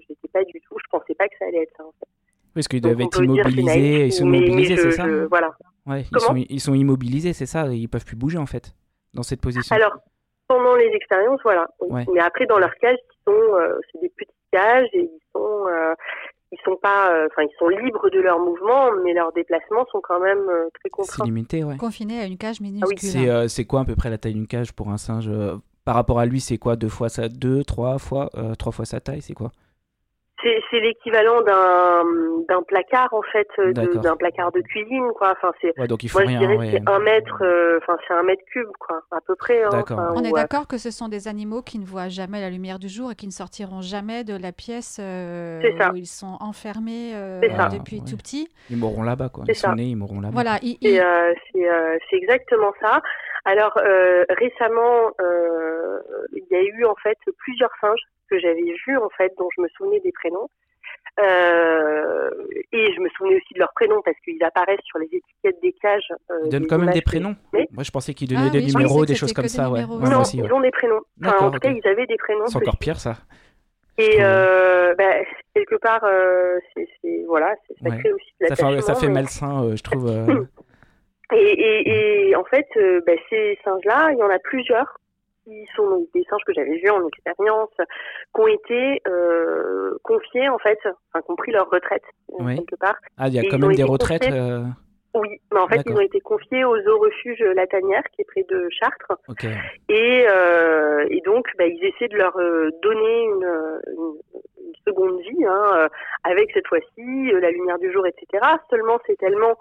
je 0.00 0.06
n'étais 0.08 0.28
pas 0.32 0.44
du 0.44 0.60
tout, 0.60 0.76
je 0.78 0.88
pensais 0.90 1.14
pas 1.14 1.28
que 1.28 1.34
ça 1.38 1.46
allait 1.46 1.62
être 1.62 1.76
ça 1.76 1.84
en 1.84 1.92
fait. 1.98 2.08
Parce 2.54 2.68
qu'ils 2.68 2.80
doivent 2.80 3.00
être 3.00 3.22
immobilisés, 3.22 4.06
ils 4.06 4.12
sont 4.12 4.26
immobilisés, 4.32 4.76
c'est 4.76 4.92
ça 4.92 5.06
Voilà. 5.28 5.54
Ouais, 5.86 6.04
ils, 6.12 6.20
sont, 6.20 6.36
ils 6.36 6.60
sont 6.60 6.74
immobilisés, 6.74 7.32
c'est 7.32 7.46
ça, 7.46 7.66
ils 7.66 7.88
peuvent 7.88 8.04
plus 8.04 8.16
bouger 8.16 8.38
en 8.38 8.46
fait, 8.46 8.74
dans 9.14 9.22
cette 9.22 9.40
position. 9.40 9.74
Alors, 9.74 9.96
pendant 10.46 10.76
les 10.76 10.88
expériences, 10.88 11.40
voilà. 11.42 11.66
Mais 12.12 12.20
après, 12.20 12.46
dans 12.46 12.58
leur 12.58 12.74
cage, 12.76 12.98
ils 13.00 13.32
sont, 13.32 13.54
euh, 13.54 13.78
c'est 13.90 14.00
des 14.00 14.10
petites 14.10 14.34
cages 14.52 14.88
et 14.92 15.00
ils 15.00 15.20
sont, 15.34 15.66
euh, 15.66 15.94
ils 16.52 16.58
sont 16.64 16.76
pas, 16.76 17.12
euh, 17.12 17.28
enfin 17.30 17.42
ils 17.42 17.56
sont 17.58 17.68
libres 17.68 18.10
de 18.10 18.20
leurs 18.20 18.38
mouvements, 18.38 18.90
mais 19.04 19.14
leurs 19.14 19.32
déplacements 19.32 19.86
sont 19.90 20.00
quand 20.02 20.20
même 20.20 20.48
euh, 20.48 20.68
très 20.78 20.90
contraints. 20.90 21.24
C'est 21.24 21.24
limité, 21.24 21.64
ouais. 21.64 21.76
Confinés 21.76 22.20
à 22.20 22.26
une 22.26 22.36
cage 22.36 22.60
minuscule. 22.60 23.30
Ah 23.30 23.48
c'est 23.48 23.64
quoi 23.64 23.80
à 23.80 23.84
peu 23.84 23.96
près 23.96 24.10
la 24.10 24.18
taille 24.18 24.34
d'une 24.34 24.46
cage 24.46 24.72
pour 24.72 24.90
un 24.90 24.98
singe 24.98 25.30
Par 25.84 25.94
rapport 25.94 26.20
à 26.20 26.26
lui, 26.26 26.40
c'est 26.40 26.58
quoi 26.58 26.76
deux 26.76 26.88
fois 26.88 27.08
sa, 27.08 27.28
deux, 27.28 27.64
trois 27.64 27.98
fois, 27.98 28.30
trois 28.58 28.72
fois 28.72 28.84
sa 28.84 29.00
taille, 29.00 29.22
c'est 29.22 29.34
quoi? 29.34 29.50
C'est 30.42 30.80
l'équivalent 30.80 31.42
d'un 31.42 32.62
placard 32.62 33.12
en 33.12 33.22
fait, 33.22 33.48
euh, 33.58 33.72
d'un 33.72 34.16
placard 34.16 34.52
de 34.52 34.60
cuisine 34.60 35.08
quoi. 35.16 35.32
Enfin 35.32 35.52
c'est. 35.60 35.86
donc 35.86 36.02
il 36.02 36.08
faut 36.08 36.20
moi 36.20 36.30
je 36.30 36.38
dirais 36.38 36.58
c'est 36.72 36.90
un 36.90 36.98
mètre, 36.98 37.42
euh, 37.42 37.78
enfin 37.82 37.98
c'est 38.06 38.14
un 38.14 38.22
mètre 38.22 38.42
cube 38.52 38.68
quoi, 38.78 39.02
à 39.10 39.20
peu 39.26 39.34
près. 39.34 39.62
Hein, 39.64 39.84
On 40.14 40.22
est 40.22 40.32
d'accord 40.32 40.66
que 40.66 40.78
ce 40.78 40.90
sont 40.90 41.08
des 41.08 41.28
animaux 41.28 41.62
qui 41.62 41.78
ne 41.78 41.84
voient 41.84 42.08
jamais 42.08 42.40
la 42.40 42.50
lumière 42.50 42.78
du 42.78 42.88
jour 42.88 43.12
et 43.12 43.14
qui 43.14 43.26
ne 43.26 43.32
sortiront 43.32 43.80
jamais 43.80 44.24
de 44.24 44.36
la 44.36 44.52
pièce 44.52 44.98
euh, 45.00 45.60
où 45.92 45.96
ils 45.96 46.06
sont 46.06 46.36
enfermés 46.40 47.12
depuis 47.72 48.02
tout 48.02 48.16
petit. 48.16 48.48
Ils 48.70 48.76
mourront 48.76 49.02
là-bas 49.02 49.28
quoi. 49.28 49.44
Ils 49.48 49.54
sont 49.54 49.74
nés, 49.74 49.84
ils 49.84 49.96
mourront 49.96 50.20
là-bas. 50.20 50.32
Voilà. 50.32 50.58
c'est 50.60 52.16
exactement 52.16 52.72
ça. 52.80 53.00
Alors 53.44 53.74
récemment, 54.28 55.10
il 56.32 56.44
y 56.50 56.56
a 56.56 56.62
eu 56.62 56.84
en 56.84 56.94
fait 56.96 57.18
plusieurs 57.38 57.72
singes 57.80 58.02
que 58.30 58.38
j'avais 58.38 58.74
vu 58.86 58.96
en 58.96 59.10
fait, 59.10 59.32
dont 59.38 59.48
je 59.56 59.62
me 59.62 59.68
souvenais 59.76 60.00
des 60.00 60.12
prénoms. 60.12 60.48
Euh, 61.20 62.30
et 62.72 62.92
je 62.94 63.00
me 63.00 63.08
souvenais 63.10 63.36
aussi 63.36 63.52
de 63.54 63.58
leurs 63.58 63.72
prénoms 63.74 64.00
parce 64.02 64.16
qu'ils 64.24 64.42
apparaissent 64.42 64.84
sur 64.84 64.98
les 64.98 65.06
étiquettes 65.06 65.60
des 65.62 65.74
cages. 65.74 66.10
Euh, 66.30 66.40
ils 66.44 66.50
donnent 66.50 66.66
quand 66.66 66.78
même 66.78 66.92
des 66.92 67.02
prénoms. 67.02 67.36
Moi, 67.52 67.82
je 67.82 67.90
pensais 67.90 68.14
qu'ils 68.14 68.28
donnaient 68.28 68.48
ah 68.48 68.50
des 68.50 68.62
numéros, 68.62 69.04
des 69.04 69.14
choses 69.14 69.32
comme 69.32 69.48
ça. 69.48 69.70
Ouais. 69.70 69.82
non, 69.82 70.22
ils 70.22 70.52
ont 70.52 70.60
des 70.60 70.70
prénoms. 70.70 71.00
en 71.22 71.50
tout 71.50 71.58
cas, 71.58 71.70
ils 71.70 71.86
avaient 71.86 72.06
des 72.06 72.16
prénoms. 72.16 72.46
C'est 72.46 72.56
encore 72.56 72.78
pire, 72.78 72.98
ça. 72.98 73.16
Et 73.98 74.16
euh, 74.20 74.94
bah, 74.94 75.12
quelque 75.54 75.76
part, 75.76 76.02
euh, 76.04 76.56
c'est 76.74 76.88
voilà, 77.28 77.54
ça 77.82 77.90
crée 77.90 78.12
aussi 78.12 78.30
de 78.40 78.46
ça 78.46 78.56
fait, 78.56 78.80
ça 78.80 78.94
fait 78.94 79.08
malsain, 79.08 79.76
je 79.76 79.82
trouve. 79.82 80.10
Et, 81.32 81.36
et, 81.36 82.28
et, 82.30 82.36
en 82.36 82.44
fait, 82.44 82.66
bah, 83.06 83.12
ces 83.30 83.58
singes-là, 83.64 84.12
il 84.12 84.18
y 84.18 84.22
en 84.22 84.30
a 84.30 84.38
plusieurs 84.38 84.98
qui 85.44 85.66
sont 85.74 86.06
des 86.14 86.24
singes 86.28 86.42
que 86.46 86.52
j'avais 86.54 86.78
vus 86.78 86.90
en 86.90 87.06
expérience, 87.06 87.70
qui 88.34 88.40
ont 88.40 88.46
été 88.46 89.02
euh, 89.06 89.96
confiés 90.02 90.48
en 90.48 90.58
fait, 90.58 90.78
enfin, 90.84 91.22
qui 91.24 91.30
ont 91.30 91.36
pris 91.36 91.52
leur 91.52 91.68
retraite 91.70 92.04
euh, 92.38 92.54
quelque 92.54 92.76
part. 92.76 92.96
Ah, 93.18 93.28
il 93.28 93.34
y 93.34 93.38
a 93.38 93.42
quand 93.50 93.58
même 93.58 93.74
des 93.74 93.82
retraites. 93.82 94.30
Euh, 94.30 94.64
Oui, 95.14 95.40
mais 95.52 95.60
en 95.60 95.68
fait, 95.68 95.82
ils 95.86 95.92
ont 95.92 96.00
été 96.00 96.20
confiés 96.20 96.64
au 96.64 96.80
zoo 96.80 96.98
refuge 96.98 97.40
La 97.54 97.66
Tanière, 97.66 98.02
qui 98.12 98.22
est 98.22 98.24
près 98.24 98.44
de 98.48 98.68
Chartres. 98.70 99.12
Et, 99.88 100.26
euh, 100.26 101.06
et 101.10 101.20
donc, 101.20 101.46
bah, 101.58 101.66
ils 101.66 101.84
essaient 101.84 102.08
de 102.08 102.16
leur 102.16 102.34
euh, 102.38 102.70
donner 102.82 103.24
une, 103.24 103.80
une, 103.88 104.72
seconde 104.86 105.20
vie, 105.20 105.44
hein, 105.44 105.70
euh, 105.76 105.88
avec 106.24 106.50
cette 106.52 106.66
fois-ci 106.66 107.30
la 107.40 107.50
lumière 107.50 107.78
du 107.78 107.92
jour, 107.92 108.04
etc. 108.06 108.44
Seulement, 108.70 108.98
c'est 109.06 109.16
tellement 109.16 109.56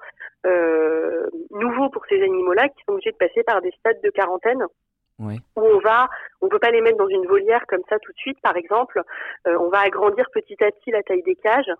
nouveau 1.51 1.89
pour 1.89 2.03
ces 2.07 2.21
animaux-là 2.23 2.69
qu'ils 2.69 2.83
sont 2.87 2.93
obligés 2.93 3.11
de 3.11 3.17
passer 3.17 3.43
par 3.43 3.61
des 3.61 3.71
stades 3.79 4.01
de 4.03 4.09
quarantaine. 4.09 4.65
Où 5.19 5.29
on 5.55 5.77
va, 5.77 6.09
on 6.41 6.47
peut 6.47 6.57
pas 6.57 6.71
les 6.71 6.81
mettre 6.81 6.97
dans 6.97 7.07
une 7.07 7.27
volière 7.27 7.67
comme 7.67 7.83
ça 7.87 7.99
tout 7.99 8.11
de 8.11 8.17
suite, 8.17 8.41
par 8.41 8.55
exemple. 8.55 8.99
on 9.45 9.69
va 9.69 9.81
agrandir 9.81 10.25
petit 10.33 10.55
à 10.63 10.71
petit 10.71 10.89
la 10.89 11.03
taille 11.03 11.21
des 11.21 11.35
cages 11.35 11.71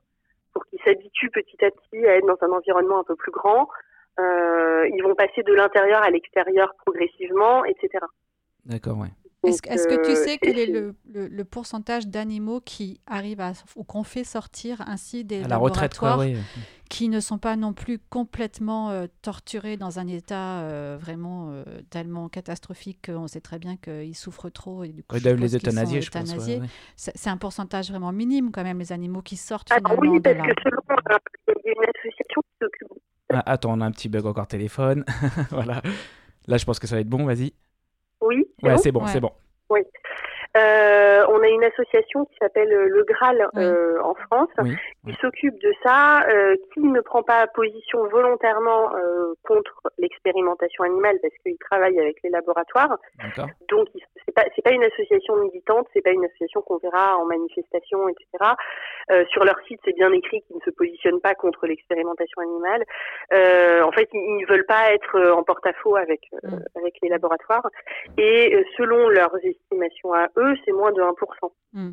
pour 0.53 0.65
qu'ils 0.65 0.79
s'habituent 0.83 1.31
petit 1.31 1.63
à 1.63 1.71
petit 1.71 2.05
à 2.05 2.17
être 2.17 2.27
dans 2.27 2.37
un 2.41 2.51
environnement 2.51 2.99
un 2.99 3.03
peu 3.03 3.15
plus 3.15 3.31
grand. 3.31 3.69
Euh, 4.19 4.87
ils 4.93 5.01
vont 5.03 5.15
passer 5.15 5.43
de 5.43 5.53
l'intérieur 5.53 6.03
à 6.03 6.09
l'extérieur 6.09 6.73
progressivement, 6.85 7.63
etc. 7.65 8.05
D'accord, 8.65 8.97
ouais. 8.99 9.07
Est-ce 9.43 9.61
que 9.61 10.05
tu 10.05 10.11
euh, 10.11 10.15
sais 10.15 10.37
quel 10.37 10.59
est 10.59 10.67
le, 10.67 10.95
le, 11.11 11.43
pourcentage 11.45 12.07
d'animaux 12.07 12.61
qui 12.61 13.01
arrivent 13.07 13.41
à, 13.41 13.53
ou 13.75 13.83
qu'on 13.83 14.03
fait 14.03 14.23
sortir 14.23 14.83
ainsi 14.87 15.23
des 15.23 15.43
à 15.43 15.47
la 15.47 15.57
retraite, 15.57 15.99
qui 16.89 17.09
ne 17.09 17.19
sont 17.19 17.39
pas 17.39 17.55
non 17.55 17.73
plus 17.73 17.97
complètement 17.97 18.91
euh, 18.91 19.07
torturés 19.21 19.77
dans 19.77 19.97
un 19.97 20.07
état 20.07 20.63
vraiment 20.97 21.63
tellement 21.89 22.29
catastrophique 22.29 23.07
qu'on 23.07 23.27
sait 23.27 23.41
très 23.41 23.57
bien 23.57 23.77
qu'ils 23.77 24.15
souffrent 24.15 24.51
trop 24.51 24.83
et 24.83 24.89
du 24.89 25.03
coup, 25.03 25.15
les 25.15 25.55
euthanasier, 25.55 26.01
je 26.01 26.11
pense. 26.11 26.33
C'est 26.95 27.29
un 27.29 27.37
pourcentage 27.37 27.89
vraiment 27.89 28.11
minime 28.11 28.51
quand 28.51 28.63
même 28.63 28.79
les 28.79 28.91
animaux 28.91 29.21
qui 29.21 29.37
sortent. 29.37 29.69
Ah 29.71 29.79
oui, 29.97 30.19
parce 30.19 30.35
que 30.37 30.53
selon 30.63 30.81
il 31.47 31.65
y 31.65 31.69
a 31.69 31.73
une 31.73 31.89
association 31.89 32.41
qui 32.41 32.57
s'occupe. 32.59 33.03
Ah, 33.33 33.43
attends, 33.45 33.73
on 33.77 33.81
a 33.81 33.85
un 33.85 33.91
petit 33.91 34.09
bug 34.09 34.25
encore 34.25 34.47
téléphone. 34.47 35.05
voilà. 35.51 35.81
Là, 36.47 36.57
je 36.57 36.65
pense 36.65 36.79
que 36.79 36.87
ça 36.87 36.95
va 36.95 37.01
être 37.01 37.09
bon. 37.09 37.25
Vas-y. 37.25 37.53
Oui. 38.21 38.47
Ouais, 38.63 38.77
c'est 38.77 38.91
bon, 38.91 39.05
c'est 39.05 39.19
bon. 39.19 39.31
Oui. 39.69 39.81
Euh, 40.57 41.25
on 41.29 41.41
a 41.41 41.47
une 41.47 41.63
association 41.63 42.25
qui 42.25 42.35
s'appelle 42.41 42.73
euh, 42.73 42.89
le 42.89 43.05
Graal 43.05 43.47
euh, 43.55 44.01
en 44.03 44.15
France, 44.15 44.49
qui 45.05 45.15
s'occupe 45.21 45.57
de 45.61 45.73
ça, 45.81 46.27
euh, 46.27 46.57
qui 46.73 46.81
ne 46.81 46.99
prend 46.99 47.23
pas 47.23 47.47
position 47.47 48.05
volontairement 48.09 48.93
euh, 48.95 49.33
contre 49.43 49.81
l'expérimentation 49.97 50.83
animale 50.83 51.17
parce 51.21 51.33
qu'il 51.41 51.57
travaille 51.57 51.97
avec 51.99 52.17
les 52.23 52.29
laboratoires. 52.29 52.97
Donc 53.69 53.87
c'est 54.25 54.33
pas 54.33 54.45
c'est 54.55 54.61
pas 54.61 54.71
une 54.71 54.83
association 54.83 55.35
militante, 55.37 55.87
c'est 55.93 56.01
pas 56.01 56.11
une 56.11 56.25
association 56.25 56.61
qu'on 56.61 56.77
verra 56.77 57.17
en 57.17 57.25
manifestation, 57.25 58.07
etc. 58.09 58.53
Euh, 59.11 59.25
sur 59.31 59.43
leur 59.43 59.59
site, 59.67 59.79
c'est 59.85 59.95
bien 59.95 60.11
écrit 60.13 60.41
qu'ils 60.43 60.57
ne 60.57 60.61
se 60.61 60.69
positionnent 60.71 61.21
pas 61.21 61.35
contre 61.35 61.67
l'expérimentation 61.67 62.41
animale. 62.41 62.83
en 63.31 63.91
fait, 63.91 64.09
ils, 64.13 64.41
ne 64.41 64.47
veulent 64.47 64.65
pas 64.65 64.93
être 64.93 65.19
en 65.31 65.43
porte-à-faux 65.43 65.95
avec 65.95 66.21
mm. 66.43 66.57
avec 66.75 66.95
les 67.01 67.09
laboratoires. 67.09 67.67
Et 68.17 68.65
selon 68.77 69.09
leurs 69.09 69.35
estimations 69.43 70.13
à 70.13 70.27
eux 70.37 70.55
c'est 70.65 70.71
moins 70.71 70.91
de 70.91 71.01
1%. 71.01 71.51
Hmm. 71.73 71.91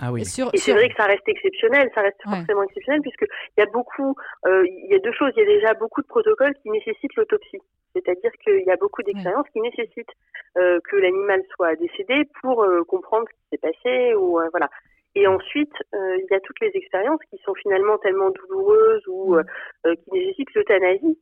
Ah 0.00 0.12
oui. 0.12 0.22
Et, 0.22 0.24
c'est 0.24 0.72
vrai 0.72 0.88
que 0.88 0.96
ça 0.96 1.04
reste 1.04 1.28
exceptionnel, 1.28 1.90
ça 1.94 2.02
reste 2.02 2.20
forcément 2.22 2.62
exceptionnel 2.64 3.00
puisque 3.02 3.26
il 3.56 3.60
y 3.60 3.62
a 3.62 3.66
beaucoup, 3.66 4.16
euh, 4.46 4.66
il 4.66 4.90
y 4.90 4.94
a 4.94 4.98
deux 4.98 5.12
choses. 5.12 5.32
Il 5.36 5.40
y 5.40 5.46
a 5.46 5.54
déjà 5.56 5.74
beaucoup 5.74 6.02
de 6.02 6.06
protocoles 6.06 6.54
qui 6.62 6.70
nécessitent 6.70 7.14
l'autopsie, 7.16 7.60
c'est-à-dire 7.94 8.32
qu'il 8.42 8.64
y 8.66 8.70
a 8.70 8.76
beaucoup 8.76 9.02
d'expériences 9.02 9.48
qui 9.52 9.60
nécessitent 9.60 10.12
euh, 10.58 10.80
que 10.90 10.96
l'animal 10.96 11.42
soit 11.54 11.76
décédé 11.76 12.28
pour 12.42 12.64
euh, 12.64 12.82
comprendre 12.84 13.26
ce 13.28 13.34
qui 13.34 13.48
s'est 13.52 13.72
passé 13.72 14.14
ou 14.14 14.40
voilà. 14.50 14.68
Et 15.16 15.28
ensuite, 15.28 15.72
il 15.92 16.26
y 16.28 16.34
a 16.34 16.40
toutes 16.40 16.58
les 16.60 16.72
expériences 16.74 17.20
qui 17.30 17.38
sont 17.44 17.54
finalement 17.54 17.98
tellement 17.98 18.30
douloureuses 18.30 19.06
ou 19.06 19.36
qui 19.84 20.10
nécessitent 20.10 20.52
l'euthanasie 20.56 21.16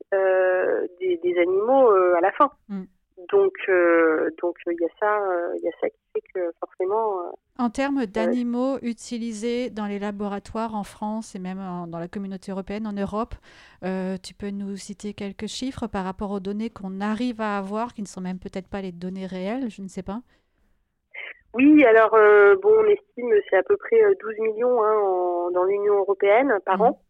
des, 0.99 1.19
des, 1.23 1.38
animaux 1.38 1.91
à 1.91 2.23
la 2.23 2.33
fin. 2.33 2.50
Hmm. 2.71 2.85
Donc, 3.31 3.52
euh, 3.69 4.31
donc 4.43 4.57
il 4.67 4.76
y 4.81 4.85
a 4.85 4.88
ça, 4.99 5.21
euh, 5.21 5.55
il 5.57 5.64
y 5.64 5.69
a 5.69 5.73
ça 5.81 5.88
qui 5.88 5.99
fait 6.14 6.23
que 6.35 6.53
forcément. 6.61 7.20
Euh, 7.20 7.31
en 7.59 7.70
termes 7.70 8.07
d'animaux 8.07 8.79
utilisés 8.83 9.70
dans 9.70 9.87
les 9.87 9.99
laboratoires 9.99 10.75
en 10.75 10.85
France 10.85 11.35
et 11.35 11.38
même 11.38 11.59
dans 11.88 11.99
la 11.99 12.09
communauté 12.09 12.51
européenne, 12.51 12.87
en 12.87 12.92
Europe, 12.92 13.35
tu 14.23 14.35
peux 14.35 14.51
nous 14.51 14.77
citer 14.77 15.12
quelques 15.12 15.46
chiffres 15.46 15.87
par 15.87 16.05
rapport 16.05 16.31
aux 16.31 16.40
données 16.40 16.70
qu'on 16.70 17.01
arrive 17.01 17.40
à 17.40 17.59
avoir, 17.59 17.92
qui 17.92 18.03
ne 18.03 18.07
sont 18.07 18.20
même 18.20 18.38
peut-être 18.38 18.68
pas 18.68 18.81
les 18.81 18.92
données 18.92 19.27
réelles, 19.27 19.70
je 19.70 19.83
ne 19.83 19.88
sais 19.88 20.03
pas? 20.03 20.20
Oui, 21.55 21.85
alors 21.85 22.11
bon, 22.62 22.73
on 22.79 22.87
estime 22.87 23.35
c'est 23.51 23.59
à 23.59 23.62
peu 23.62 23.77
près 23.77 24.01
12 24.20 24.38
millions 24.40 24.83
hein, 24.83 25.51
dans 25.53 25.64
l'Union 25.64 25.99
européenne 25.99 26.59
par 26.64 26.79
mmh. 26.79 26.83
an 26.83 27.01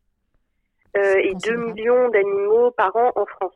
et 0.96 1.34
2 1.34 1.56
millions 1.56 2.08
d'animaux 2.08 2.72
par 2.72 2.94
an 2.96 3.12
en 3.14 3.26
France. 3.26 3.54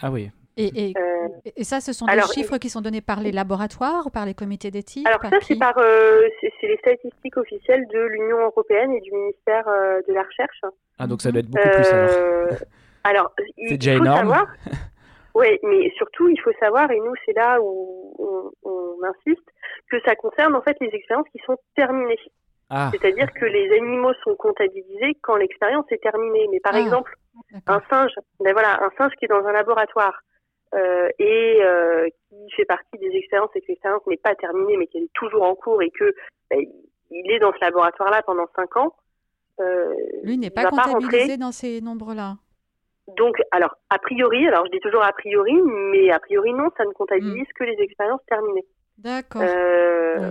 Ah 0.00 0.10
oui, 0.12 0.30
euh, 0.58 1.28
et, 1.44 1.60
et, 1.60 1.64
ça, 1.64 1.80
ce 1.80 1.92
sont 1.92 2.06
des 2.06 2.20
chiffres 2.34 2.58
qui 2.58 2.68
sont 2.68 2.80
donnés 2.80 3.00
par 3.00 3.20
les 3.20 3.30
laboratoires 3.30 4.06
ou 4.06 4.10
par 4.10 4.26
les 4.26 4.34
comités 4.34 4.70
d'éthique 4.70 5.06
Alors 5.06 5.20
ça, 5.22 5.38
c'est 5.42 5.58
par 5.58 5.76
euh, 5.78 6.28
c'est 6.40 6.66
les 6.66 6.76
statistiques 6.78 7.36
officielles 7.36 7.86
de 7.92 8.00
l'Union 8.00 8.38
européenne 8.38 8.92
et 8.92 9.00
du 9.00 9.12
ministère 9.12 9.68
euh, 9.68 10.00
de 10.08 10.12
la 10.12 10.22
Recherche. 10.22 10.60
Ah 10.98 11.06
donc 11.06 11.22
ça 11.22 11.30
doit 11.30 11.40
être 11.40 11.50
beaucoup 11.50 11.68
plus 11.68 11.88
alors. 11.88 12.58
alors 13.04 13.32
c'est 13.68 13.76
déjà 13.76 13.94
énorme. 13.94 14.34
oui, 15.34 15.58
mais 15.62 15.92
surtout 15.96 16.28
il 16.28 16.40
faut 16.40 16.52
savoir 16.58 16.90
et 16.90 16.98
nous 16.98 17.14
c'est 17.24 17.34
là 17.34 17.60
où 17.60 18.14
on, 18.18 18.68
on, 18.68 18.96
insiste 19.04 19.46
que 19.90 20.00
ça 20.04 20.16
concerne 20.16 20.56
en 20.56 20.62
fait 20.62 20.76
les 20.80 20.90
expériences 20.92 21.28
qui 21.30 21.40
sont 21.46 21.56
terminées. 21.76 22.18
Ah. 22.70 22.90
C'est-à-dire 22.92 23.32
que 23.32 23.46
les 23.46 23.70
animaux 23.76 24.12
sont 24.24 24.34
comptabilisés 24.34 25.16
quand 25.22 25.36
l'expérience 25.36 25.86
est 25.90 26.02
terminée. 26.02 26.46
Mais 26.50 26.60
par 26.60 26.74
ah, 26.74 26.80
exemple, 26.80 27.14
un 27.66 27.80
singe, 27.88 28.12
ben 28.40 28.52
voilà, 28.52 28.82
un 28.82 28.90
singe 28.98 29.12
qui 29.18 29.24
est 29.24 29.28
dans 29.28 29.46
un 29.46 29.52
laboratoire 29.52 30.20
euh, 30.74 31.08
et 31.18 31.62
euh, 31.62 32.08
qui 32.28 32.50
fait 32.56 32.64
partie 32.64 32.98
des 32.98 33.10
expériences 33.16 33.50
et 33.54 33.60
que 33.60 33.66
l'expérience 33.68 34.06
n'est 34.06 34.18
pas 34.18 34.34
terminée 34.34 34.76
mais 34.76 34.86
qu'elle 34.86 35.04
est 35.04 35.12
toujours 35.14 35.42
en 35.42 35.54
cours 35.54 35.82
et 35.82 35.90
que 35.90 36.14
bah, 36.50 36.56
il 37.10 37.30
est 37.30 37.38
dans 37.38 37.52
ce 37.52 37.60
laboratoire-là 37.60 38.22
pendant 38.22 38.46
cinq 38.54 38.76
ans. 38.76 38.94
Euh, 39.60 39.94
Lui 40.22 40.36
n'est 40.36 40.50
pas 40.50 40.64
comptabilisé 40.64 41.36
dans 41.36 41.52
ces 41.52 41.80
nombres-là. 41.80 42.36
Donc, 43.16 43.36
alors, 43.50 43.74
a 43.88 43.98
priori, 43.98 44.46
alors 44.46 44.66
je 44.66 44.72
dis 44.72 44.80
toujours 44.80 45.02
a 45.02 45.12
priori, 45.12 45.54
mais 45.62 46.10
a 46.10 46.20
priori 46.20 46.52
non, 46.52 46.68
ça 46.76 46.84
ne 46.84 46.92
comptabilise 46.92 47.48
hmm. 47.48 47.58
que 47.58 47.64
les 47.64 47.82
expériences 47.82 48.20
terminées. 48.28 48.66
D'accord. 48.98 49.42
Euh, 49.42 50.30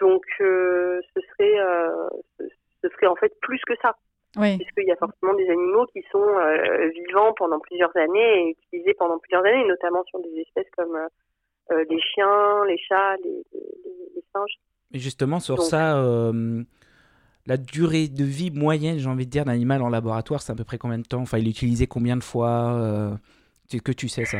Donc, 0.00 0.24
euh, 0.40 1.00
ce 1.14 1.20
serait, 1.20 1.58
ce 2.82 2.88
serait 2.88 3.06
en 3.06 3.16
fait 3.16 3.32
plus 3.42 3.60
que 3.66 3.74
ça. 3.82 3.94
Oui. 4.36 4.56
Puisqu'il 4.56 4.86
y 4.86 4.92
a 4.92 4.96
forcément 4.96 5.34
des 5.34 5.48
animaux 5.48 5.86
qui 5.92 6.02
sont 6.10 6.22
euh, 6.22 6.88
vivants 7.06 7.34
pendant 7.36 7.58
plusieurs 7.60 7.94
années 7.96 8.48
et 8.48 8.50
utilisés 8.50 8.94
pendant 8.94 9.18
plusieurs 9.18 9.44
années, 9.44 9.66
notamment 9.66 10.02
sur 10.04 10.20
des 10.20 10.40
espèces 10.40 10.70
comme 10.76 10.96
euh, 10.96 11.08
euh, 11.72 11.84
les 11.90 12.00
chiens, 12.00 12.64
les 12.66 12.78
chats, 12.78 13.16
les, 13.24 13.44
singes. 14.32 14.58
Et 14.94 14.98
justement, 14.98 15.40
sur 15.40 15.62
ça, 15.62 16.02
la 17.46 17.56
durée 17.56 18.08
de 18.08 18.24
vie 18.24 18.50
moyenne, 18.50 18.98
j'ai 18.98 19.08
envie 19.08 19.26
de 19.26 19.30
dire, 19.30 19.44
d'un 19.44 19.52
animal 19.52 19.82
en 19.82 19.88
laboratoire, 19.88 20.40
c'est 20.40 20.52
à 20.52 20.54
peu 20.54 20.64
près 20.64 20.78
combien 20.78 20.98
de 20.98 21.06
temps? 21.06 21.20
Enfin, 21.20 21.38
il 21.38 21.46
est 21.46 21.50
utilisé 21.50 21.86
combien 21.86 22.16
de 22.16 22.22
fois 22.22 23.18
Est-ce 23.70 23.82
que 23.82 23.92
tu 23.92 24.08
sais 24.08 24.24
ça? 24.24 24.38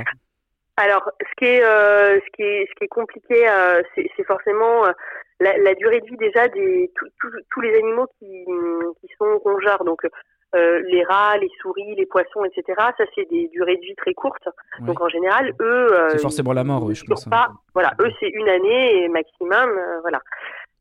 Alors, 0.77 1.11
ce 1.21 1.35
qui 1.37 1.45
est, 1.45 1.61
ce 1.61 2.31
qui 2.35 2.43
est, 2.43 2.67
ce 2.67 2.75
qui 2.77 2.85
est 2.85 2.89
compliqué, 2.89 3.47
c'est 3.95 4.25
forcément 4.25 4.85
la, 5.41 5.75
durée 5.75 6.01
de 6.01 6.07
vie 6.07 6.17
déjà 6.17 6.49
des 6.49 6.91
tous 7.51 7.61
les 7.61 7.77
animaux 7.77 8.07
qui, 8.19 8.45
qui 9.01 9.15
sont 9.19 9.39
rongeurs, 9.39 9.85
donc 9.85 10.03
euh, 10.55 10.83
les 10.87 11.03
rats, 11.05 11.39
les 11.39 11.51
souris, 11.61 11.95
les 11.97 12.07
poissons, 12.07 12.45
etc. 12.45 12.79
Ça 12.99 13.05
c'est 13.15 13.29
des 13.31 13.49
durées 13.49 13.77
de 13.77 13.83
vie 13.83 13.95
très 13.97 14.13
courtes. 14.13 14.49
Donc 14.81 15.01
en 15.01 15.09
général, 15.09 15.55
eux, 15.61 15.95
euh, 15.95 16.11
c'est 16.11 16.19
forcément 16.19 16.53
la 16.53 16.65
mort, 16.65 16.85
oui, 16.85 16.95
je 16.95 17.05
pense. 17.05 17.27
Hein. 17.27 17.31
Pas, 17.31 17.51
voilà, 17.73 17.93
eux 18.01 18.11
c'est 18.21 18.29
une 18.29 18.49
année 18.49 19.09
maximum, 19.09 19.71
euh, 19.71 20.01
voilà. 20.03 20.21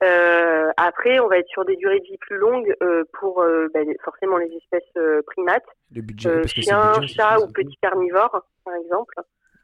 Euh, 0.04 0.71
après, 0.77 1.19
on 1.19 1.27
va 1.27 1.38
être 1.38 1.47
sur 1.47 1.63
des 1.63 1.75
durées 1.77 1.99
de 1.99 2.06
vie 2.06 2.17
plus 2.17 2.38
longues 2.38 2.75
pour 3.13 3.45
ben, 3.73 3.88
forcément 4.04 4.38
les 4.38 4.51
espèces 4.58 5.23
primates, 5.27 5.63
le 5.95 6.01
budget, 6.01 6.47
chiens, 6.47 6.93
chats 7.04 7.39
ou 7.39 7.47
petits 7.51 7.77
carnivores, 7.82 8.43
par 8.65 8.75
exemple. 8.75 9.13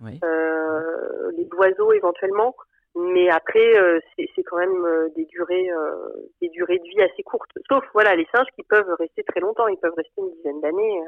Les 0.02 1.50
oiseaux 1.58 1.94
éventuellement. 1.94 2.56
Mais 2.98 3.30
après, 3.30 3.78
euh, 3.78 4.00
c'est 4.16 4.44
quand 4.44 4.58
même 4.58 4.86
euh, 4.86 5.10
des 5.16 5.26
durées, 5.26 5.70
euh, 5.70 6.32
des 6.42 6.50
durées 6.50 6.80
de 6.80 6.84
vie 6.84 7.02
assez 7.02 7.22
courtes. 7.22 7.52
Sauf 7.70 7.84
voilà, 7.94 8.16
les 8.16 8.28
singes 8.34 8.48
qui 8.56 8.64
peuvent 8.64 8.90
rester 8.98 9.24
très 9.24 9.40
longtemps, 9.40 9.68
ils 9.68 9.78
peuvent 9.78 9.94
rester 9.96 10.14
une 10.18 10.32
dizaine 10.36 10.60
d'années. 10.62 11.02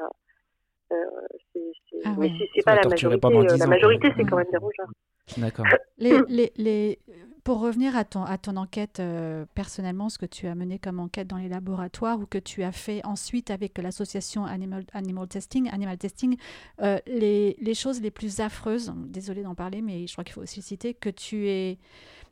Ah 2.05 2.15
mais 2.17 2.31
c'est 2.55 2.63
pas 2.63 2.75
la 2.75 2.87
majorité. 2.87 3.57
la 3.57 3.67
majorité, 3.67 4.11
c'est 4.15 4.23
quand 4.23 4.37
même 4.37 4.49
des 4.51 4.57
rongeurs. 4.57 4.87
D'accord. 5.37 5.65
les, 5.97 6.19
les, 6.27 6.51
les, 6.57 6.99
pour 7.43 7.59
revenir 7.59 7.95
à 7.95 8.03
ton, 8.03 8.23
à 8.23 8.37
ton 8.37 8.57
enquête 8.57 8.99
euh, 8.99 9.45
personnellement, 9.55 10.09
ce 10.09 10.17
que 10.17 10.25
tu 10.25 10.47
as 10.47 10.55
mené 10.55 10.79
comme 10.79 10.99
enquête 10.99 11.27
dans 11.27 11.37
les 11.37 11.49
laboratoires 11.49 12.19
ou 12.19 12.25
que 12.25 12.37
tu 12.37 12.63
as 12.63 12.71
fait 12.71 13.05
ensuite 13.05 13.49
avec 13.49 13.77
l'association 13.77 14.45
Animal, 14.45 14.85
Animal 14.93 15.27
Testing, 15.27 15.69
Animal 15.69 15.97
Testing, 15.97 16.37
euh, 16.81 16.99
les, 17.07 17.55
les, 17.61 17.73
choses 17.73 18.01
les 18.01 18.11
plus 18.11 18.39
affreuses, 18.39 18.93
désolé 19.07 19.43
d'en 19.43 19.55
parler, 19.55 19.81
mais 19.81 20.05
je 20.07 20.11
crois 20.13 20.23
qu'il 20.23 20.33
faut 20.33 20.41
aussi 20.41 20.61
citer, 20.61 20.93
que 20.93 21.09
tu 21.09 21.47
es, 21.47 21.79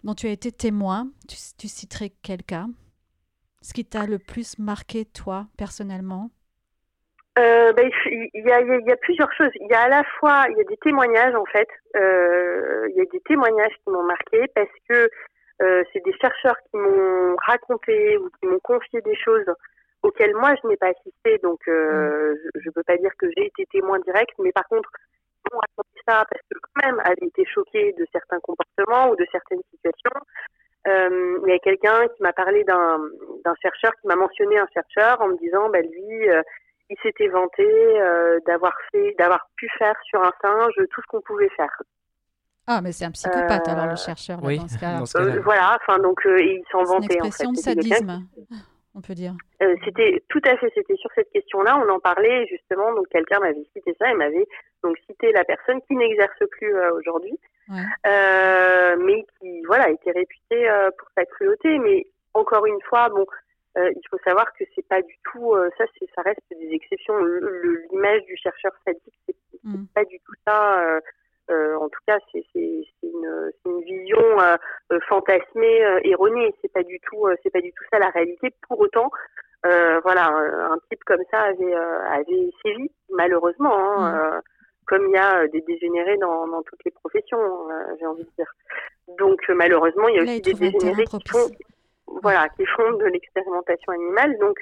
dont 0.04 0.14
tu 0.14 0.28
as 0.28 0.32
été 0.32 0.52
témoin, 0.52 1.10
tu, 1.28 1.38
tu 1.58 1.68
citerais 1.68 2.14
quel 2.22 2.44
cas? 2.44 2.68
Ce 3.62 3.74
qui 3.74 3.86
t'a 3.86 4.06
le 4.06 4.20
plus 4.20 4.60
marqué, 4.60 5.06
toi, 5.06 5.48
personnellement? 5.58 6.32
Euh, 7.38 7.72
ben, 7.74 7.90
il, 8.06 8.30
y 8.46 8.52
a, 8.52 8.62
il, 8.62 8.88
y 8.88 8.92
a, 8.92 8.98
plusieurs 8.98 9.32
choses. 9.34 9.52
Il 9.56 9.68
y 9.70 9.74
a 9.74 9.82
à 9.82 9.90
la 9.90 10.04
fois, 10.20 10.46
il 10.50 10.58
y 10.58 10.62
a 10.62 10.64
des 10.64 10.78
témoignages 10.78 11.36
en 11.36 11.46
fait. 11.46 11.68
Euh, 11.96 12.88
il 12.90 12.96
y 12.96 13.02
a 13.02 13.06
des 13.06 13.20
témoignages 13.22 13.74
qui 13.84 13.92
m'ont 13.92 14.04
marqué 14.04 14.46
parce 14.56 14.72
que 14.90 15.10
euh, 15.62 15.84
c'est 15.92 16.04
des 16.04 16.14
chercheurs 16.14 16.58
qui 16.70 16.78
m'ont 16.78 17.36
raconté 17.46 18.18
ou 18.18 18.30
qui 18.40 18.48
m'ont 18.48 18.60
confié 18.60 19.02
des 19.02 19.16
choses 19.16 19.46
auxquelles 20.04 20.36
moi 20.36 20.56
je 20.62 20.68
n'ai 20.68 20.78
pas 20.78 20.88
assisté. 20.88 21.38
Donc 21.44 21.60
euh, 21.68 22.36
je 22.56 22.70
ne 22.70 22.74
peux 22.74 22.84
pas 22.84 22.98
dire 22.98 23.12
que 23.20 23.28
j'ai 23.36 23.46
été 23.46 23.66
témoin 23.68 24.00
direct, 24.00 24.34
mais 24.40 24.52
par 24.52 24.68
contre 24.68 24.90
ils 25.46 25.54
m'ont 25.54 25.60
raconté 25.60 26.02
ça 26.08 26.26
parce 26.30 26.42
que 26.52 26.58
quand 26.60 26.88
même 26.88 27.00
avait 27.06 27.28
été 27.28 27.46
choquée 27.46 27.94
de 27.94 28.06
certains 28.12 28.40
comportements 28.40 29.12
ou 29.12 29.16
de 29.16 29.26
certaines 29.32 29.62
situations. 29.72 30.22
Euh, 30.88 31.40
il 31.46 31.50
y 31.50 31.56
a 31.56 31.60
quelqu'un 31.60 32.08
qui 32.16 32.24
m'a 32.24 32.34
parlé 32.34 32.64
d'un 32.64 32.98
chercheur, 33.62 33.92
qui 34.02 34.08
m'a 34.08 34.16
mentionné 34.16 34.58
un 34.58 34.68
chercheur 34.74 35.20
en 35.22 35.28
me 35.28 35.38
disant, 35.38 35.70
bah, 35.70 35.82
lui, 35.82 36.30
euh, 36.30 36.42
il 36.90 36.98
s'était 37.02 37.28
vanté 37.28 37.66
euh, 37.66 38.40
d'avoir 38.46 38.74
fait, 38.92 39.16
d'avoir 39.18 39.50
pu 39.56 39.70
faire 39.78 39.96
sur 40.04 40.22
un 40.22 40.32
singe 40.42 40.76
tout 40.92 41.02
ce 41.02 41.08
qu'on 41.08 41.22
pouvait 41.22 41.50
faire. 41.50 41.72
Ah, 42.68 42.82
mais 42.82 42.92
c'est 42.92 43.06
un 43.06 43.12
psychopathe 43.12 43.68
alors 43.68 43.88
le 43.88 43.96
chercheur 43.96 44.42
là, 44.42 44.56
dans 44.58 44.68
ce 44.68 44.78
cas. 44.78 45.42
voilà, 45.42 45.78
enfin 45.82 46.00
donc 46.00 46.20
il 46.26 46.64
s'en 46.72 46.84
vantait. 46.84 47.08
C'est 47.10 47.20
une 47.20 47.26
expression 47.26 47.52
de 47.52 47.58
sadisme 47.58 48.28
on 48.98 49.02
peut 49.02 49.14
dire 49.14 49.34
C'était 49.86 50.24
tout 50.28 50.42
à 50.44 50.58
fait, 50.58 50.72
c'était 50.74 50.96
sur 50.96 51.12
cette 51.14 51.30
question-là, 51.32 51.78
on 51.78 51.90
en 51.90 52.00
parlait 52.00 52.48
justement, 52.48 52.94
donc 52.94 53.08
quelqu'un 53.10 53.40
m'avait 53.40 53.68
cité 53.76 53.96
ça, 54.00 54.10
il 54.10 54.18
m'avait 54.18 54.48
donc 54.84 54.98
cité 55.08 55.32
la 55.32 55.44
personne 55.44 55.80
qui 55.88 55.96
n'exerce 55.96 56.40
plus 56.52 56.74
aujourd'hui, 56.98 57.40
euh, 57.70 58.96
mais 59.00 59.26
qui 59.40 59.62
voilà 59.68 59.90
était 59.90 60.12
réputé 60.12 60.70
euh, 60.70 60.90
pour 60.98 61.08
sa 61.16 61.26
cruauté. 61.26 61.78
Mais 61.80 62.08
encore 62.34 62.66
une 62.66 62.82
fois, 62.90 63.10
bon, 63.10 63.26
euh, 63.78 63.92
il 63.96 64.02
faut 64.10 64.18
savoir 64.24 64.52
que 64.54 64.64
c'est 64.76 64.88
pas 64.88 65.02
du 65.02 65.16
tout 65.32 65.56
ça, 65.78 65.86
c'est 65.98 66.08
ça 66.16 66.22
reste 66.22 66.42
des 66.52 66.74
exceptions. 66.74 67.18
L'image 67.92 68.24
du 68.24 68.36
chercheur 68.38 68.72
sadique, 68.86 69.14
c'est 69.28 69.36
mm. 69.64 69.86
pas 69.94 70.06
du 70.06 70.20
tout 70.20 70.34
ça. 70.46 71.00
en 71.50 71.90
tout 71.90 72.02
cas, 72.08 72.18
c'est 72.32 72.44
une, 72.56 73.52
une, 73.66 73.82
vision 73.82 74.38
fantasmée, 75.08 76.00
erronée. 76.04 76.54
C'est 76.62 76.72
pas 76.72 76.84
du 76.84 77.00
tout, 77.02 77.28
c'est 77.44 77.52
pas 77.52 77.62
du 77.62 77.72
tout 77.72 77.84
ça 77.92 78.00
la 78.00 78.10
réalité. 78.10 78.52
Pour 78.68 78.80
autant, 78.80 79.10
voilà, 79.64 80.28
un 80.28 80.78
type 80.90 81.04
comme 81.06 81.24
ça 81.32 81.42
avait, 81.42 81.74
avait 81.74 82.52
sévi 82.64 82.92
malheureusement. 83.10 83.78
Hein, 83.78 84.38
mm 84.38 84.42
comme 84.88 85.06
il 85.08 85.14
y 85.14 85.18
a 85.18 85.44
euh, 85.44 85.48
des 85.50 85.62
dégénérés 85.62 86.18
dans, 86.18 86.48
dans 86.48 86.64
toutes 86.64 86.84
les 86.86 86.92
professions, 86.92 87.40
euh, 87.40 87.96
j'ai 88.00 88.06
envie 88.06 88.24
de 88.24 88.32
dire. 88.38 88.52
Donc 89.20 89.40
euh, 89.50 89.54
malheureusement, 89.54 90.08
il 90.08 90.16
y 90.16 90.20
a 90.20 90.24
aussi 90.24 90.42
des 90.42 90.54
dégénérés 90.54 91.06
qui 91.06 91.20
font, 91.30 91.50
voilà, 92.22 92.50
qui 92.50 92.66
font 92.66 92.94
de 92.94 93.06
l'expérimentation 93.06 93.92
animale. 93.92 94.38
Donc 94.40 94.60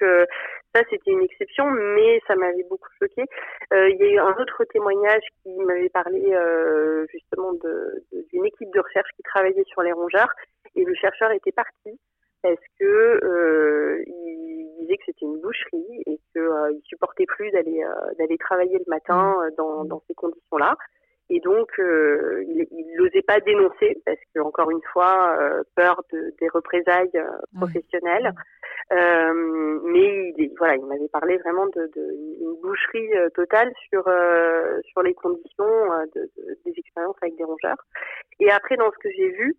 ça, 0.74 0.82
c'était 0.90 1.12
une 1.12 1.24
exception, 1.24 1.70
mais 1.72 2.20
ça 2.28 2.36
m'avait 2.36 2.66
beaucoup 2.70 2.90
choqué. 3.00 3.24
il 3.72 3.98
y 4.00 4.04
a 4.04 4.10
eu 4.10 4.20
un 4.20 4.36
autre 4.38 4.64
témoignage 4.66 5.24
qui 5.42 5.56
m'avait 5.60 5.90
parlé 5.90 6.36
justement 7.12 7.54
d'une 7.54 8.46
équipe 8.46 8.72
de 8.74 8.80
recherche 8.80 9.10
qui 9.16 9.24
travaillait 9.24 9.64
sur 9.66 9.82
les 9.84 9.94
rongeurs, 9.94 10.30
et 10.76 10.84
le 10.84 10.94
chercheur 10.96 11.32
était 11.32 11.52
parti 11.52 12.00
parce 12.42 12.62
que 12.80 14.04
il 14.08 14.56
disait 14.86 14.98
que 14.98 15.04
c'était 15.06 15.26
une 15.26 15.40
boucherie 15.42 16.04
et 16.06 16.20
qu'il 16.32 16.42
euh, 16.42 16.72
il 16.72 16.82
supportait 16.84 17.26
plus 17.26 17.52
d'aller 17.52 17.84
euh, 17.84 18.14
d'aller 18.20 18.38
travailler 18.38 18.78
le 18.78 18.86
matin 18.88 19.36
mmh. 19.38 19.44
euh, 19.44 19.50
dans, 19.58 19.86
dans 19.86 20.02
ces 20.08 20.14
conditions-là. 20.14 20.76
Et 21.30 21.40
donc, 21.40 21.72
il 21.78 22.94
n'osait 22.98 23.24
pas 23.24 23.40
dénoncer 23.40 24.02
parce 24.06 24.20
que, 24.34 24.40
encore 24.40 24.70
une 24.70 24.82
fois, 24.94 25.38
peur 25.76 26.02
de, 26.14 26.34
des 26.40 26.48
représailles 26.50 27.20
professionnelles. 27.56 28.32
mais 28.92 30.34
il, 30.38 30.52
voilà, 30.58 30.76
il 30.76 30.86
m'avait 30.86 31.08
parlé 31.08 31.38
vraiment 31.38 31.66
de, 31.68 31.90
de 31.96 32.62
boucherie 32.62 33.10
totale 33.34 33.72
sur 33.90 34.04
sur 34.86 35.02
les 35.02 35.14
conditions 35.16 35.90
de, 36.16 36.30
des 36.66 36.74
expériences 36.78 37.18
avec 37.22 37.36
des 37.38 37.44
rongeurs. 37.44 37.84
Et 38.40 38.52
après, 38.52 38.78
dans 38.78 38.92
ce 38.92 38.98
que 39.00 39.10
j'ai 39.16 39.30
vu, 39.30 39.56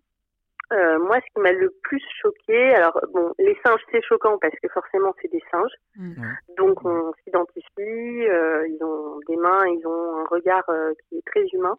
euh, 0.73 0.99
moi, 0.99 1.21
ce 1.21 1.33
qui 1.33 1.41
m'a 1.41 1.53
le 1.53 1.73
plus 1.85 2.03
choqué, 2.21 2.75
alors 2.75 3.01
bon, 3.13 3.33
les 3.39 3.57
singes, 3.65 3.81
c'est 3.93 4.03
choquant 4.03 4.37
parce 4.39 4.55
que 4.61 4.69
forcément, 4.69 5.15
c'est 5.23 5.31
des 5.31 5.43
singes. 5.51 5.75
Mm. 5.95 6.23
Donc, 6.57 6.85
on 6.85 7.13
s'identifie, 7.23 7.69
euh, 7.79 8.67
ils 8.67 8.83
ont 8.83 9.21
des 9.29 9.37
mains, 9.37 9.65
ils 9.69 9.87
ont 9.87 10.19
un 10.19 10.25
regard 10.25 10.65
euh, 10.69 10.93
qui 11.09 11.19
est 11.19 11.27
très 11.27 11.47
humain. 11.53 11.77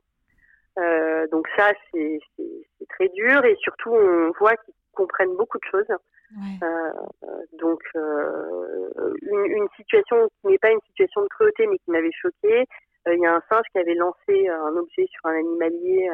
Euh, 0.79 1.27
donc 1.31 1.47
ça, 1.57 1.71
c'est 1.91 2.19
très 2.89 3.09
dur 3.09 3.43
et 3.43 3.55
surtout, 3.61 3.91
on 3.91 4.31
voit 4.39 4.55
qu'ils 4.57 4.75
comprennent 4.93 5.35
beaucoup 5.35 5.57
de 5.57 5.65
choses. 5.69 5.97
Euh, 6.61 6.91
donc, 7.59 7.81
une, 7.95 9.45
une, 9.45 9.67
situation 9.75 10.29
qui 10.39 10.47
n'est 10.47 10.57
pas 10.59 10.71
une 10.71 10.81
situation 10.87 11.23
de 11.23 11.27
cruauté, 11.27 11.67
mais 11.67 11.77
qui 11.79 11.91
m'avait 11.91 12.11
choqué. 12.11 12.65
Il 13.09 13.19
y 13.19 13.25
a 13.25 13.33
un 13.33 13.41
singe 13.49 13.65
qui 13.71 13.79
avait 13.79 13.95
lancé 13.95 14.47
un 14.49 14.75
objet 14.75 15.07
sur 15.09 15.25
un 15.25 15.39
animalier 15.39 16.09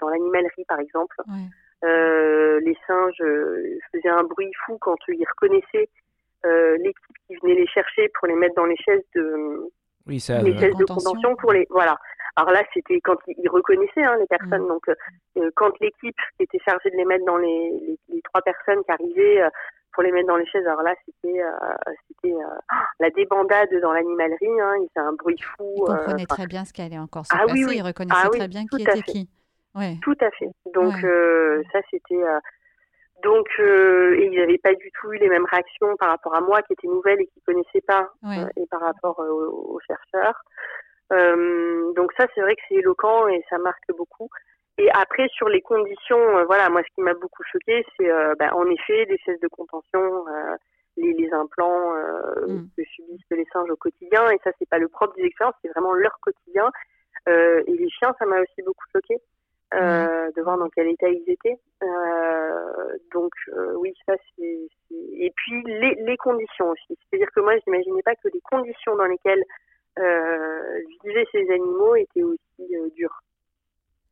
dans 0.00 0.08
l'animalerie, 0.08 0.64
par 0.66 0.78
exemple. 0.78 1.16
Ouais. 1.26 1.50
Euh, 1.84 2.60
les 2.60 2.76
singes 2.86 3.20
euh, 3.20 3.78
faisaient 3.92 4.08
un 4.08 4.22
bruit 4.22 4.50
fou 4.64 4.78
quand 4.80 4.96
ils 5.08 5.26
reconnaissaient 5.28 5.88
euh, 6.46 6.76
l'équipe 6.78 7.16
qui 7.26 7.36
venait 7.42 7.56
les 7.56 7.66
chercher 7.66 8.10
pour 8.18 8.28
les 8.28 8.34
mettre 8.34 8.54
dans 8.54 8.64
les 8.64 8.76
chaises 8.76 9.02
de, 9.14 9.70
oui, 10.06 10.18
ça, 10.18 10.40
les 10.40 10.56
chaises 10.58 10.76
de 10.76 10.84
contention 10.84 11.36
pour 11.36 11.52
les 11.52 11.66
voilà. 11.70 11.98
Alors 12.36 12.52
là, 12.52 12.62
c'était 12.72 13.00
quand 13.00 13.16
ils, 13.26 13.48
reconnaissaient 13.48 14.02
hein, 14.02 14.16
les 14.18 14.26
personnes. 14.26 14.64
Mm. 14.64 14.68
Donc, 14.68 14.90
quand 15.54 15.78
l'équipe 15.80 16.16
qui 16.36 16.44
était 16.44 16.58
chargée 16.64 16.90
de 16.90 16.96
les 16.96 17.04
mettre 17.04 17.24
dans 17.26 17.36
les, 17.36 17.98
les, 18.08 18.22
trois 18.22 18.42
personnes 18.42 18.82
qui 18.84 18.90
arrivaient 18.90 19.42
pour 19.92 20.02
les 20.02 20.10
mettre 20.10 20.28
dans 20.28 20.36
les 20.36 20.46
chaises, 20.46 20.66
alors 20.66 20.82
là, 20.82 20.94
c'était 21.04 21.42
c'était 22.08 22.34
la 23.00 23.10
débandade 23.10 23.68
dans 23.80 23.92
l'animalerie. 23.92 24.60
Hein, 24.60 24.74
il 24.80 24.88
faisait 24.88 25.06
un 25.06 25.12
bruit 25.12 25.40
fou. 25.40 25.74
Ils 25.76 25.84
comprenaient 25.84 26.26
très 26.26 26.46
bien 26.46 26.64
ce 26.64 26.72
qui 26.72 26.82
allait 26.82 26.98
encore 26.98 27.26
se 27.26 27.34
ah, 27.34 27.46
passer. 27.46 27.64
Oui, 27.64 27.76
Ils 27.76 27.82
reconnaissaient 27.82 28.20
ah 28.24 28.30
très 28.30 28.48
bien 28.48 28.66
qui 28.66 28.82
était 28.82 29.02
qui. 29.02 29.28
Tout 30.02 30.16
à 30.20 30.30
fait. 30.30 30.50
Donc 30.72 30.94
euh, 31.02 31.62
ça 31.72 31.80
c'était 31.90 32.22
euh, 32.22 32.38
donc 33.24 33.46
euh, 33.58 34.14
et 34.16 34.26
ils 34.26 34.38
n'avaient 34.38 34.58
pas 34.58 34.74
du 34.74 34.90
tout 34.92 35.12
eu 35.12 35.18
les 35.18 35.28
mêmes 35.28 35.46
réactions 35.50 35.96
par 35.96 36.10
rapport 36.10 36.34
à 36.36 36.40
moi 36.40 36.62
qui 36.62 36.74
était 36.74 36.86
nouvelle 36.86 37.20
et 37.20 37.26
qui 37.26 37.40
connaissait 37.40 37.80
pas 37.80 38.08
et 38.56 38.66
par 38.70 38.80
rapport 38.80 39.18
aux, 39.18 39.80
chercheurs. 39.86 40.44
donc 41.10 42.12
ça 42.16 42.26
c'est 42.34 42.40
vrai 42.40 42.54
que 42.54 42.62
c'est 42.68 42.76
éloquent 42.76 43.28
et 43.28 43.42
ça 43.50 43.58
marque 43.58 43.90
beaucoup. 43.96 44.28
Et 44.78 44.90
après 44.90 45.28
sur 45.28 45.48
les 45.48 45.60
conditions, 45.60 46.44
voilà 46.46 46.68
moi 46.68 46.82
ce 46.82 46.94
qui 46.94 47.00
m'a 47.00 47.14
beaucoup 47.14 47.42
choqué 47.50 47.84
c'est 47.96 48.08
bah, 48.38 48.54
en 48.54 48.66
effet 48.66 49.06
les 49.06 49.18
chaises 49.18 49.40
de 49.40 49.48
contention. 49.48 50.24
Les, 50.96 51.12
les, 51.12 51.32
implants 51.32 51.92
mm. 52.46 52.68
que 52.76 52.84
subissent 52.84 53.26
les 53.32 53.44
singes 53.52 53.68
au 53.68 53.74
quotidien 53.74 54.30
et 54.30 54.38
ça 54.44 54.52
c'est 54.60 54.68
pas 54.68 54.78
le 54.78 54.86
propre 54.86 55.16
des 55.16 55.24
expériences 55.24 55.56
c'est 55.60 55.70
vraiment 55.70 55.92
leur 55.92 56.16
quotidien 56.20 56.70
et 57.26 57.64
les 57.66 57.90
chiens 57.90 58.14
ça 58.16 58.26
m'a 58.26 58.40
aussi 58.40 58.62
beaucoup 58.64 58.84
choqué 58.92 59.20
euh, 59.74 60.30
de 60.36 60.42
voir 60.42 60.56
dans 60.58 60.68
quel 60.68 60.88
état 60.88 61.08
ils 61.08 61.24
étaient. 61.26 61.58
Euh, 61.82 62.98
donc 63.12 63.32
euh, 63.48 63.74
oui, 63.76 63.92
ça 64.06 64.14
c'est. 64.36 64.68
Et 64.90 65.32
puis 65.34 65.62
les, 65.64 65.96
les 66.00 66.16
conditions 66.16 66.70
aussi. 66.70 66.98
C'est-à-dire 67.10 67.28
que 67.34 67.40
moi, 67.40 67.54
je 67.56 67.62
n'imaginais 67.66 68.02
pas 68.02 68.14
que 68.14 68.28
les 68.32 68.40
conditions 68.42 68.96
dans 68.96 69.06
lesquelles 69.06 69.42
vivaient 71.04 71.26
ces 71.32 71.50
animaux 71.50 71.96
étaient 71.96 72.22
aussi 72.22 72.68
dures. 72.96 73.22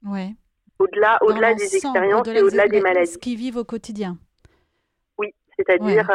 Ouais. 0.05 0.31
Au-delà, 0.79 1.19
au-delà 1.23 1.55
des 1.55 1.77
expériences 1.77 2.27
et 2.29 2.43
au-delà 2.43 2.69
des 2.69 2.81
maladies. 2.81 3.13
Ce 3.13 3.19
qu'ils 3.19 3.37
vivent 3.37 3.59
au 3.59 3.65
quotidien. 3.65 4.17
Oui, 5.19 5.35
c'est-à-dire 5.57 6.11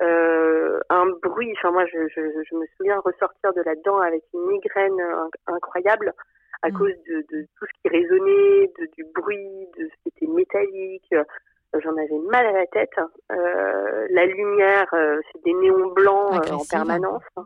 un 0.00 1.06
bruit. 1.22 1.52
Enfin, 1.56 1.72
moi, 1.72 1.86
je, 1.86 2.08
je, 2.08 2.20
je, 2.50 2.54
me 2.54 2.66
souviens 2.76 2.98
ressortir 3.00 3.52
de 3.54 3.62
là-dedans 3.62 3.98
avec 4.00 4.22
une 4.34 4.46
migraine 4.48 5.00
incroyable 5.46 6.14
à 6.62 6.70
mm. 6.70 6.72
cause 6.72 6.94
de, 7.08 7.24
de, 7.30 7.46
tout 7.58 7.66
ce 7.66 7.80
qui 7.82 7.88
résonnait, 7.88 8.72
de, 8.78 8.86
du 8.96 9.04
bruit, 9.14 9.66
de 9.78 9.88
ce 9.88 10.02
qui 10.02 10.08
était 10.16 10.32
métallique. 10.32 11.12
Euh, 11.12 11.80
j'en 11.82 11.96
avais 11.96 12.18
mal 12.30 12.46
à 12.46 12.52
la 12.52 12.66
tête. 12.66 12.94
Euh, 13.32 14.06
la 14.10 14.26
lumière, 14.26 14.86
euh, 14.94 15.20
c'est 15.32 15.42
des 15.44 15.54
néons 15.54 15.92
blancs 15.92 16.50
en 16.50 16.64
permanence. 16.68 17.22
Mm. 17.36 17.42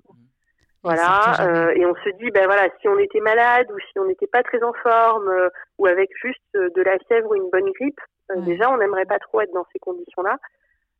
Voilà, 0.82 1.72
et 1.76 1.84
on 1.84 1.94
se 1.96 2.08
dit, 2.16 2.30
ben 2.30 2.46
voilà, 2.46 2.70
si 2.80 2.88
on 2.88 2.98
était 2.98 3.20
malade 3.20 3.66
ou 3.70 3.78
si 3.78 3.98
on 3.98 4.06
n'était 4.06 4.26
pas 4.26 4.42
très 4.42 4.62
en 4.62 4.72
forme 4.72 5.30
ou 5.76 5.84
avec 5.84 6.08
juste 6.22 6.40
de 6.54 6.82
la 6.82 6.98
fièvre 7.00 7.30
ou 7.30 7.34
une 7.34 7.50
bonne 7.50 7.70
grippe, 7.72 8.00
déjà 8.36 8.70
on 8.70 8.78
n'aimerait 8.78 9.04
pas 9.04 9.18
trop 9.18 9.42
être 9.42 9.52
dans 9.52 9.66
ces 9.74 9.78
conditions-là. 9.78 10.38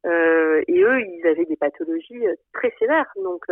et 0.05 0.83
eux, 0.83 1.01
ils 1.01 1.27
avaient 1.27 1.47
des 1.47 1.57
pathologies 1.57 2.27
très 2.53 2.75
sévères, 2.79 3.11
donc 3.25 3.43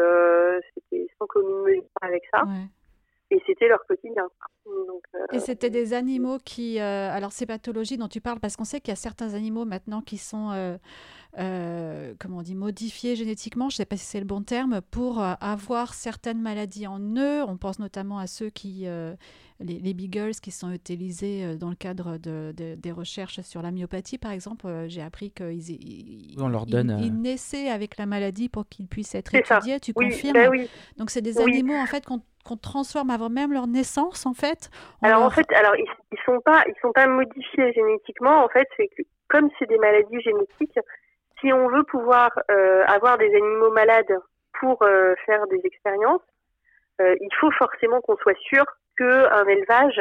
c'était 0.75 1.07
sans 1.18 1.27
commune 1.29 1.62
mesure 1.62 1.85
avec 2.03 2.25
ça. 2.31 2.42
Leur 3.66 3.85
quotidien. 3.87 4.29
et 5.33 5.40
c'était 5.40 5.71
des 5.71 5.94
animaux 5.94 6.38
qui, 6.44 6.79
alors 6.79 7.33
ces 7.33 7.47
pathologies 7.47 7.97
dont 7.97 8.09
tu 8.09 8.21
parles, 8.21 8.38
parce 8.38 8.57
qu'on 8.57 8.64
sait 8.64 8.81
qu'il 8.81 8.92
y 8.92 8.92
a 8.92 8.97
certains 8.97 9.35
animaux 9.35 9.64
maintenant 9.64 10.03
qui 10.03 10.18
sont 10.18 10.79
euh, 11.38 12.14
comment 12.18 12.38
on 12.38 12.42
dit, 12.42 12.55
modifiés 12.55 13.14
génétiquement, 13.14 13.68
je 13.68 13.75
ne 13.75 13.77
sais 13.79 13.85
pas 13.85 13.97
si 13.97 14.05
c'est 14.05 14.18
le 14.18 14.25
bon 14.25 14.42
terme, 14.42 14.81
pour 14.90 15.23
euh, 15.23 15.35
avoir 15.40 15.94
certaines 15.94 16.40
maladies 16.40 16.87
en 16.87 16.99
eux. 16.99 17.42
On 17.47 17.57
pense 17.57 17.79
notamment 17.79 18.18
à 18.18 18.27
ceux 18.27 18.51
qui, 18.51 18.87
euh, 18.87 19.14
les, 19.61 19.79
les, 19.79 19.94
beagles 19.94 20.35
qui 20.42 20.51
sont 20.51 20.73
utilisés 20.73 21.57
dans 21.57 21.68
le 21.68 21.77
cadre 21.77 22.16
de, 22.16 22.53
des 22.57 22.92
recherches 22.92 23.40
sur 23.42 23.62
la 23.62 23.71
myopathie, 23.71 24.18
par 24.18 24.33
exemple. 24.33 24.87
J'ai 24.88 25.03
appris 25.03 25.31
qu'ils 25.31 25.71
ils, 25.71 26.35
on 26.38 26.49
leur 26.49 26.66
donne, 26.66 26.99
ils, 27.03 27.14
naissaient 27.14 27.68
avec 27.68 27.99
la 27.99 28.07
maladie 28.07 28.49
pour 28.49 28.66
qu'ils 28.66 28.88
puissent 28.88 29.14
être 29.14 29.35
étudiés. 29.35 29.79
Tu 29.81 29.92
confirmes? 29.92 30.33
ben 30.33 30.51
oui. 30.51 30.68
Donc 30.97 31.11
c'est 31.11 31.23
des 31.23 31.38
animaux 31.38 31.77
en 31.77 31.87
fait 31.87 32.05
qu'on 32.07 32.23
transforme 32.56 33.11
avant 33.11 33.28
même 33.28 33.52
leur 33.52 33.66
naissance 33.66 34.26
en 34.26 34.34
fait. 34.34 34.70
alors 35.02 35.22
en 35.22 35.30
fait, 35.30 35.50
alors 35.52 35.76
ils, 35.76 35.87
ils 36.12 36.18
sont 36.24 36.40
pas 36.40 36.62
ils 36.66 36.74
sont 36.80 36.92
pas 36.92 37.06
modifiés 37.06 37.72
génétiquement 37.72 38.44
en 38.44 38.48
fait, 38.48 38.68
c'est 38.76 38.88
que 38.88 39.02
comme 39.28 39.48
c'est 39.58 39.68
des 39.68 39.78
maladies 39.78 40.20
génétiques, 40.20 40.78
si 41.40 41.52
on 41.52 41.68
veut 41.68 41.84
pouvoir 41.84 42.30
euh, 42.50 42.84
avoir 42.87 43.18
des 43.18 43.32
animaux 43.34 43.70
malades 43.70 44.18
pour 44.61 44.82
euh, 44.82 45.14
faire 45.26 45.46
des 45.48 45.61
expériences, 45.64 46.22
euh, 47.00 47.14
il 47.20 47.30
faut 47.40 47.50
forcément 47.52 48.00
qu'on 48.00 48.16
soit 48.16 48.38
sûr 48.38 48.64
qu'un 48.96 49.46
élevage 49.46 50.00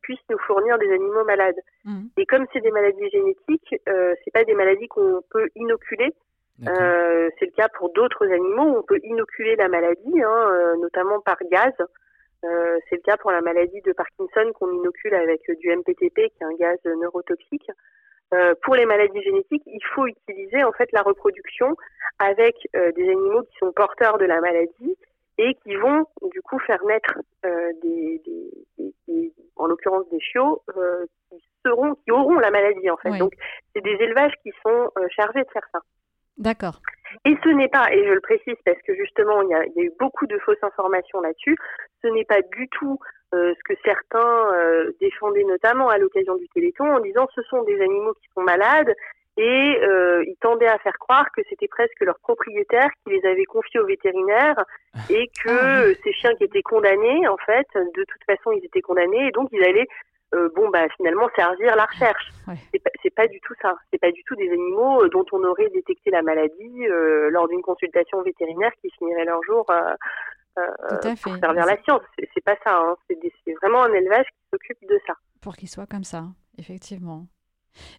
puisse 0.00 0.20
nous 0.30 0.38
fournir 0.46 0.78
des 0.78 0.90
animaux 0.90 1.24
malades. 1.24 1.58
Mmh. 1.84 2.04
Et 2.16 2.24
comme 2.24 2.46
c'est 2.52 2.62
des 2.62 2.70
maladies 2.70 3.10
génétiques, 3.10 3.74
c'est 3.84 4.30
pas 4.32 4.44
des 4.44 4.54
maladies 4.54 4.88
qu'on 4.88 5.20
peut 5.30 5.50
inoculer. 5.54 6.14
C'est 6.58 7.46
le 7.46 7.56
cas 7.56 7.68
pour 7.76 7.92
d'autres 7.92 8.26
animaux. 8.26 8.78
On 8.78 8.82
peut 8.82 9.00
inoculer 9.02 9.56
la 9.56 9.68
maladie, 9.68 10.22
hein, 10.22 10.74
notamment 10.80 11.20
par 11.20 11.38
gaz. 11.50 11.72
c'est 12.42 12.96
le 12.96 13.02
cas 13.02 13.16
pour 13.16 13.30
la 13.30 13.40
maladie 13.40 13.80
de 13.82 13.92
Parkinson 13.92 14.52
qu'on 14.54 14.70
inocule 14.72 15.14
avec 15.14 15.40
du 15.58 15.74
MPTP, 15.74 16.14
qui 16.14 16.42
est 16.42 16.44
un 16.44 16.54
gaz 16.54 16.78
neurotoxique. 16.84 17.70
Euh, 18.34 18.54
pour 18.62 18.74
les 18.74 18.86
maladies 18.86 19.22
génétiques, 19.22 19.62
il 19.66 19.84
faut 19.94 20.06
utiliser 20.06 20.64
en 20.64 20.72
fait 20.72 20.90
la 20.92 21.02
reproduction 21.02 21.76
avec 22.18 22.56
euh, 22.74 22.90
des 22.92 23.02
animaux 23.02 23.42
qui 23.42 23.58
sont 23.58 23.72
porteurs 23.72 24.16
de 24.16 24.24
la 24.24 24.40
maladie 24.40 24.96
et 25.38 25.54
qui 25.62 25.76
vont 25.76 26.06
du 26.30 26.40
coup 26.40 26.58
faire 26.60 26.82
naître 26.84 27.18
euh, 27.44 27.72
des, 27.82 28.22
des, 28.24 28.94
des, 29.06 29.32
en 29.56 29.66
l'occurrence 29.66 30.08
des 30.10 30.20
chiots 30.20 30.62
qui 31.28 31.42
seront, 31.64 31.94
qui 31.96 32.10
auront 32.10 32.38
la 32.38 32.50
maladie 32.50 32.90
en 32.90 32.96
fait. 32.96 33.18
Donc 33.18 33.32
c'est 33.74 33.82
des 33.82 33.96
élevages 34.00 34.34
qui 34.42 34.50
sont 34.62 34.90
chargés 35.10 35.42
de 35.42 35.50
faire 35.52 35.66
ça. 35.72 35.80
D'accord. 36.38 36.80
Et 37.24 37.36
ce 37.44 37.48
n'est 37.50 37.68
pas, 37.68 37.92
et 37.92 38.04
je 38.06 38.12
le 38.12 38.20
précise 38.20 38.56
parce 38.64 38.80
que 38.82 38.94
justement 38.94 39.42
il 39.42 39.48
y 39.50 39.54
a, 39.54 39.64
il 39.66 39.72
y 39.76 39.80
a 39.80 39.84
eu 39.84 39.92
beaucoup 39.98 40.26
de 40.26 40.38
fausses 40.38 40.62
informations 40.62 41.20
là-dessus, 41.20 41.56
ce 42.02 42.08
n'est 42.08 42.24
pas 42.24 42.40
du 42.56 42.68
tout 42.68 42.98
euh, 43.34 43.54
ce 43.54 43.74
que 43.74 43.78
certains 43.84 44.54
euh, 44.54 44.92
défendaient 45.00 45.44
notamment 45.44 45.88
à 45.88 45.98
l'occasion 45.98 46.36
du 46.36 46.48
Téléthon 46.48 46.84
en 46.84 47.00
disant 47.00 47.28
ce 47.34 47.42
sont 47.42 47.62
des 47.64 47.80
animaux 47.80 48.14
qui 48.14 48.28
sont 48.34 48.42
malades 48.42 48.92
et 49.38 49.78
euh, 49.82 50.22
ils 50.26 50.36
tendaient 50.40 50.68
à 50.68 50.78
faire 50.78 50.98
croire 50.98 51.26
que 51.34 51.42
c'était 51.48 51.68
presque 51.68 52.00
leur 52.00 52.18
propriétaire 52.20 52.90
qui 53.02 53.14
les 53.14 53.26
avait 53.26 53.44
confiés 53.44 53.80
aux 53.80 53.86
vétérinaires 53.86 54.62
et 55.08 55.30
que 55.42 55.48
ah 55.48 55.94
ces 56.04 56.12
chiens 56.12 56.34
qui 56.34 56.44
étaient 56.44 56.62
condamnés 56.62 57.26
en 57.28 57.38
fait 57.38 57.66
de 57.74 58.04
toute 58.04 58.24
façon 58.26 58.52
ils 58.52 58.64
étaient 58.64 58.82
condamnés 58.82 59.28
et 59.28 59.30
donc 59.30 59.48
ils 59.52 59.64
allaient 59.64 59.88
bon 60.54 60.70
bah 60.70 60.88
finalement 60.96 61.28
servir 61.36 61.76
la 61.76 61.84
recherche 61.84 62.30
c'est 63.02 63.14
pas, 63.14 63.26
du 63.28 63.38
tout 63.40 63.54
ça 63.60 63.74
c'est 63.90 63.98
pas 63.98 64.10
du 64.10 64.22
tout 64.24 64.34
des 64.34 64.48
animaux 64.50 65.06
dont 65.08 65.26
on 65.32 65.44
aurait 65.44 65.68
détecté 65.70 66.10
la 66.10 66.22
maladie 66.22 66.86
lors 67.30 67.48
d'une 67.48 67.62
consultation 67.62 68.22
vétérinaire 68.22 68.72
qui 68.80 68.90
finirait 68.98 69.24
leur 69.24 69.42
jour 69.42 69.66
euh, 70.58 71.14
pour 71.22 71.36
servir 71.36 71.66
la 71.66 71.82
science. 71.82 72.02
C'est 72.34 72.44
pas 72.44 72.56
ça. 72.64 72.76
Hein. 72.76 72.96
C'est 73.08 73.54
vraiment 73.62 73.84
un 73.84 73.92
élevage 73.92 74.26
qui 74.26 74.48
s'occupe 74.50 74.88
de 74.88 75.00
ça. 75.06 75.14
Pour 75.40 75.56
qu'il 75.56 75.68
soit 75.68 75.86
comme 75.86 76.04
ça, 76.04 76.24
effectivement. 76.58 77.26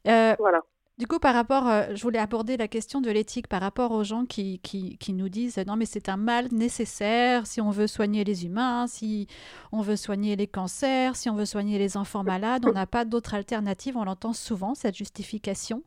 Euh, 0.07 0.35
voilà. 0.37 0.61
Du 0.99 1.07
coup, 1.07 1.17
par 1.17 1.33
rapport, 1.33 1.67
euh, 1.67 1.95
je 1.95 2.03
voulais 2.03 2.19
aborder 2.19 2.55
la 2.55 2.67
question 2.67 3.01
de 3.01 3.09
l'éthique 3.09 3.47
par 3.47 3.61
rapport 3.61 3.91
aux 3.93 4.03
gens 4.03 4.25
qui, 4.25 4.61
nous 5.09 5.27
disent 5.27 5.57
non, 5.65 5.75
mais 5.75 5.85
c'est 5.85 6.07
un 6.07 6.17
mal 6.17 6.49
nécessaire 6.51 7.47
si 7.47 7.61
on 7.61 7.71
veut 7.71 7.87
soigner 7.87 8.23
les 8.23 8.45
humains, 8.45 8.85
si 8.85 9.27
on 9.71 9.81
veut 9.81 9.95
soigner 9.95 10.35
les 10.35 10.45
cancers, 10.45 11.15
si 11.15 11.31
on 11.31 11.35
veut 11.35 11.45
soigner 11.45 11.79
les 11.79 11.97
enfants 11.97 12.23
malades, 12.23 12.65
on 12.67 12.73
n'a 12.73 12.85
pas 12.85 13.05
d'autre 13.05 13.33
alternative. 13.33 13.97
On 13.97 14.03
l'entend 14.03 14.33
souvent, 14.33 14.75
cette 14.75 14.95
justification. 14.95 15.81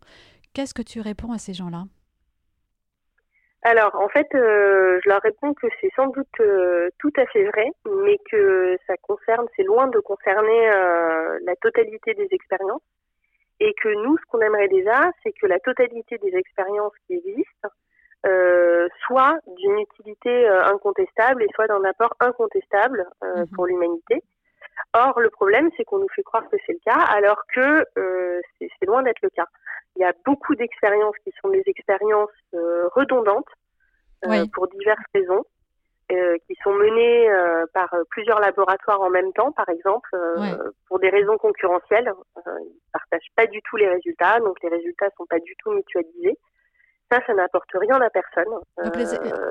Qu'est-ce 0.55 0.75
que 0.75 0.83
tu 0.83 1.01
réponds 1.01 1.31
à 1.31 1.39
ces 1.39 1.55
gens-là? 1.55 1.85
Alors, 3.63 3.95
en 4.01 4.09
fait, 4.09 4.27
euh, 4.35 4.99
je 5.05 5.09
leur 5.09 5.21
réponds 5.23 5.55
que 5.55 5.69
c'est 5.81 5.91
sans 5.95 6.09
doute 6.09 6.27
euh, 6.41 6.91
tout 6.99 7.13
à 7.17 7.27
fait 7.27 7.45
vrai, 7.45 7.71
mais 8.05 8.19
que 8.29 8.77
ça 8.89 8.97
concerne, 9.03 9.47
c'est 9.55 9.63
loin 9.63 9.87
de 9.87 10.01
concerner 10.01 10.67
la 11.45 11.55
totalité 11.63 12.15
des 12.15 12.29
expériences, 12.33 12.83
et 13.61 13.75
que 13.83 13.89
nous, 13.89 14.17
ce 14.19 14.25
qu'on 14.29 14.41
aimerait 14.41 14.69
déjà, 14.69 15.11
c'est 15.23 15.33
que 15.33 15.47
la 15.47 15.59
totalité 15.61 16.19
des 16.19 16.35
expériences 16.37 16.93
qui 17.07 17.15
existent 17.15 17.69
soit 19.07 19.39
d'une 19.47 19.79
utilité 19.79 20.49
incontestable 20.49 21.45
et 21.45 21.49
soit 21.55 21.69
d'un 21.69 21.85
apport 21.85 22.13
incontestable 22.19 23.07
mhm. 23.23 23.47
pour 23.55 23.67
l'humanité. 23.67 24.21
Or, 24.95 25.21
le 25.21 25.31
problème, 25.31 25.71
c'est 25.77 25.85
qu'on 25.85 26.01
nous 26.01 26.09
fait 26.15 26.25
croire 26.25 26.43
que 26.51 26.57
c'est 26.67 26.73
le 26.73 26.81
cas, 26.85 26.99
alors 26.99 27.41
que 27.55 27.85
c'est 28.59 28.87
loin 28.87 29.05
d'être 29.05 29.23
le 29.23 29.31
cas. 29.31 29.47
Il 29.97 30.03
y 30.03 30.05
a 30.05 30.13
beaucoup 30.25 30.55
d'expériences 30.55 31.17
qui 31.25 31.33
sont 31.41 31.49
des 31.49 31.63
expériences 31.67 32.29
euh, 32.55 32.87
redondantes 32.95 33.49
euh, 34.27 34.45
pour 34.53 34.69
diverses 34.69 35.05
raisons, 35.15 35.45
euh, 36.13 36.37
qui 36.47 36.55
sont 36.63 36.73
menées 36.73 37.29
par 37.73 37.95
plusieurs 38.11 38.41
laboratoires 38.41 39.01
en 39.01 39.11
même 39.11 39.33
temps, 39.33 39.53
par 39.53 39.69
exemple, 39.69 40.09
pour 40.89 40.99
des 40.99 41.11
raisons 41.11 41.37
concurrentielles. 41.39 42.13
ils 42.37 42.51
ne 42.51 42.91
partagent 42.93 43.33
pas 43.35 43.47
du 43.47 43.61
tout 43.63 43.77
les 43.77 43.89
résultats, 43.89 44.41
donc 44.41 44.57
les 44.63 44.69
résultats 44.69 45.07
ne 45.07 45.17
sont 45.17 45.27
pas 45.27 45.41
du 45.41 45.55
tout 45.59 45.71
mutualisés. 45.73 46.39
Ça, 47.11 47.21
ça 47.25 47.35
n'apporte 47.35 47.71
rien 47.75 48.01
à 48.01 48.11
personne. 48.11 48.53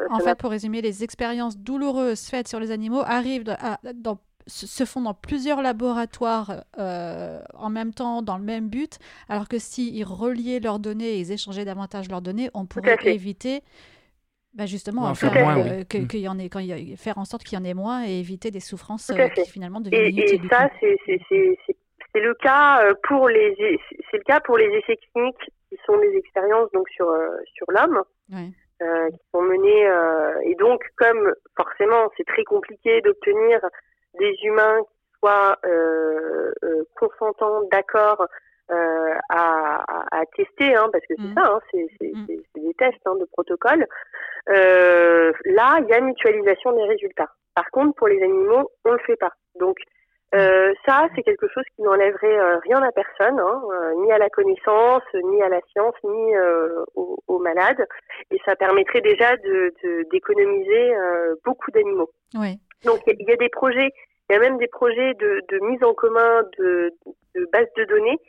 en 0.10 0.20
fait, 0.20 0.38
pour 0.38 0.52
résumer, 0.52 0.82
les 0.82 1.04
expériences 1.04 1.58
douloureuses 1.58 2.30
faites 2.30 2.48
sur 2.48 2.60
les 2.60 2.72
animaux 2.72 3.02
arrivent 3.06 3.56
à, 3.60 3.78
dans 3.94 4.18
se 4.48 4.86
font 4.86 5.02
dans 5.02 5.14
plusieurs 5.14 5.62
laboratoires 5.62 6.64
euh, 6.78 7.42
en 7.56 7.70
même 7.70 7.94
temps, 7.94 8.22
dans 8.22 8.38
le 8.38 8.44
même 8.44 8.70
but, 8.70 9.00
alors 9.30 9.48
que 9.48 9.58
s'ils 9.58 10.04
reliaient 10.04 10.60
leurs 10.60 10.80
données 10.80 11.16
et 11.16 11.20
ils 11.20 11.32
échangeaient 11.32 11.66
davantage 11.66 12.10
leurs 12.10 12.22
données, 12.22 12.50
on 12.54 12.66
pourrait 12.66 12.98
éviter 13.06 13.64
bah 14.56 14.66
justement 14.66 15.14
faire, 15.16 15.34
euh, 15.34 15.84
mm. 15.94 16.18
y 16.18 16.28
en 16.28 16.40
ait, 16.40 16.50
quand 16.50 16.62
faire 16.98 17.18
en 17.18 17.26
sorte 17.26 17.44
qu'il 17.44 17.58
y 17.58 17.62
en 17.62 17.66
ait 17.66 17.74
moins 17.74 18.06
et 18.06 18.20
éviter 18.20 18.52
des 18.52 18.60
souffrances 18.60 19.10
euh, 19.10 19.28
qui 19.30 19.50
finalement 19.50 19.82
deviennent 19.82 20.14
inutiles. 20.14 20.46
Et 20.46 20.50
ça, 20.50 20.70
c'est 20.80 22.22
le 22.22 22.34
cas 22.36 22.94
pour 23.04 23.28
les 23.28 23.56
c'est 24.10 24.18
le 24.18 24.24
cas 24.24 24.40
pour 24.40 24.58
les 24.58 24.68
essais 24.68 24.98
cliniques 25.12 25.52
qui 25.70 25.78
sont 25.86 25.98
des 26.00 26.16
expériences 26.16 26.72
donc 26.72 26.88
sur 26.90 27.08
sur 27.56 27.68
l'homme. 27.70 28.02
qui 28.30 29.20
sont 29.34 29.42
menées 29.42 29.88
et 30.46 30.56
donc 30.56 30.82
comme 30.96 31.34
forcément 31.58 32.10
c'est 32.18 32.26
très 32.26 32.44
compliqué 32.44 33.02
d'obtenir 33.02 33.60
des 34.20 34.36
humains 34.44 34.80
qui 34.84 35.20
soient 35.20 35.58
euh, 35.66 36.52
euh, 36.64 36.84
consentants, 36.96 37.64
d'accord 37.72 38.26
euh, 38.72 39.16
à, 39.30 39.84
à, 40.12 40.26
tester, 40.36 40.76
hein, 40.76 40.90
parce 40.92 41.06
que 41.06 41.14
c'est 41.18 41.22
mm. 41.22 41.36
ça, 41.36 41.54
hein, 41.54 41.60
mm. 41.74 42.26
c'est 42.28 42.62
des 42.62 42.74
tests 42.76 43.06
hein, 43.06 43.16
de 43.20 43.26
protocole. 43.26 43.86
là, 44.48 45.80
il 45.80 45.88
y 45.88 45.94
a 45.94 46.02
mutualisation 46.02 46.72
des 46.74 46.84
résultats. 46.84 47.30
Par 47.54 47.70
contre, 47.72 47.96
pour 47.96 48.08
les 48.08 48.22
animaux, 48.22 48.72
on 48.84 48.92
le 48.92 49.00
fait 49.00 49.16
pas. 49.16 49.32
Donc 49.60 49.78
euh, 50.34 50.74
ça, 50.86 51.08
c'est 51.16 51.24
quelque 51.24 51.48
chose 51.48 51.64
qui 51.76 51.84
n'enlèverait 51.84 52.58
rien 52.64 52.82
à 52.82 52.92
personne, 52.92 53.40
hein, 53.40 53.62
ni 54.04 54.12
à 54.12 54.18
la 54.18 54.30
connaissance, 54.30 55.04
ni 55.14 55.42
à 55.42 55.50
la 55.50 55.62
science, 55.72 55.96
ni 56.04 56.34
aux, 56.96 57.18
aux, 57.28 57.40
malades, 57.40 57.86
et 58.32 58.40
ça 58.44 58.56
permettrait 58.56 59.02
déjà 59.02 59.38
de 59.38 59.74
d'économiser 60.12 60.94
beaucoup 61.46 61.72
d'animaux. 61.72 62.10
Oui. 62.34 62.60
Donc 62.84 63.00
il 63.08 63.26
y, 63.28 63.32
a 63.32 63.38
des 63.38 63.50
projets, 63.50 63.92
il 64.30 64.34
y 64.34 64.36
a 64.36 64.40
même 64.40 64.58
des 64.58 64.68
projets 64.68 65.14
de, 65.16 65.42
de 65.50 65.60
mise 65.66 65.84
en 65.84 65.94
commun 65.94 66.44
de, 66.58 66.92
de 67.36 67.48
bases 67.52 67.72
de 67.78 67.86
données. 67.86 68.20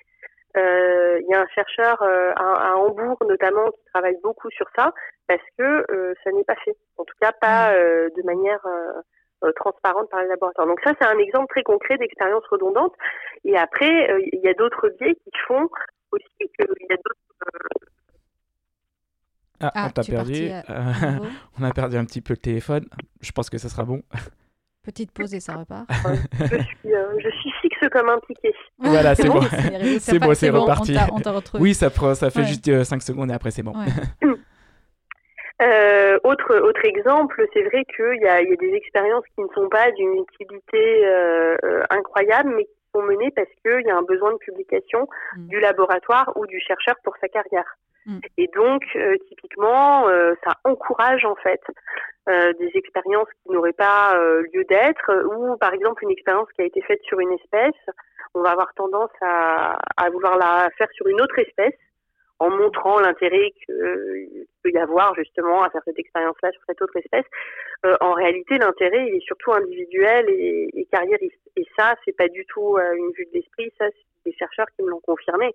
Euh, 0.56 1.20
il 1.20 1.26
y 1.28 1.34
a 1.34 1.40
un 1.40 1.46
chercheur 1.48 2.00
euh, 2.02 2.32
à, 2.36 2.70
à, 2.70 2.76
Hambourg 2.76 3.18
notamment 3.28 3.70
qui 3.70 3.84
travaille 3.92 4.16
beaucoup 4.22 4.50
sur 4.50 4.66
ça 4.76 4.92
parce 5.26 5.42
que 5.58 5.84
euh, 5.90 6.14
ça 6.24 6.30
n'est 6.32 6.44
pas 6.44 6.56
fait. 6.64 6.76
En 6.96 7.04
tout 7.04 7.14
cas, 7.20 7.32
pas 7.32 7.70
mm. 7.70 7.74
euh, 7.76 8.08
de 8.16 8.22
manière 8.22 8.64
euh, 8.66 9.52
transparente 9.56 10.08
par 10.10 10.22
les 10.22 10.28
laboratoires. 10.28 10.66
Donc 10.66 10.80
ça, 10.84 10.92
c'est 11.00 11.06
un 11.06 11.18
exemple 11.18 11.46
très 11.48 11.62
concret 11.62 11.98
d'expérience 11.98 12.44
redondante. 12.50 12.94
Et 13.44 13.56
après, 13.56 14.08
il 14.32 14.40
y 14.40 14.48
a 14.48 14.54
d'autres 14.54 14.88
biais 15.00 15.14
qui 15.14 15.30
font 15.46 15.68
aussi 16.12 16.24
qu'il 16.38 16.66
y 16.88 16.92
a 16.92 16.96
d'autres 16.96 17.20
ah, 19.58 19.72
ah, 19.74 19.86
on 19.86 19.90
t'a 19.90 20.02
perdu. 20.02 20.50
on 21.58 21.64
a 21.64 21.70
perdu 21.72 21.96
un 21.96 22.04
petit 22.04 22.20
peu 22.20 22.34
le 22.34 22.38
téléphone. 22.38 22.84
Je 23.22 23.32
pense 23.32 23.48
que 23.48 23.56
ça 23.56 23.70
sera 23.70 23.84
bon. 23.84 24.02
Petite 24.86 25.10
pause 25.10 25.34
et 25.34 25.40
ça 25.40 25.56
repart. 25.56 25.84
je, 26.38 26.46
suis, 26.46 26.94
euh, 26.94 27.18
je 27.18 27.28
suis 27.28 27.50
fixe 27.60 27.88
comme 27.92 28.08
un 28.08 28.18
piquet. 28.20 28.54
Voilà, 28.78 29.14
c'est 29.14 29.28
bon. 29.28 29.40
C'est 29.98 30.18
bon, 30.20 30.32
c'est 30.34 30.50
reparti. 30.50 30.96
oui, 31.58 31.74
ça, 31.74 31.90
ça 32.14 32.30
fait 32.30 32.44
juste 32.44 32.84
5 32.84 32.96
euh, 32.96 33.00
secondes 33.00 33.30
et 33.30 33.34
après 33.34 33.50
c'est 33.50 33.64
bon. 33.64 33.74
Euh, 35.62 36.18
autre 36.22 36.54
autre 36.54 36.84
exemple, 36.84 37.42
c'est 37.54 37.62
vrai 37.62 37.82
qu'il 37.96 38.20
y 38.20 38.28
a, 38.28 38.42
y 38.42 38.52
a 38.52 38.56
des 38.56 38.74
expériences 38.74 39.24
qui 39.34 39.40
ne 39.40 39.48
sont 39.54 39.70
pas 39.70 39.90
d'une 39.92 40.22
utilité 40.22 41.06
euh, 41.06 41.56
euh, 41.64 41.82
incroyable, 41.88 42.52
mais 42.54 42.64
qui 42.64 42.76
sont 42.94 43.02
menées 43.02 43.30
parce 43.34 43.48
qu'il 43.64 43.86
y 43.86 43.90
a 43.90 43.96
un 43.96 44.02
besoin 44.02 44.32
de 44.32 44.36
publication 44.36 45.08
Mm. 45.36 45.48
du 45.48 45.60
laboratoire 45.60 46.32
ou 46.36 46.46
du 46.46 46.60
chercheur 46.60 46.96
pour 47.04 47.14
sa 47.20 47.28
carrière. 47.28 47.76
Mm. 48.06 48.18
Et 48.38 48.48
donc, 48.54 48.82
euh, 48.94 49.16
typiquement, 49.28 50.08
euh, 50.08 50.34
ça 50.44 50.54
encourage 50.64 51.24
en 51.24 51.34
fait 51.36 51.60
euh, 52.28 52.52
des 52.54 52.70
expériences 52.74 53.28
qui 53.42 53.52
n'auraient 53.52 53.72
pas 53.72 54.16
euh, 54.16 54.42
lieu 54.52 54.64
d'être, 54.64 55.24
ou 55.34 55.56
par 55.58 55.74
exemple 55.74 56.04
une 56.04 56.10
expérience 56.10 56.48
qui 56.54 56.62
a 56.62 56.64
été 56.64 56.80
faite 56.82 57.02
sur 57.02 57.20
une 57.20 57.32
espèce, 57.32 57.74
on 58.34 58.42
va 58.42 58.50
avoir 58.50 58.72
tendance 58.74 59.10
à, 59.20 59.78
à 59.96 60.10
vouloir 60.10 60.36
la 60.36 60.68
faire 60.78 60.88
sur 60.92 61.06
une 61.08 61.20
autre 61.20 61.38
espèce 61.38 61.74
en 62.38 62.50
montrant 62.50 63.00
l'intérêt 63.00 63.50
qu'il 63.64 64.46
peut 64.62 64.70
y 64.70 64.78
avoir 64.78 65.14
justement 65.14 65.62
à 65.62 65.70
faire 65.70 65.80
cette 65.84 65.98
expérience-là 65.98 66.52
sur 66.52 66.60
cette 66.68 66.82
autre 66.82 66.96
espèce. 66.96 67.24
Euh, 67.86 67.96
en 68.00 68.12
réalité, 68.12 68.58
l'intérêt, 68.58 69.08
il 69.08 69.16
est 69.16 69.26
surtout 69.26 69.52
individuel 69.52 70.26
et, 70.28 70.68
et 70.74 70.84
carriériste. 70.86 71.40
Et 71.56 71.66
ça, 71.78 71.94
c'est 72.04 72.16
pas 72.16 72.28
du 72.28 72.44
tout 72.46 72.76
euh, 72.76 72.92
une 72.92 73.10
vue 73.12 73.26
de 73.26 73.38
l'esprit, 73.38 73.72
ça, 73.78 73.86
c'est 73.88 74.30
des 74.30 74.36
chercheurs 74.36 74.66
qui 74.76 74.82
me 74.82 74.90
l'ont 74.90 75.00
confirmé 75.00 75.54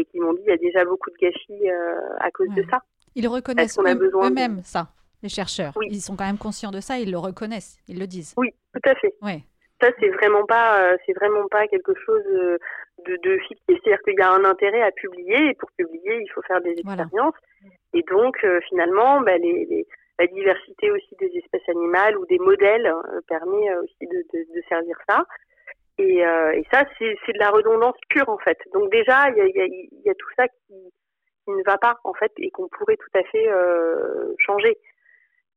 et 0.00 0.04
qui 0.06 0.18
m'ont 0.20 0.32
dit 0.32 0.42
il 0.46 0.50
y 0.50 0.52
a 0.52 0.56
déjà 0.56 0.84
beaucoup 0.84 1.10
de 1.10 1.16
gâchis 1.16 1.70
euh, 1.70 2.16
à 2.18 2.30
cause 2.30 2.48
de 2.56 2.64
ça. 2.70 2.78
Ils 3.14 3.28
reconnaissent 3.28 3.76
de- 3.76 4.26
eux-mêmes 4.26 4.60
ça, 4.64 4.88
les 5.22 5.28
chercheurs. 5.28 5.72
Oui. 5.76 5.88
Ils 5.90 6.00
sont 6.00 6.16
quand 6.16 6.26
même 6.26 6.38
conscients 6.38 6.70
de 6.70 6.80
ça, 6.80 6.98
ils 6.98 7.10
le 7.10 7.18
reconnaissent, 7.18 7.78
ils 7.88 7.98
le 7.98 8.06
disent. 8.06 8.34
Oui, 8.36 8.50
tout 8.74 8.88
à 8.88 8.94
fait. 8.96 9.14
Ça, 9.82 9.88
c'est 9.98 10.10
vraiment 10.10 10.44
pas, 10.44 10.82
euh, 10.82 10.96
c'est 11.06 11.14
vraiment 11.14 11.46
pas 11.48 11.66
quelque 11.66 11.94
chose 12.04 12.22
euh, 12.26 12.58
de, 13.06 13.16
de 13.22 13.38
fictif. 13.48 13.78
C'est-à-dire 13.82 14.02
qu'il 14.02 14.18
y 14.18 14.22
a 14.22 14.30
un 14.30 14.44
intérêt 14.44 14.82
à 14.82 14.90
publier 14.92 15.38
et 15.50 15.54
pour 15.54 15.70
publier, 15.72 16.20
il 16.20 16.30
faut 16.34 16.42
faire 16.42 16.60
des 16.60 16.74
Voilà. 16.84 17.04
expériences. 17.04 17.34
Et 17.94 18.02
donc, 18.10 18.36
euh, 18.44 18.60
finalement, 18.68 19.22
bah, 19.22 19.38
les, 19.38 19.64
les- 19.70 19.86
la 20.18 20.26
diversité 20.26 20.90
aussi 20.90 21.16
des 21.18 21.32
espèces 21.34 21.66
animales 21.70 22.18
ou 22.18 22.26
des 22.26 22.38
modèles 22.38 22.86
euh, 22.86 23.20
permet 23.26 23.74
aussi 23.82 24.06
de, 24.06 24.18
de, 24.34 24.38
de 24.54 24.62
servir 24.68 24.96
ça. 25.08 25.24
Et, 26.00 26.24
euh, 26.24 26.52
et 26.52 26.64
ça, 26.72 26.84
c'est 26.98 27.32
de 27.32 27.38
la 27.38 27.50
redondance 27.50 27.96
pure 28.08 28.28
en 28.30 28.38
fait. 28.38 28.58
Donc 28.72 28.90
déjà, 28.90 29.28
il 29.36 29.90
y 30.04 30.10
a, 30.10 30.14
tout 30.14 30.30
ça 30.34 30.48
qui, 30.48 30.74
ne 31.46 31.62
va 31.66 31.76
pas 31.76 31.98
en 32.04 32.14
fait 32.14 32.32
et 32.38 32.50
qu'on 32.50 32.68
pourrait 32.68 32.96
tout 32.96 33.18
à 33.18 33.22
fait 33.24 33.48
euh, 33.50 34.34
changer. 34.38 34.78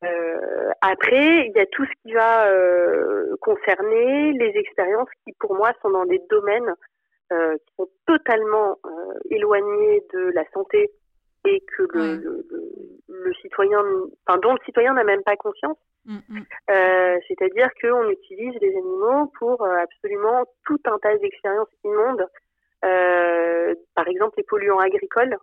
Euh, 0.04 0.72
après, 0.82 1.48
il 1.48 1.54
y 1.56 1.60
a 1.60 1.66
tout 1.68 1.86
ce 1.86 1.92
qui 2.02 2.14
va 2.14 2.46
concerner 3.40 4.34
les 4.34 4.52
expériences 4.60 5.10
qui, 5.24 5.34
pour 5.40 5.56
moi, 5.56 5.72
sont 5.82 5.92
dans 5.92 6.06
des 6.06 6.22
domaines 6.30 6.74
qui 7.32 7.74
sont 7.78 7.90
totalement 8.06 8.78
éloignés 9.30 10.04
de 10.14 10.32
la 10.36 10.44
santé 10.54 10.92
et 11.46 11.62
que 11.62 11.84
le, 11.94 12.02
Ouais. 12.02 12.16
le, 12.16 12.46
le- 12.50 13.26
le 13.26 13.34
citoyen, 13.36 13.80
enfin, 14.28 14.40
dont 14.40 14.54
le 14.54 14.60
citoyen 14.66 14.94
n'a 14.94 15.04
même 15.04 15.24
pas 15.24 15.36
conscience. 15.36 15.78
Mm, 16.06 16.18
mm. 16.30 16.40
Euh, 16.72 17.18
C'est-à-dire 17.28 17.70
qu'on 17.82 18.10
utilise 18.10 18.54
les 18.62 18.76
animaux 18.76 19.32
pour 19.40 19.62
euh, 19.64 19.76
absolument 19.78 20.44
tout 20.66 20.80
un 20.86 20.98
tas 21.00 21.16
d'expériences 21.18 21.70
immondes. 21.84 22.28
Euh, 22.86 23.76
par 23.96 24.08
exemple, 24.08 24.34
les 24.38 24.44
polluants 24.44 24.80
agricoles, 24.80 25.38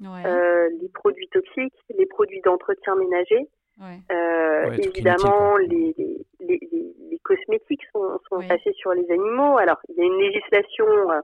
Ouais, 0.00 0.26
euh, 0.26 0.68
les 0.80 0.88
produits 0.90 1.28
toxiques, 1.28 1.74
les 1.96 2.06
produits 2.06 2.40
d'entretien 2.42 2.94
ménager. 2.96 3.48
ouais. 3.80 3.98
Euh, 4.12 4.68
Ouais, 4.68 4.78
trucs 4.78 4.96
évidemment, 4.96 5.58
inutiles, 5.58 5.94
les, 5.98 6.04
les, 6.04 6.26
les, 6.60 6.68
les- 6.72 6.92
les 7.10 7.18
cosmétiques 7.20 7.84
sont, 7.92 8.18
sont 8.28 8.36
Oui. 8.38 8.48
passés 8.48 8.72
sur 8.74 8.92
les 8.92 9.08
animaux. 9.10 9.56
Alors, 9.58 9.78
il 9.88 9.96
y 9.96 10.02
a 10.02 10.04
une 10.04 10.18
législation, 10.18 10.86
euh, 11.10 11.20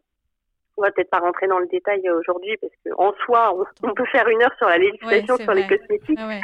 on 0.77 0.83
va 0.83 0.91
peut-être 0.91 1.11
pas 1.11 1.19
rentrer 1.19 1.47
dans 1.47 1.59
le 1.59 1.67
détail 1.67 2.07
euh, 2.09 2.19
aujourd'hui, 2.19 2.57
parce 2.59 2.73
qu'en 2.85 3.13
soi, 3.25 3.55
on, 3.57 3.65
on 3.89 3.95
peut 3.95 4.07
faire 4.07 4.29
une 4.29 4.43
heure 4.43 4.55
sur 4.59 4.67
la 4.69 4.79
législation 4.79 5.37
sur 5.37 5.53
les 5.53 5.67
cosmétiques, 5.67 6.19
Ah 6.19 6.29
ouais. 6.29 6.41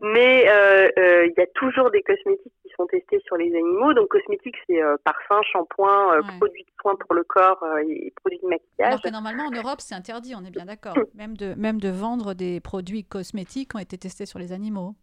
mais 0.00 0.48
euh, 0.48 0.88
euh, 0.98 1.26
il 1.26 1.34
y 1.36 1.40
a 1.40 1.46
toujours 1.54 1.90
des 1.90 2.02
cosmétiques 2.02 2.52
qui 2.62 2.72
sont 2.76 2.86
testés 2.86 3.20
sur 3.26 3.36
les 3.36 3.54
animaux. 3.54 3.92
Donc, 3.94 4.08
cosmétiques, 4.08 4.56
c'est 4.66 4.82
euh, 4.82 4.96
parfum, 5.04 5.40
shampoing, 5.52 6.16
Ouais. 6.16 6.38
produits 6.38 6.64
de 6.64 6.70
soins 6.80 6.96
pour 6.96 7.14
le 7.14 7.24
corps 7.24 7.62
euh, 7.62 7.82
et 7.88 8.12
produits 8.16 8.38
de 8.42 8.48
maquillage. 8.48 8.86
Alors 8.88 9.02
que 9.02 9.10
normalement 9.10 9.44
en 9.44 9.50
Europe 9.50 9.80
c'est 9.80 9.94
interdit, 9.94 10.34
on 10.36 10.44
est 10.44 10.50
bien 10.50 10.64
d'accord. 10.66 10.94
Même 11.14 11.36
de, 11.36 11.54
même 11.54 11.80
de 11.80 11.88
vendre 11.88 12.34
des 12.34 12.60
produits 12.60 13.04
cosmétiques 13.04 13.70
qui 13.70 13.76
ont 13.76 13.80
été 13.80 13.98
testés 13.98 14.26
sur 14.26 14.38
les 14.38 14.52
animaux. 14.52 14.94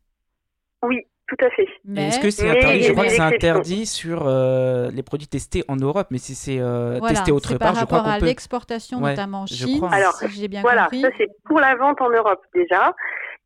Oui, 0.84 1.06
tout 1.36 1.46
à 1.46 1.50
fait. 1.52 1.68
Mais 1.86 2.08
Est-ce 2.08 2.20
que 2.20 2.30
c'est 2.30 2.44
Mais 2.46 2.58
interdit 2.58 2.84
Je 2.84 2.92
crois 2.94 3.06
que 3.06 3.10
c'est 3.12 3.22
interdit 3.22 3.86
sur 3.86 4.28
euh, 4.28 4.90
les 4.92 5.04
produits 5.04 5.28
testés 5.28 5.64
en 5.68 5.76
Europe, 5.76 6.08
mais 6.12 6.18
si 6.18 6.36
c'est 6.36 6.60
euh, 6.60 6.98
voilà, 7.00 7.16
testé 7.16 7.32
autre 7.32 7.58
part, 7.58 7.74
par 7.74 7.76
je 7.80 7.86
crois 7.86 7.98
rapport 8.00 8.12
à 8.12 8.16
qu'on 8.16 8.20
peut. 8.22 8.26
l'exportation 8.28 9.02
Ouais, 9.02 9.12
notamment 9.12 9.44
en 9.44 9.46
je 9.46 9.54
Chine, 9.56 9.78
crois. 9.78 9.94
Alors, 9.94 10.14
si 10.14 10.28
j'ai 10.30 10.48
bien 10.48 10.62
Voilà, 10.62 10.84
compris. 10.84 11.02
ça 11.02 11.10
c'est 11.18 11.30
pour 11.46 11.60
la 11.60 11.76
vente 11.76 12.02
en 12.02 12.10
Europe 12.10 12.42
déjà, 12.54 12.94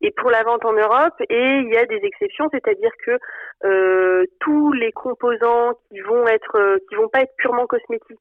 et 0.00 0.10
pour 0.12 0.30
la 0.30 0.42
vente 0.44 0.64
en 0.64 0.72
Europe, 0.72 1.14
et 1.28 1.58
il 1.64 1.70
y 1.72 1.76
a 1.76 1.86
des 1.86 2.00
exceptions, 2.02 2.48
c'est-à-dire 2.52 2.90
que 3.04 3.18
euh, 3.64 4.24
tous 4.40 4.72
les 4.72 4.92
composants 4.92 5.72
qui 5.90 6.00
vont 6.00 6.26
être, 6.28 6.56
euh, 6.56 6.78
qui 6.88 6.94
vont 6.96 7.08
pas 7.08 7.22
être 7.22 7.34
purement 7.36 7.66
cosmétiques, 7.66 8.18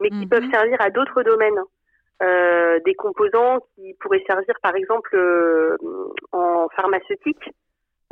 mais 0.00 0.10
qui 0.10 0.16
Mhm. 0.26 0.28
peuvent 0.28 0.50
servir 0.52 0.76
à 0.80 0.90
d'autres 0.90 1.22
domaines, 1.22 1.60
euh, 2.22 2.78
des 2.84 2.94
composants 2.94 3.58
qui 3.74 3.94
pourraient 4.00 4.22
servir 4.26 4.54
par 4.62 4.74
exemple 4.76 5.10
euh, 5.16 5.76
en 6.32 6.68
pharmaceutique, 6.76 7.50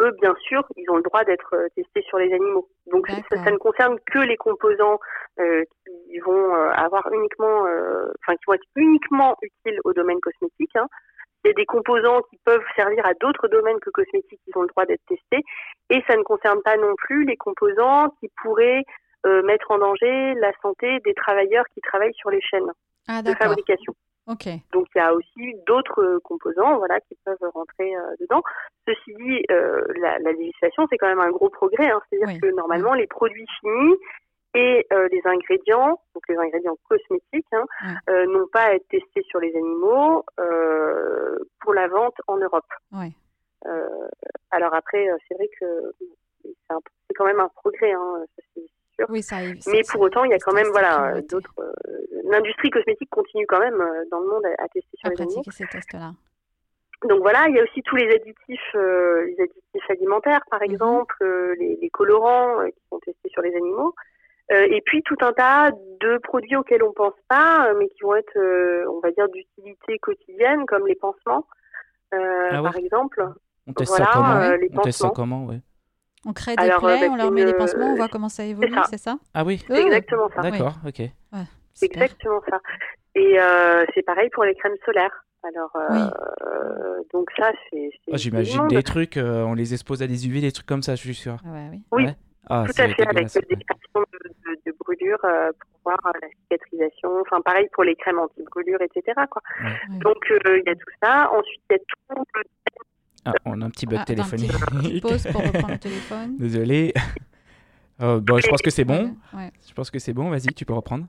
eux 0.01 0.13
bien 0.21 0.35
sûr, 0.41 0.65
ils 0.77 0.91
ont 0.91 0.97
le 0.97 1.03
droit 1.03 1.25
d'être 1.25 1.55
euh, 1.55 1.69
testés 1.77 2.03
sur 2.09 2.19
les 2.19 2.33
animaux. 2.33 2.69
Donc 2.91 3.09
ça, 3.09 3.51
ne 3.51 3.57
concerne 3.57 3.99
que 4.07 4.19
les 4.19 4.37
composants 4.37 4.99
euh, 5.39 5.65
qui 5.85 6.19
vont 6.21 6.55
euh, 6.55 6.71
avoir 6.71 7.11
uniquement, 7.13 7.63
enfin 8.21 8.37
qui 8.37 8.45
vont 8.47 8.55
être 8.55 8.69
uniquement 8.77 9.37
utiles 9.43 9.79
au 9.85 9.93
domaine 9.93 10.21
cosmétique. 10.21 10.75
Hein. 10.77 10.87
Il 11.45 11.49
y 11.49 11.51
a 11.51 11.55
des 11.55 11.67
composants 11.67 12.23
qui 12.31 12.39
peuvent 12.45 12.63
servir 12.77 13.05
à 13.05 13.15
d'autres 13.15 13.49
domaines 13.49 13.81
que 13.81 13.91
cosmétiques 13.91 14.41
qui 14.45 14.57
ont 14.57 14.63
le 14.63 14.69
droit 14.69 14.87
d'être 14.87 15.05
testés. 15.09 15.43
Et 15.91 16.03
ça 16.07 16.17
ne 16.17 16.23
concerne 16.23 16.63
pas 16.63 16.77
non 16.77 16.95
plus 16.97 17.25
les 17.25 17.37
composants 17.37 18.11
qui 18.21 18.31
pourraient 18.43 18.85
euh, 19.27 19.43
mettre 19.43 19.71
en 19.71 19.79
danger 19.79 20.35
la 20.35 20.53
santé 20.63 20.99
des 21.05 21.15
travailleurs 21.15 21.65
qui 21.75 21.81
travaillent 21.81 22.15
sur 22.15 22.31
les 22.31 22.41
chaînes 22.41 22.71
Ah 23.09 23.23
de 23.23 23.33
fabrication. 23.35 23.95
Donc 24.73 24.87
il 24.95 24.99
y 24.99 25.01
a 25.01 25.13
aussi 25.15 25.55
d'autres 25.67 26.03
euh, 26.03 26.21
composants 26.21 26.79
voilà, 26.79 27.01
qui 27.01 27.17
peuvent 27.25 27.51
rentrer 27.55 27.97
euh, 27.97 28.15
dedans. 28.21 28.43
Ceci 28.87 29.15
dit, 29.15 29.45
euh, 29.51 29.83
la, 30.01 30.19
la 30.21 30.33
législation, 30.33 30.87
c'est 30.89 30.99
quand 30.99 31.09
même 31.09 31.21
un 31.21 31.31
gros 31.31 31.49
progrès. 31.51 31.91
Hein. 31.91 32.01
C'est-à-dire 32.09 32.35
Oui. 32.35 32.41
que 32.41 32.55
normalement, 32.55 32.95
les 32.95 33.07
produits 33.07 33.47
finis 33.61 33.97
et 34.55 34.87
euh, 34.93 35.09
les 35.11 35.23
ingrédients, 35.25 35.99
donc 36.15 36.29
les 36.29 36.37
ingrédients 36.37 36.77
cosmétiques, 36.89 37.47
hein, 37.53 37.65
n'ont 38.27 38.47
pas 38.53 38.65
à 38.65 38.75
être 38.75 38.87
testés 38.89 39.23
sur 39.23 39.41
les 39.41 39.55
animaux 39.57 40.25
pour 41.61 41.75
la 41.75 41.89
vente 41.89 42.15
en 42.27 42.37
Europe. 42.37 42.67
Euh, 43.67 44.09
alors 44.51 44.75
après, 44.75 45.09
c'est 45.27 45.35
vrai 45.35 45.49
que 45.59 45.93
c'est 46.43 47.15
quand 47.17 47.25
même 47.25 47.41
un 47.41 47.49
progrès, 47.49 47.93
hein, 47.93 48.25
sûr. 48.97 49.07
Oui, 49.09 49.23
ça 49.23 49.37
arrive. 49.37 49.61
Mais 49.67 49.83
ça- 49.83 49.93
pour 49.93 50.03
autant, 50.03 50.25
il 50.25 50.31
y 50.31 50.35
a 50.35 50.39
quand 50.39 50.53
même 50.55 50.69
voilà 50.69 51.21
d'autres. 51.23 51.53
euh, 51.59 51.73
L'industrie 52.25 52.71
cosmétique 52.71 53.11
continue 53.11 53.47
quand 53.47 53.61
même 53.61 53.81
euh, 53.81 54.05
dans 54.11 54.21
le 54.21 54.29
monde 54.29 54.45
à, 54.47 54.65
à 54.65 54.69
tester 54.69 54.97
sur 54.97 55.09
à 55.09 55.11
les 55.11 55.21
animaux. 55.23 55.43
ces 55.51 55.67
tests-là. 55.67 56.13
Donc 57.09 57.21
voilà, 57.21 57.47
il 57.49 57.57
y 57.57 57.59
a 57.59 57.65
aussi 57.65 57.83
tous 57.83 57.97
les 57.97 58.09
additifs, 58.15 58.61
euh, 58.77 59.25
les 59.27 59.43
additifs 59.43 59.91
alimentaires, 59.91 60.43
par 60.51 60.61
Mhm. 60.61 60.71
exemple, 60.73 61.15
euh, 61.23 61.55
les, 61.59 61.77
les 61.83 61.91
colorants 61.91 62.61
euh, 62.61 62.69
qui 62.69 62.81
sont 62.91 63.01
testés 63.01 63.29
sur 63.29 63.43
les 63.43 63.55
animaux. 63.57 63.95
Euh, 64.53 64.67
et 64.71 64.81
puis 64.83 65.03
tout 65.03 65.17
un 65.21 65.33
tas 65.33 65.71
de 66.01 66.19
produits 66.19 66.57
auxquels 66.57 66.83
on 66.83 66.93
pense 66.93 67.15
pas, 67.29 67.73
mais 67.79 67.89
qui 67.89 68.03
vont 68.03 68.15
être, 68.15 68.37
euh, 68.39 68.85
on 68.89 69.01
va 69.01 69.11
dire, 69.11 69.29
d'utilité 69.31 69.99
quotidienne, 69.99 70.65
comme 70.67 70.87
les 70.87 70.95
pansements, 70.95 71.47
euh, 72.15 72.49
Ah 72.51 72.63
ouais? 72.63 72.69
par 72.71 72.77
exemple. 72.77 73.25
On 73.67 73.73
teste 73.73 73.91
Voilà, 73.91 74.07
ça 74.07 74.13
comment? 74.13 74.37
euh, 74.37 74.57
les 74.59 74.71
On 74.73 74.81
teste 74.83 74.99
ça 75.01 75.11
comment? 75.15 75.45
Ouais. 75.47 75.61
On 76.27 76.33
crée 76.33 76.55
des 76.57 76.63
Alors, 76.63 76.85
euh, 76.85 76.97
plaies, 76.97 77.09
bah, 77.09 77.13
on 77.13 77.17
leur 77.17 77.31
met 77.33 77.45
des 77.45 77.55
pansements, 77.55 77.93
on 77.93 77.97
voit 77.97 78.09
comment 78.09 78.29
ça 78.29 78.45
évolue, 78.45 78.77
c'est 78.89 78.99
ça? 78.99 79.19
Ah 79.35 79.45
oui, 79.45 79.63
C'est 79.67 79.73
Euh, 79.75 79.87
exactement 79.87 80.29
ça. 80.35 80.43
d'accord, 80.43 80.75
ok. 80.87 80.99
ouais, 81.01 81.11
C'est 81.75 81.87
exactement 81.87 82.41
ça. 82.49 82.61
Et 83.15 83.41
euh, 83.41 83.85
c'est 83.95 84.03
pareil 84.03 84.31
pour 84.31 84.45
les 84.45 84.55
crèmes 84.55 84.77
solaires. 84.85 85.25
Alors, 85.45 85.73
euh, 85.75 85.87
Oui. 85.91 86.01
euh, 86.47 87.03
donc 87.13 87.29
ça, 87.37 87.51
c'est. 87.71 87.91
Ah, 88.13 88.17
J'imagine 88.17 88.69
des 88.69 88.83
trucs, 88.85 89.17
euh, 89.17 89.43
on 89.43 89.55
les 89.55 89.73
expose 89.75 90.01
à 90.03 90.07
des 90.07 90.29
UV, 90.29 90.41
des 90.41 90.53
trucs 90.53 90.67
comme 90.67 90.83
ça, 90.83 90.95
je 90.95 91.01
suis 91.01 91.15
sûr. 91.15 91.37
Ah 91.45 91.53
ouais, 91.53 91.69
oui. 91.73 91.83
Oui, 91.91 92.05
Ouais. 92.05 92.15
Ah, 92.49 92.65
Tout 92.67 92.73
ça 92.73 92.85
à 92.85 92.89
fait, 92.89 93.03
avec 93.07 93.27
des 93.27 93.39
extractions 93.51 94.01
de, 94.01 94.29
de, 94.29 94.61
de 94.67 94.77
brûlures 94.81 95.25
euh, 95.25 95.51
pour 95.59 95.81
voir 95.93 95.99
euh, 96.07 96.19
la 96.23 96.29
cicatrisation. 96.29 97.21
Enfin, 97.21 97.41
pareil 97.41 97.69
pour 97.73 97.85
les 97.85 97.95
crèmes 97.97 98.19
anti-brûlures, 98.19 98.81
etc. 98.83 99.21
Quoi. 99.31 99.43
Ouais. 99.63 99.99
Donc, 100.01 100.31
euh, 100.31 100.59
il 100.59 100.63
y 100.67 100.71
a 100.71 100.75
tout 100.75 100.93
ça. 101.03 101.31
Ensuite, 101.33 101.63
il 101.71 101.75
y 101.75 101.77
a 101.77 101.79
tout 101.79 102.25
le 102.37 102.43
Ah, 103.25 103.33
on 103.45 103.61
a 103.63 103.67
un 103.67 103.71
petit 103.71 103.87
bug 103.87 103.99
Ah, 104.01 104.05
petit- 104.05 104.15
téléphonique. 104.17 105.03
Pause 105.03 105.29
pour 105.33 105.43
reprendre 105.43 105.71
le 105.73 105.79
téléphone. 105.79 106.37
Désolé. 106.39 106.93
Euh, 108.01 108.21
bon, 108.21 108.39
je 108.39 108.49
pense 108.49 108.63
que 108.63 108.71
c'est 108.71 108.85
bon. 108.85 109.15
Ouais, 109.33 109.39
ouais. 109.45 109.51
Je 109.69 109.73
pense 109.75 109.91
que 109.91 109.99
c'est 109.99 110.13
bon. 110.13 110.29
Vas-y, 110.31 110.53
tu 110.55 110.65
peux 110.65 110.73
reprendre. 110.75 111.07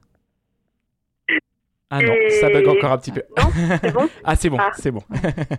Ah 1.95 1.99
non, 2.01 2.13
ça 2.41 2.49
bug 2.49 2.67
encore 2.67 2.91
un 2.91 2.97
petit 2.97 3.11
peu. 3.11 3.21
Non, 3.37 3.49
c'est 3.81 3.93
bon. 3.93 4.09
Ah, 4.23 4.35
c'est 4.35 4.49
bon, 4.49 4.57
Ah. 4.59 4.71
c'est 4.75 4.89
bon. 4.91 5.01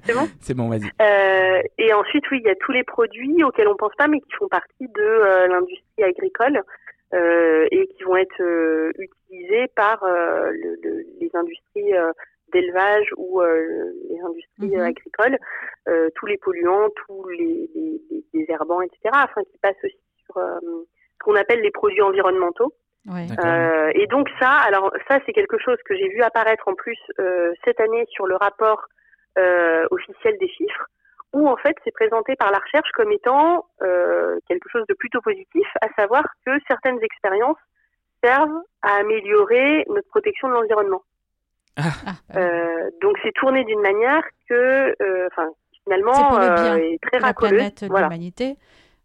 C'est 0.04 0.14
bon 0.14 0.28
C'est 0.40 0.54
bon, 0.54 0.68
vas-y. 0.68 0.90
Euh, 1.00 1.62
et 1.78 1.92
ensuite, 1.92 2.24
oui, 2.32 2.40
il 2.42 2.46
y 2.46 2.50
a 2.50 2.56
tous 2.56 2.72
les 2.72 2.82
produits 2.82 3.44
auxquels 3.44 3.68
on 3.68 3.76
pense 3.76 3.92
pas, 3.96 4.08
mais 4.08 4.20
qui 4.20 4.32
font 4.38 4.48
partie 4.48 4.88
de 4.88 5.00
euh, 5.00 5.46
l'industrie 5.46 6.02
agricole 6.02 6.60
euh, 7.14 7.66
et 7.70 7.86
qui 7.96 8.02
vont 8.02 8.16
être 8.16 8.40
euh, 8.42 8.90
utilisés 8.98 9.68
par 9.76 10.02
euh, 10.02 10.50
le, 10.50 10.76
le- 10.82 11.06
les 11.20 11.30
industries 11.34 11.94
euh, 11.94 12.10
d'élevage 12.54 13.06
ou 13.16 13.40
euh, 13.42 13.92
les 14.08 14.20
industries 14.20 14.68
Mhm. 14.74 14.80
euh, 14.80 14.86
agricoles. 14.86 15.38
tous 16.16 16.26
les 16.26 16.38
polluants, 16.38 16.88
tous 17.06 17.28
les, 17.28 17.68
les, 17.74 18.00
les, 18.10 18.24
désherbants, 18.32 18.80
etc., 18.80 18.98
afin 19.12 19.42
qu'ils 19.44 19.60
passent 19.60 19.84
aussi 19.84 19.98
sur 20.24 20.34
ce 20.36 21.22
qu'on 21.22 21.34
appelle 21.34 21.60
les 21.60 21.70
produits 21.70 22.00
environnementaux. 22.00 22.72
et 23.94 24.06
donc 24.06 24.30
ça, 24.40 24.50
alors 24.68 24.90
ça 25.08 25.18
c'est 25.26 25.34
quelque 25.34 25.58
chose 25.58 25.76
que 25.84 25.94
j'ai 25.94 26.08
vu 26.08 26.22
apparaître 26.22 26.66
en 26.68 26.74
plus 26.74 26.98
cette 27.64 27.80
année 27.80 28.06
sur 28.08 28.26
le 28.26 28.36
rapport 28.36 28.80
officiel 29.90 30.38
des 30.38 30.48
chiffres 30.48 30.86
où 31.34 31.48
en 31.48 31.56
fait 31.56 31.76
c'est 31.84 31.90
présenté 31.92 32.36
par 32.36 32.50
la 32.50 32.58
recherche 32.58 32.90
comme 32.92 33.12
étant 33.12 33.66
euh, 33.82 34.38
quelque 34.48 34.68
chose 34.70 34.84
de 34.88 34.94
plutôt 34.94 35.20
positif, 35.20 35.66
à 35.82 35.88
savoir 36.00 36.24
que 36.46 36.52
certaines 36.68 37.02
expériences 37.02 37.58
servent 38.22 38.62
à 38.82 38.94
améliorer 39.00 39.84
notre 39.88 40.08
protection 40.08 40.48
de 40.48 40.54
l'environnement. 40.54 41.02
Ah. 41.76 41.82
Ah, 42.06 42.12
bah 42.28 42.40
euh, 42.40 42.90
donc 43.02 43.16
c'est 43.22 43.32
tourné 43.32 43.64
d'une 43.64 43.80
manière 43.80 44.22
que, 44.48 44.94
euh, 45.02 45.28
finalement, 45.84 46.40
est, 46.76 46.98
très 47.02 47.18
racoleuse. 47.18 47.52
La 47.58 47.70
planète, 47.70 47.82
l'humanité. 47.82 48.56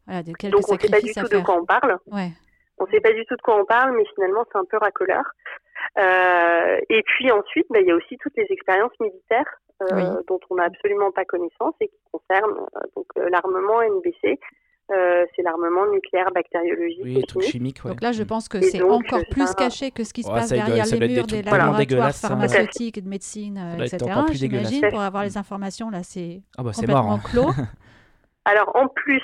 Voilà, 0.05 0.23
de 0.23 0.31
donc 0.49 0.69
on 0.69 0.73
ne 0.73 0.79
sait 0.79 0.89
pas 0.89 1.01
du 1.01 1.13
tout 1.13 1.27
de 1.27 1.43
quoi 1.43 1.55
on 1.55 1.65
parle. 1.65 1.97
Ouais. 2.11 2.31
On 2.79 2.85
ne 2.85 2.91
sait 2.91 3.01
pas 3.01 3.11
du 3.11 3.25
tout 3.25 3.35
de 3.35 3.41
quoi 3.41 3.59
on 3.59 3.65
parle, 3.65 3.95
mais 3.95 4.05
finalement 4.15 4.45
c'est 4.51 4.57
un 4.57 4.65
peu 4.65 4.77
racoleur. 4.77 5.23
et 5.97 7.03
puis 7.03 7.31
ensuite, 7.31 7.67
bah, 7.69 7.79
il 7.81 7.87
y 7.87 7.91
a 7.91 7.95
aussi 7.95 8.17
toutes 8.17 8.37
les 8.37 8.47
expériences 8.49 8.97
militaires 8.99 9.59
euh, 9.81 10.21
dont 10.27 10.39
on 10.49 10.55
n'a 10.55 10.65
absolument 10.65 11.11
pas 11.11 11.23
connaissance 11.23 11.73
et 11.79 11.87
qui 11.87 11.99
concerne 12.11 12.51
euh, 12.51 12.79
donc 12.97 13.05
euh, 13.17 13.29
l'armement 13.29 13.81
NBC. 13.81 14.37
C'est 15.35 15.41
l'armement 15.41 15.87
nucléaire, 15.91 16.31
bactériologique 16.33 17.03
oui, 17.03 17.23
et 17.23 17.41
chimique. 17.41 17.83
Donc 17.83 18.01
là, 18.01 18.11
je 18.11 18.23
pense 18.23 18.49
que 18.49 18.61
c'est 18.61 18.81
encore 18.81 19.21
plus 19.31 19.53
caché 19.55 19.91
que 19.91 20.03
ce 20.03 20.13
qui 20.13 20.23
se 20.23 20.29
passe 20.29 20.49
derrière 20.49 20.85
les 20.85 21.07
murs 21.07 21.27
des 21.27 21.41
laboratoires 21.41 22.15
pharmaceutiques 22.15 22.97
et 22.97 23.01
de 23.01 23.09
médecine, 23.09 23.59
etc. 23.79 23.97
J'imagine, 24.31 24.89
pour 24.89 25.01
avoir 25.01 25.23
les 25.23 25.37
informations, 25.37 25.89
là, 25.89 25.99
c'est 26.03 26.41
ah 26.57 26.63
bah, 26.63 26.71
complètement 26.75 27.19
clos. 27.19 27.51
Alors 28.45 28.71
en 28.75 28.87
plus, 28.87 29.21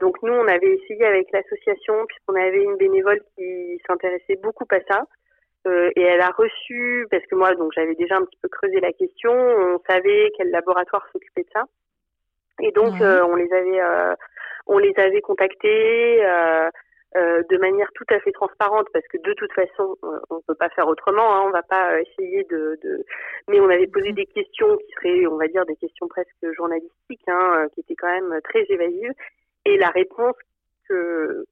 donc 0.00 0.16
nous 0.22 0.32
on 0.32 0.48
avait 0.48 0.74
essayé 0.76 1.04
avec 1.04 1.30
l'association 1.32 1.94
puisqu'on 2.06 2.36
avait 2.36 2.62
une 2.62 2.76
bénévole 2.76 3.20
qui 3.36 3.78
s'intéressait 3.86 4.38
beaucoup 4.42 4.66
à 4.70 4.78
ça. 4.90 5.04
Euh, 5.66 5.90
et 5.94 6.02
elle 6.02 6.20
a 6.20 6.30
reçu, 6.30 7.06
parce 7.10 7.24
que 7.26 7.36
moi, 7.36 7.54
donc 7.54 7.70
j'avais 7.74 7.94
déjà 7.94 8.16
un 8.16 8.24
petit 8.24 8.38
peu 8.42 8.48
creusé 8.48 8.80
la 8.80 8.92
question, 8.92 9.32
on 9.32 9.80
savait 9.88 10.32
quel 10.36 10.50
laboratoire 10.50 11.06
s'occupait 11.12 11.42
de 11.42 11.48
ça, 11.52 11.64
et 12.60 12.72
donc 12.72 13.00
euh, 13.00 13.24
on 13.24 13.36
les 13.36 13.52
avait, 13.52 13.80
euh, 13.80 14.14
on 14.66 14.78
les 14.78 14.94
avait 14.96 15.20
contactés 15.20 16.22
de 17.14 17.58
manière 17.58 17.90
tout 17.94 18.06
à 18.08 18.20
fait 18.20 18.32
transparente, 18.32 18.86
parce 18.92 19.06
que 19.08 19.18
de 19.18 19.34
toute 19.34 19.52
façon, 19.52 19.96
on 20.30 20.40
peut 20.46 20.54
pas 20.54 20.70
faire 20.70 20.88
autrement, 20.88 21.36
hein, 21.36 21.44
on 21.46 21.50
va 21.50 21.62
pas 21.62 22.00
essayer 22.00 22.44
de, 22.44 22.78
mais 23.48 23.60
on 23.60 23.68
avait 23.68 23.86
posé 23.86 24.12
des 24.12 24.26
questions 24.26 24.76
qui 24.78 24.92
seraient, 24.94 25.26
on 25.26 25.36
va 25.36 25.48
dire, 25.48 25.66
des 25.66 25.76
questions 25.76 26.08
presque 26.08 26.54
journalistiques, 26.56 27.28
hein, 27.28 27.66
qui 27.74 27.80
étaient 27.80 27.96
quand 27.96 28.08
même 28.08 28.40
très 28.42 28.64
évasives, 28.68 29.12
et 29.64 29.76
la 29.76 29.88
réponse 29.88 30.36
que, 30.88 31.44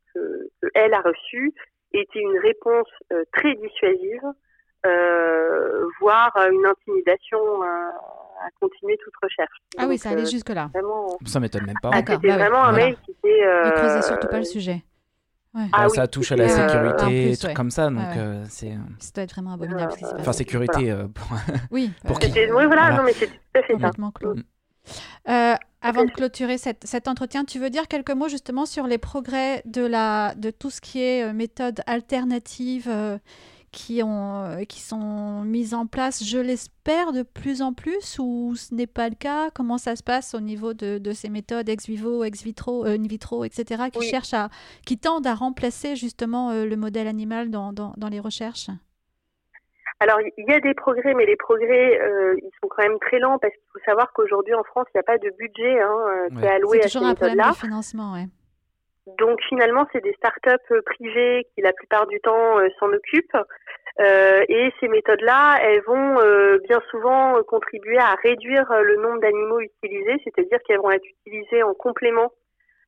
elle 0.74 0.94
a 0.94 1.00
reçue 1.00 1.52
était 1.92 2.20
une 2.20 2.38
réponse 2.38 2.88
euh, 3.12 3.24
très 3.32 3.54
dissuasive, 3.54 4.22
euh, 4.86 5.86
voire 6.00 6.32
une 6.50 6.66
intimidation 6.66 7.62
à 8.40 8.50
continuer 8.60 8.96
toute 9.02 9.12
recherche. 9.22 9.56
Ah 9.78 9.86
oui, 9.88 9.98
ça 9.98 10.10
allait 10.10 10.22
euh, 10.22 10.30
jusque-là. 10.30 10.70
Ça 11.26 11.40
m'étonne 11.40 11.66
même 11.66 11.78
pas. 11.82 11.90
Ah, 11.92 11.98
c'était 11.98 12.16
vraiment 12.16 12.64
un 12.64 12.72
mail 12.72 12.96
qui 13.04 13.12
était. 13.12 13.40
ne 13.46 13.70
creusait 13.70 14.02
surtout 14.02 14.28
pas 14.28 14.38
le 14.38 14.44
sujet. 14.44 14.82
Ouais. 15.52 15.66
Ah, 15.72 15.88
ça 15.88 16.06
touche 16.06 16.30
à 16.30 16.36
la 16.36 16.48
sécurité, 16.48 17.36
tout 17.36 17.54
comme 17.54 17.70
ça, 17.70 17.90
donc 17.90 18.02
c'est. 18.48 18.76
Ça 18.98 19.10
doit 19.14 19.24
être 19.24 19.32
vraiment 19.32 19.54
abominable. 19.54 19.92
enfin, 20.18 20.32
sécurité. 20.32 20.94
pour... 21.14 21.36
Oui. 21.70 21.90
pour 22.06 22.18
qui 22.18 22.28
Oui, 22.28 22.66
voilà, 22.66 22.92
non, 22.96 23.02
mais 23.04 23.12
c'est 23.12 23.26
tout 23.26 23.58
à 23.58 23.62
fait 23.62 23.78
ça. 23.78 23.90
Clos. 24.14 24.34
Mm. 24.34 25.56
Avant 25.82 26.04
de 26.04 26.10
clôturer 26.10 26.58
cet 26.58 27.08
entretien, 27.08 27.44
tu 27.44 27.58
veux 27.58 27.70
dire 27.70 27.88
quelques 27.88 28.10
mots 28.10 28.28
justement 28.28 28.66
sur 28.66 28.86
les 28.86 28.98
progrès 28.98 29.62
de, 29.64 29.82
la, 29.82 30.34
de 30.34 30.50
tout 30.50 30.68
ce 30.68 30.80
qui 30.80 31.02
est 31.02 31.24
euh, 31.24 31.32
méthodes 31.32 31.80
alternatives 31.86 32.88
euh, 32.88 33.16
qui, 33.72 34.02
ont, 34.02 34.44
euh, 34.44 34.64
qui 34.64 34.80
sont 34.80 35.42
mises 35.42 35.74
en 35.74 35.86
place, 35.86 36.24
je 36.24 36.38
l'espère, 36.38 37.12
de 37.12 37.22
plus 37.22 37.62
en 37.62 37.72
plus 37.72 38.18
ou 38.18 38.54
ce 38.56 38.74
n'est 38.74 38.86
pas 38.86 39.08
le 39.08 39.14
cas? 39.14 39.50
Comment 39.50 39.78
ça 39.78 39.96
se 39.96 40.02
passe 40.02 40.34
au 40.34 40.40
niveau 40.40 40.74
de, 40.74 40.98
de 40.98 41.12
ces 41.12 41.28
méthodes 41.28 41.68
ex 41.68 41.86
vivo, 41.86 42.24
ex 42.24 42.42
vitro, 42.42 42.84
in 42.84 43.02
vitro, 43.02 43.44
etc., 43.44 43.84
qui, 43.92 44.02
cherchent 44.02 44.34
à, 44.34 44.48
qui 44.86 44.98
tendent 44.98 45.26
à 45.26 45.34
remplacer 45.34 45.96
justement 45.96 46.52
le 46.52 46.76
modèle 46.76 47.06
animal 47.06 47.50
dans, 47.50 47.72
dans, 47.72 47.94
dans 47.96 48.08
les 48.08 48.20
recherches? 48.20 48.70
Alors, 50.02 50.18
il 50.38 50.50
y 50.50 50.54
a 50.54 50.60
des 50.60 50.72
progrès, 50.72 51.12
mais 51.12 51.26
les 51.26 51.36
progrès, 51.36 52.00
euh, 52.00 52.34
ils 52.42 52.50
sont 52.62 52.68
quand 52.68 52.82
même 52.82 52.98
très 53.00 53.18
lents 53.18 53.38
parce 53.38 53.52
qu'il 53.52 53.62
faut 53.70 53.84
savoir 53.84 54.10
qu'aujourd'hui 54.14 54.54
en 54.54 54.64
France, 54.64 54.86
il 54.88 54.96
n'y 54.96 55.00
a 55.00 55.02
pas 55.02 55.18
de 55.18 55.28
budget 55.38 55.78
hein, 55.78 55.94
euh, 56.08 56.28
qui 56.30 56.44
est 56.46 56.48
alloué 56.48 56.80
à 56.82 56.88
ces 56.88 57.00
méthodes-là. 57.00 57.52
financement, 57.52 58.14
ouais. 58.14 58.24
Donc 59.18 59.38
finalement, 59.48 59.86
c'est 59.92 60.02
des 60.02 60.14
startups 60.14 60.72
euh, 60.72 60.80
privées 60.86 61.46
qui 61.54 61.60
la 61.60 61.74
plupart 61.74 62.06
du 62.06 62.18
temps 62.20 62.56
s'en 62.78 62.88
occupent. 62.88 63.36
Et 64.00 64.72
ces 64.80 64.88
méthodes-là, 64.88 65.58
elles 65.62 65.82
vont 65.82 66.16
bien 66.66 66.80
souvent 66.90 67.42
contribuer 67.42 67.98
à 67.98 68.14
réduire 68.22 68.66
le 68.82 68.96
nombre 68.96 69.20
d'animaux 69.20 69.60
utilisés, 69.60 70.16
c'est-à-dire 70.24 70.58
qu'elles 70.66 70.80
vont 70.80 70.90
être 70.90 71.04
utilisées 71.04 71.62
en 71.62 71.74
complément, 71.74 72.32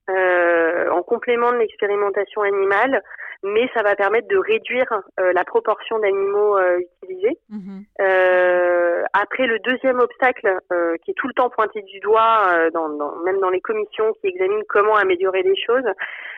en 0.09 1.03
complément 1.03 1.53
de 1.53 1.59
l'expérimentation 1.59 2.43
animale 2.43 3.03
mais 3.43 3.69
ça 3.75 3.83
va 3.83 3.97
permettre 3.97 4.29
de 4.29 4.39
réduire 4.39 4.87
euh, 5.19 5.33
la 5.33 5.45
proportion 5.45 5.99
d'animaux 5.99 6.57
euh, 6.57 6.79
utilisés. 6.79 7.39
Mhm. 7.51 7.85
Euh, 8.01 9.03
après, 9.13 9.47
le 9.47 9.59
deuxième 9.61 9.99
obstacle 9.99 10.59
qui 11.05 11.11
est 11.11 11.15
tout 11.15 11.27
le 11.27 11.35
temps 11.35 11.51
pointé 11.51 11.83
du 11.83 12.01
doigt, 12.01 12.71
dans, 12.73 12.89
dans, 12.89 13.17
même 13.25 13.41
dans 13.41 13.51
les 13.51 13.61
commissions 13.61 14.13
qui 14.21 14.29
examinent 14.29 14.63
comment 14.69 14.97
améliorer 14.97 15.43
les 15.43 15.57
choses, 15.57 15.85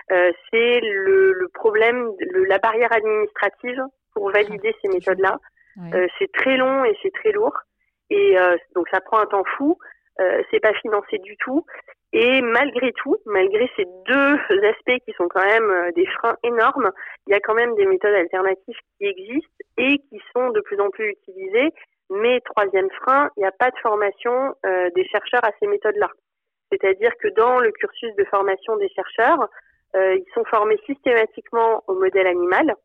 c'est 0.09 0.81
le, 0.81 1.33
le, 1.33 1.49
problème, 1.49 2.11
le, 2.19 2.45
la 2.45 2.59
barrière 2.59 2.93
administrative 2.93 3.81
pour 4.15 4.31
valider 4.31 4.75
ces 4.83 4.89
méthodes-là. 4.89 5.39
c'est 6.19 6.33
très 6.33 6.57
long 6.57 6.85
et 6.85 6.97
c'est 7.03 7.13
très 7.13 7.33
lourd, 7.33 7.57
et 8.11 8.37
donc 8.75 8.89
ça 8.91 9.01
prend 9.01 9.19
un 9.19 9.27
temps 9.27 9.45
fou. 9.57 9.77
c'est 10.51 10.61
pas 10.61 10.73
financé 10.75 11.19
du 11.19 11.37
tout 11.39 11.65
et 12.15 12.43
malgré 12.43 12.93
tout, 12.93 13.17
malgré 13.27 13.69
ces 13.77 13.87
deux 14.07 14.35
aspects 14.69 15.05
qui 15.05 15.13
sont 15.17 15.27
quand 15.29 15.45
même 15.45 15.69
euh, 15.69 15.91
des 15.97 16.07
freins 16.07 16.37
énormes, 16.45 16.93
il 17.27 17.33
y 17.33 17.35
a 17.35 17.41
quand 17.41 17.55
même 17.55 17.75
des 17.75 17.87
méthodes 17.87 18.15
alternatives 18.15 18.79
qui 18.97 19.07
existent 19.07 19.65
et 19.77 19.99
qui 19.99 20.21
sont 20.33 20.51
de 20.51 20.61
plus 20.61 20.81
en 20.81 20.91
plus 20.91 21.11
utilisées. 21.11 21.73
Mais 22.11 22.41
troisième 22.43 22.89
frein, 23.03 23.31
il 23.37 23.41
n'y 23.41 23.47
a 23.47 23.53
pas 23.53 23.71
de 23.73 23.79
formation 23.83 24.55
euh, 24.65 24.91
des 24.95 25.05
chercheurs 25.09 25.45
à 25.45 25.51
ces 25.59 25.67
méthodes-là. 25.67 26.09
C'est-à-dire 26.71 27.11
que 27.21 27.29
dans 27.29 27.59
le 27.59 27.73
cursus 27.73 28.15
de 28.15 28.25
formation 28.27 28.77
des 28.77 28.89
chercheurs, 28.91 29.49
euh, 29.97 30.15
ils 30.15 30.33
sont 30.35 30.45
formés 30.45 30.79
systématiquement 30.87 31.83
au 31.89 31.95
modèle 31.95 32.29
animal. 32.29 32.77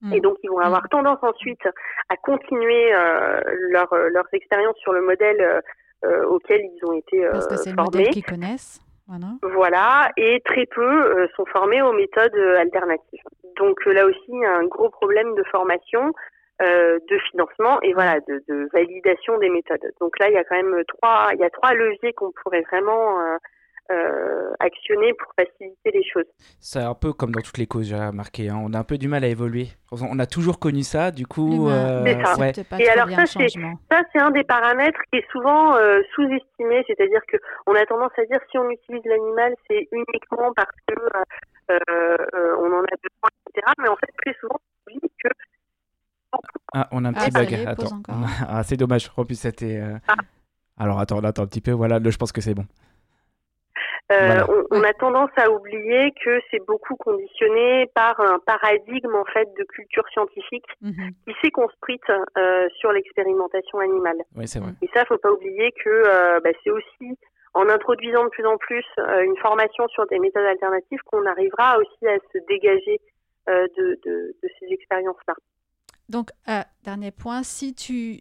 Mmh. 0.00 0.12
Et 0.12 0.20
donc, 0.20 0.36
ils 0.42 0.50
vont 0.50 0.58
avoir 0.58 0.84
mmh. 0.84 0.88
tendance 0.90 1.18
ensuite 1.22 1.66
à 2.08 2.16
continuer 2.16 2.92
leur, 3.70 3.92
leurs 4.10 4.28
expériences 4.32 4.76
sur 4.78 4.92
le 4.92 5.02
modèle 5.02 5.62
euh, 6.04 6.24
auxquels 6.26 6.60
ils 6.62 6.84
ont 6.88 6.92
été 6.92 7.18
formés. 7.18 7.32
Parce 7.32 7.48
que 7.48 7.56
c'est 7.56 7.70
le 7.70 7.82
modèle 7.82 8.10
qu'ils 8.10 8.24
connaissent. 8.24 8.80
Voilà. 9.08 9.26
voilà. 9.42 10.12
et 10.16 10.40
très 10.44 10.66
peu 10.66 10.82
euh, 10.82 11.26
sont 11.34 11.46
formés 11.46 11.82
aux 11.82 11.92
méthodes 11.92 12.36
euh, 12.36 12.60
alternatives. 12.60 13.22
Donc 13.56 13.84
là 13.86 14.06
aussi, 14.06 14.28
il 14.28 14.40
y 14.40 14.44
a 14.44 14.54
un 14.58 14.66
gros 14.66 14.90
problème 14.90 15.34
de 15.34 15.42
formation, 15.50 16.12
de 16.60 17.18
financement 17.30 17.80
et 17.82 17.92
voilà, 17.94 18.18
de, 18.28 18.42
de, 18.48 18.68
validation 18.72 19.38
des 19.38 19.48
méthodes. 19.48 19.92
Donc 20.00 20.18
là, 20.18 20.28
il 20.28 20.34
y 20.34 20.36
a 20.36 20.44
quand 20.44 20.56
même 20.56 20.84
trois, 20.86 21.30
il 21.32 21.40
y 21.40 21.44
a 21.44 21.50
trois 21.50 21.72
leviers 21.72 22.12
qu'on 22.12 22.32
pourrait 22.42 22.64
vraiment 22.70 23.16
euh, 23.90 24.52
actionner 24.60 25.14
pour 25.14 25.32
faciliter 25.34 25.90
les 25.92 26.04
choses. 26.04 26.26
C'est 26.60 26.80
un 26.80 26.94
peu 26.94 27.14
comme 27.14 27.32
dans 27.32 27.40
toutes 27.40 27.56
les 27.56 27.66
causes, 27.66 27.88
j'ai 27.88 27.96
remarqué. 27.96 28.50
Hein. 28.50 28.60
On 28.62 28.74
a 28.74 28.78
un 28.78 28.84
peu 28.84 28.98
du 28.98 29.08
mal 29.08 29.24
à 29.24 29.28
évoluer. 29.28 29.68
On 29.90 30.18
a 30.18 30.26
toujours 30.26 30.58
connu 30.58 30.82
ça, 30.82 31.10
du 31.10 31.26
coup. 31.26 31.70
Euh, 31.70 32.04
Et 32.04 32.12
alors 32.90 33.08
ça, 33.08 33.24
c'est 33.24 33.48
ça, 33.48 34.02
c'est 34.12 34.20
un 34.20 34.30
des 34.30 34.44
paramètres 34.44 35.00
qui 35.10 35.20
est 35.20 35.30
souvent 35.32 35.74
euh, 35.76 36.02
sous-estimé, 36.14 36.84
c'est-à-dire 36.86 37.22
que 37.28 37.38
on 37.66 37.74
a 37.74 37.86
tendance 37.86 38.12
à 38.18 38.26
dire 38.26 38.40
si 38.50 38.58
on 38.58 38.68
utilise 38.68 39.04
l'animal, 39.06 39.54
c'est 39.70 39.88
uniquement 39.90 40.52
parce 40.54 40.76
que 40.86 40.94
on 41.70 42.66
en 42.66 42.82
a 42.82 42.96
besoin, 43.02 43.30
etc. 43.46 43.72
Mais 43.78 43.88
en 43.88 43.96
fait, 43.96 44.12
très 44.22 44.34
souvent, 44.38 44.60
on 44.86 44.98
dit 44.98 45.12
que 45.24 45.30
ah, 46.74 46.88
on 46.92 47.06
a 47.06 47.08
un 47.08 47.12
petit 47.14 47.30
ah, 47.34 47.40
bug. 47.40 47.54
Attends. 47.66 48.02
Ah, 48.46 48.62
c'est 48.64 48.76
dommage. 48.76 49.10
En 49.16 49.24
plus, 49.24 49.40
c'était. 49.40 49.82
Ah. 50.06 50.14
Alors, 50.76 51.00
attends, 51.00 51.20
attends 51.20 51.44
un 51.44 51.46
petit 51.46 51.62
peu. 51.62 51.70
Voilà, 51.70 51.98
je 52.04 52.16
pense 52.18 52.32
que 52.32 52.42
c'est 52.42 52.54
bon. 52.54 52.66
Euh, 54.10 54.40
on, 54.70 54.82
a 54.82 54.92
tendance 54.94 55.30
à 55.36 55.50
oublier 55.50 56.12
que 56.24 56.40
c'est 56.50 56.64
beaucoup 56.66 56.96
conditionné 56.96 57.86
par 57.94 58.18
un 58.20 58.38
paradigme 58.38 59.14
en 59.14 59.24
fait 59.26 59.46
de 59.58 59.64
culture 59.64 60.04
scientifique 60.12 60.64
mhm. 60.80 61.10
qui 61.26 61.34
s'est 61.42 61.50
construite 61.50 62.08
euh, 62.10 62.68
sur 62.78 62.90
l'expérimentation 62.92 63.78
animale. 63.80 64.16
Oui, 64.34 64.48
c'est 64.48 64.60
vrai. 64.60 64.70
Et 64.80 64.88
ça, 64.94 65.04
faut 65.04 65.18
pas 65.18 65.30
oublier 65.30 65.72
que 65.72 65.90
euh, 65.90 66.40
bah, 66.40 66.50
c'est 66.64 66.70
aussi 66.70 67.18
en 67.52 67.68
introduisant 67.68 68.24
de 68.24 68.30
plus 68.30 68.46
en 68.46 68.56
plus 68.56 68.84
une 68.98 69.36
formation 69.38 69.88
sur 69.88 70.06
des 70.06 70.18
méthodes 70.18 70.44
alternatives 70.44 71.00
qu'on 71.06 71.26
arrivera 71.26 71.78
aussi 71.78 72.06
à 72.06 72.16
se 72.32 72.38
dégager 72.46 73.00
de, 73.46 73.98
de, 74.04 74.36
de, 74.42 74.48
ces 74.60 74.66
expériences-là. 74.72 75.34
Donc, 76.08 76.30
euh, 76.48 76.62
dernier 76.84 77.10
point, 77.10 77.42
si 77.42 77.74
tu, 77.74 78.20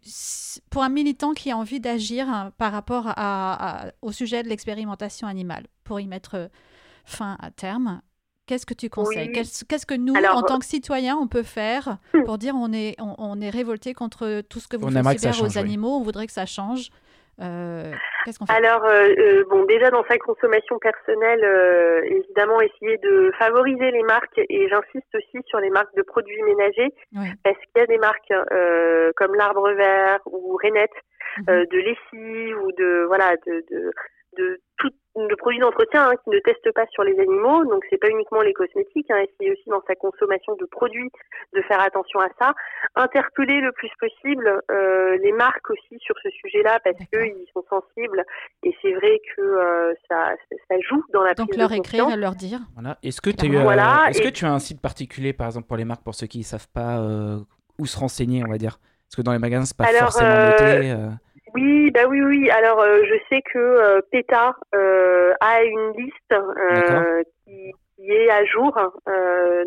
pour 0.70 0.84
un 0.84 0.90
militant 0.90 1.34
qui 1.34 1.52
a 1.52 1.58
envie 1.58 1.80
d'agir 1.80 2.28
hein, 2.28 2.52
par 2.58 2.74
rapport 2.74 3.06
à, 3.08 3.86
au 4.02 4.12
sujet 4.12 4.44
de 4.44 4.50
l'expérimentation 4.50 5.26
animale, 5.26 5.64
pour 5.88 6.00
y 6.00 6.08
mettre 6.08 6.50
fin 7.06 7.38
à 7.42 7.50
terme, 7.52 8.02
qu'est-ce 8.46 8.66
que 8.66 8.74
tu 8.74 8.90
conseilles? 8.90 9.32
Qu'est-ce 9.32 9.86
que 9.86 9.96
nous, 9.96 10.14
en 10.14 10.42
tant 10.44 10.60
que 10.60 10.66
citoyens, 10.66 11.18
on 11.18 11.28
peut 11.28 11.44
faire 11.44 11.98
hmm. 12.14 12.24
pour 12.24 12.38
dire 12.38 12.54
on 12.56 12.74
est, 12.74 12.96
on, 13.00 13.40
est 13.42 13.50
révolté 13.50 13.94
contre 13.94 14.42
tout 14.42 14.60
ce 14.60 14.68
que 14.68 14.78
vous 14.78 14.90
faites 14.90 15.22
faire 15.22 15.44
aux 15.44 15.58
animaux, 15.58 15.96
on 15.96 16.02
voudrait 16.02 16.28
que 16.28 16.34
ça 16.34 16.46
change. 16.46 16.90
Euh, 17.40 17.92
qu'est-ce 18.26 18.40
qu'on 18.40 18.48
fait? 18.48 18.54
Alors, 18.54 18.84
euh, 18.86 19.14
euh, 19.16 19.46
bon, 19.48 19.64
déjà 19.66 19.92
dans 19.92 20.04
sa 20.10 20.18
consommation 20.18 20.80
personnelle, 20.80 22.04
évidemment, 22.06 22.60
essayer 22.62 22.98
de 22.98 23.32
favoriser 23.38 23.92
les 23.92 24.04
marques 24.04 24.40
et 24.40 24.68
j'insiste 24.70 25.14
aussi 25.14 25.46
sur 25.48 25.60
les 25.60 25.70
marques 25.70 25.96
de 25.96 26.02
produits 26.02 26.42
ménagers 26.44 26.94
parce 27.44 27.58
qu'il 27.58 27.78
y 27.78 27.82
a 27.82 27.86
des 27.86 28.00
marques 28.00 28.34
comme 29.16 29.36
l'Arbre 29.36 29.72
Vert 29.74 30.20
ou 30.26 30.58
Renette 30.64 30.90
mhm. 31.38 31.66
de 31.66 31.78
lessive 31.78 32.58
ou 32.64 32.72
de 32.72 33.06
voilà 33.08 33.36
de, 33.46 33.64
de 33.72 33.92
de 34.38 34.60
tout 34.78 34.92
de 35.26 35.36
produits 35.36 35.60
d'entretien 35.60 36.10
hein, 36.10 36.16
qui 36.24 36.30
ne 36.30 36.40
testent 36.40 36.72
pas 36.74 36.86
sur 36.92 37.04
les 37.04 37.20
animaux, 37.20 37.66
donc 37.66 37.84
c'est 37.90 37.98
pas 37.98 38.10
uniquement 38.10 38.42
les 38.42 38.54
cosmétiques, 38.54 39.10
hein, 39.10 39.18
essayer 39.18 39.52
aussi 39.52 39.70
dans 39.70 39.82
sa 39.88 39.96
consommation 39.96 40.56
de 40.56 40.66
produits 40.66 41.10
de 41.54 41.62
faire 41.64 41.80
attention 41.80 42.20
à 42.20 42.30
ça, 42.40 42.54
interpeller 42.96 43.60
le 43.62 43.72
plus 43.72 43.90
possible 44.00 44.62
euh, 44.70 45.18
les 45.18 45.32
marques 45.32 45.70
aussi 45.70 46.00
sur 46.00 46.16
ce 46.22 46.30
sujet-là 46.30 46.80
parce 46.84 46.98
qu'ils 46.98 47.48
sont 47.54 47.64
sensibles 47.70 48.24
et 48.64 48.76
c'est 48.82 48.94
vrai 48.94 49.20
que 49.36 49.42
euh, 49.42 49.94
ça, 50.10 50.36
ça 50.70 50.76
joue 50.88 51.04
dans 51.12 51.24
la 51.24 51.34
donc 51.34 51.56
leur 51.56 51.72
écrire, 51.72 52.16
leur 52.16 52.36
dire. 52.36 52.60
Voilà. 52.76 52.98
Est-ce 53.02 53.22
que, 53.22 53.30
as 53.30 53.62
voilà, 53.64 54.06
est-ce 54.10 54.22
que 54.22 54.30
tu 54.30 54.46
as 54.46 54.52
un 54.52 54.60
site 54.60 54.82
particulier 54.82 55.34
par 55.34 55.48
exemple 55.48 55.68
pour 55.68 55.78
les 55.78 55.86
marques 55.86 56.04
pour 56.04 56.16
ceux 56.16 56.28
qui 56.28 56.40
ne 56.40 56.44
savent 56.44 56.70
pas 56.70 57.00
euh, 57.00 57.40
où 57.80 57.86
se 57.86 57.98
renseigner, 57.98 58.44
on 58.46 58.50
va 58.50 58.58
dire? 58.58 58.80
Parce 59.08 59.16
que 59.16 59.22
dans 59.22 59.32
les 59.32 59.40
magasins 59.40 59.66
c'est 59.66 59.78
pas 59.78 59.92
forcément 59.94 60.50
noté. 60.50 60.96
Oui, 61.54 61.92
bah 61.92 62.02
oui, 62.08 62.22
oui. 62.22 62.50
Alors, 62.50 62.80
euh, 62.80 63.02
je 63.04 63.16
sais 63.30 63.42
que 63.42 63.58
euh, 63.58 64.02
PETA 64.12 64.56
euh, 64.76 65.34
a 65.40 65.64
une 65.64 65.94
liste 65.98 66.36
qui, 67.46 67.74
est 68.10 68.30
à 68.30 68.46
jour, 68.46 68.74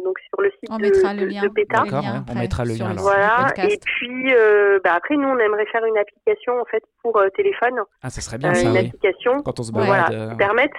donc 0.04 0.18
sur 0.20 0.40
le 0.40 0.50
site 0.50 0.70
on 0.70 0.78
mettra 0.78 1.12
le 1.12 1.26
lien. 1.26 1.42
PETA. 1.54 1.82
on 2.30 2.38
mettra 2.38 2.64
le 2.64 2.74
lien. 2.74 2.94
Voilà. 2.96 3.48
Et 3.58 3.78
puis, 3.84 4.32
bah, 4.84 4.94
après, 4.94 5.16
nous, 5.16 5.28
on 5.28 5.38
aimerait 5.38 5.66
faire 5.66 5.84
une 5.84 5.98
application 5.98 6.60
en 6.60 6.64
fait 6.64 6.82
pour 7.02 7.20
téléphone. 7.36 7.80
Ah, 8.02 8.08
ça 8.08 8.20
serait 8.20 8.38
bien 8.38 8.54
ça. 8.54 8.68
Une 8.68 8.76
application. 8.76 9.42
Quand 9.42 9.58
on 9.60 9.62
se 9.62 9.72
voilà, 9.72 10.04
qui 10.04 10.36
permette 10.36 10.72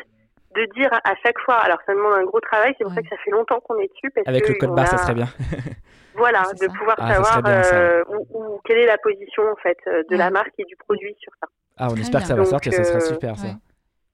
de 0.56 0.68
dire 0.76 0.90
à 0.94 1.14
chaque 1.24 1.40
fois. 1.40 1.56
Alors, 1.56 1.80
ça 1.86 1.94
demande 1.94 2.14
un 2.14 2.26
gros 2.26 2.40
travail. 2.40 2.74
C'est 2.78 2.84
pour 2.84 2.94
ça 2.94 3.02
que 3.02 3.10
ça 3.10 3.18
fait 3.24 3.32
longtemps 3.32 3.60
qu'on 3.62 3.78
est 3.80 3.90
dessus. 3.90 4.12
Avec 4.26 4.48
le 4.48 4.56
code 4.56 4.76
barre, 4.76 4.88
ça 4.88 4.98
serait 4.98 5.16
bien. 5.16 5.28
Voilà, 6.16 6.44
de 6.60 6.68
pouvoir 6.68 6.98
ah, 7.00 7.14
savoir 7.14 7.42
euh, 7.46 8.04
où, 8.34 8.60
quelle 8.66 8.80
est 8.80 8.86
la 8.86 8.98
position 8.98 9.44
en 9.50 9.56
fait 9.56 9.78
euh, 9.88 10.04
de 10.10 10.18
la 10.18 10.30
marque 10.30 10.54
et 10.58 10.66
du 10.66 10.76
produit 10.76 11.16
sur 11.20 11.32
ça. 11.40 11.48
Ah, 11.78 11.88
on 11.90 11.96
espère 11.96 12.22
que 12.22 12.28
ça 12.28 12.36
va 12.36 12.46
sortir, 12.46 12.74
ça 12.74 12.84
serait 12.84 12.98
euh, 12.98 13.14
super 13.14 13.38
ça. 13.38 13.48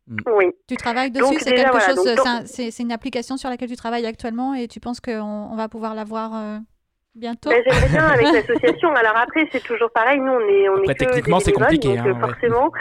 Mm. 0.08 0.18
Oui. 0.28 0.46
Tu 0.68 0.78
travailles 0.78 1.12
dessus, 1.12 1.40
c'est 1.40 1.56
quelque 1.56 1.80
chose, 1.80 2.46
c'est 2.46 2.80
une 2.80 2.92
application 2.92 3.36
sur 3.38 3.50
laquelle 3.50 3.70
tu 3.70 3.76
travailles 3.76 4.06
actuellement 4.06 4.54
et 4.54 4.68
tu 4.68 4.80
penses 4.80 5.02
qu'on 5.02 5.12
on 5.12 5.56
va 5.56 5.68
pouvoir 5.68 5.96
l'avoir 5.96 6.62
bientôt 7.18 7.50
ben, 7.50 7.62
J'aimerais 7.66 7.90
bien 7.90 8.06
avec 8.08 8.26
l'association. 8.34 8.94
Alors 8.94 9.18
après, 9.18 9.48
c'est 9.52 9.64
toujours 9.64 9.92
pareil. 9.92 10.20
Nous, 10.20 10.32
on 10.32 10.48
est, 10.48 10.70
on 10.70 10.84
est 10.84 10.94
que 10.94 11.06
techniquement, 11.06 11.40
c'est 11.40 11.52
compliqué, 11.52 11.98
donc, 11.98 12.08
hein, 12.08 12.20
forcément. 12.20 12.72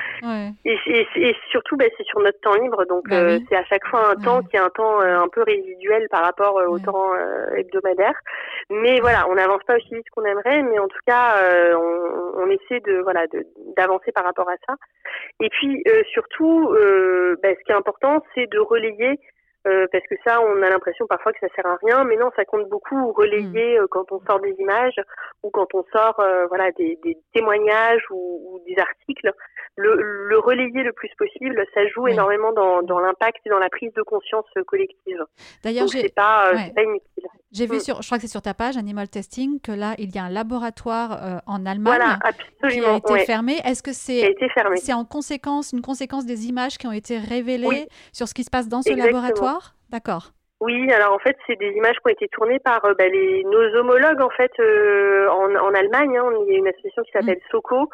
Et, 0.65 1.07
et, 1.17 1.37
surtout, 1.51 1.77
ben, 1.77 1.91
c'est 1.97 2.07
sur 2.07 2.21
notre 2.21 2.41
temps 2.41 2.55
libre, 2.55 2.85
donc 2.87 3.09
bah 3.09 3.17
euh, 3.17 3.39
c'est 3.49 3.57
à 3.57 3.65
chaque 3.65 3.87
fois 3.87 4.11
un 4.11 4.17
temps 4.17 4.43
qui 4.43 4.57
est 4.57 4.61
un 4.61 4.71
temps 4.71 5.01
euh, 5.01 5.21
un 5.21 5.29
peu 5.29 5.43
résiduel 5.43 6.07
par 6.11 6.23
rapport 6.23 6.59
euh, 6.59 6.67
au 6.67 6.79
temps 6.79 7.13
hebdomadaire. 7.57 8.15
Mais 8.71 9.01
voilà, 9.01 9.29
on 9.29 9.35
n'avance 9.35 9.63
pas 9.67 9.77
aussi 9.77 9.95
vite 9.95 10.09
qu'on 10.11 10.25
aimerait, 10.25 10.63
mais 10.63 10.79
en 10.79 10.89
tout 10.89 10.99
cas, 11.07 11.37
on, 11.75 12.43
on, 12.43 12.51
essaie 12.51 12.81
de 12.81 13.01
voilà 13.03 13.27
d'avancer 13.77 14.13
par 14.13 14.25
rapport 14.25 14.49
à 14.49 14.57
ça. 14.67 14.75
Et 15.41 15.49
puis 15.49 15.83
surtout, 16.13 16.75
ben, 17.43 17.55
ce 17.59 17.65
qui 17.65 17.73
est 17.73 17.77
important, 17.77 18.23
c'est 18.35 18.51
de 18.51 18.59
relayer 18.59 19.19
euh, 19.67 19.87
parce 19.91 20.05
que 20.07 20.15
ça, 20.25 20.41
on 20.41 20.63
a 20.63 20.71
l'impression 20.71 21.07
parfois 21.07 21.33
que 21.33 21.41
ça 21.41 21.49
sert 21.55 21.67
à 21.67 21.77
rien, 21.85 22.05
mais 22.05 22.17
non, 22.17 22.31
ça 22.37 22.45
compte 22.45 22.69
beaucoup 22.69 23.13
relayer 23.13 23.79
mm. 23.79 23.83
euh, 23.83 23.87
quand 23.91 24.13
on 24.13 24.21
sort 24.21 24.41
des 24.41 24.55
images 24.59 25.01
ou 25.43 25.51
quand 25.51 25.75
on 25.75 25.85
sort 25.93 26.21
euh, 26.21 26.47
voilà 26.47 26.71
des, 26.73 26.99
des 27.03 27.19
témoignages 27.35 28.03
ou, 28.11 28.43
ou, 28.49 28.61
des 28.67 28.81
articles. 28.81 29.33
Le, 29.79 29.95
le, 30.29 30.39
relayer 30.39 30.83
le 30.83 30.93
plus 30.93 31.11
possible, 31.19 31.63
ça 31.75 31.87
joue 31.89 32.09
énormément 32.09 32.53
dans, 32.53 32.83
dans 32.83 32.99
l'impact 32.99 33.39
et 33.45 33.51
dans 33.51 33.59
la 33.59 33.69
prise 33.69 33.93
de 33.93 34.03
conscience 34.03 34.47
collective. 34.67 35.23
D'ailleurs, 35.63 35.89
c'est 35.89 36.15
pas, 36.15 36.53
pas 36.75 36.83
inutile. 36.83 37.27
J'ai 37.53 37.67
vu 37.67 37.77
mm. 37.77 37.81
sur, 37.81 38.03
je 38.03 38.07
crois 38.09 38.19
que 38.19 38.23
c'est 38.23 38.31
sur 38.31 38.41
ta 38.41 38.55
page 38.55 38.77
Animal 38.77 39.09
Testing 39.09 39.61
que 39.61 39.73
là, 39.73 39.95
il 39.99 40.15
y 40.15 40.19
a 40.19 40.25
un 40.25 40.31
laboratoire 40.31 41.43
en 41.47 41.67
Allemagne 41.67 42.01
qui 42.71 42.81
a 42.81 42.97
été 42.97 43.19
fermé. 43.27 43.57
Est-ce 43.65 43.83
que 43.83 43.93
c'est 43.93 44.35
c'est 44.77 44.93
en 44.93 45.05
conséquence 45.05 45.73
une 45.73 45.83
conséquence 45.83 46.25
des 46.25 46.47
images 46.47 46.79
qui 46.79 46.87
ont 46.87 46.93
été 46.93 47.19
révélées 47.19 47.89
sur 48.13 48.29
ce 48.29 48.35
qui 48.35 48.45
se 48.45 48.51
passe 48.51 48.69
dans 48.69 48.83
ce 48.83 48.95
laboratoire 48.95 49.56
D'accord. 49.91 50.33
Oui, 50.61 50.91
alors 50.91 51.13
en 51.13 51.19
fait, 51.19 51.37
c'est 51.47 51.57
des 51.57 51.71
images 51.73 51.97
qui 51.97 52.07
ont 52.07 52.13
été 52.13 52.29
tournées 52.29 52.59
par 52.59 52.85
euh, 52.87 52.95
bah, 52.95 53.09
les, 53.09 53.45
nos 53.45 53.75
homologues 53.77 54.23
en 54.23 54.31
fait 54.31 54.53
euh, 54.59 55.29
en, 55.29 55.55
en, 55.55 55.75
Allemagne. 55.75 56.17
Hein. 56.17 56.33
Il 56.47 56.53
y 56.53 56.57
a 56.57 56.59
une 56.59 56.69
association 56.69 57.03
qui 57.03 57.13
s'appelle 57.13 57.37
mm. 57.37 57.51
Soko, 57.51 57.91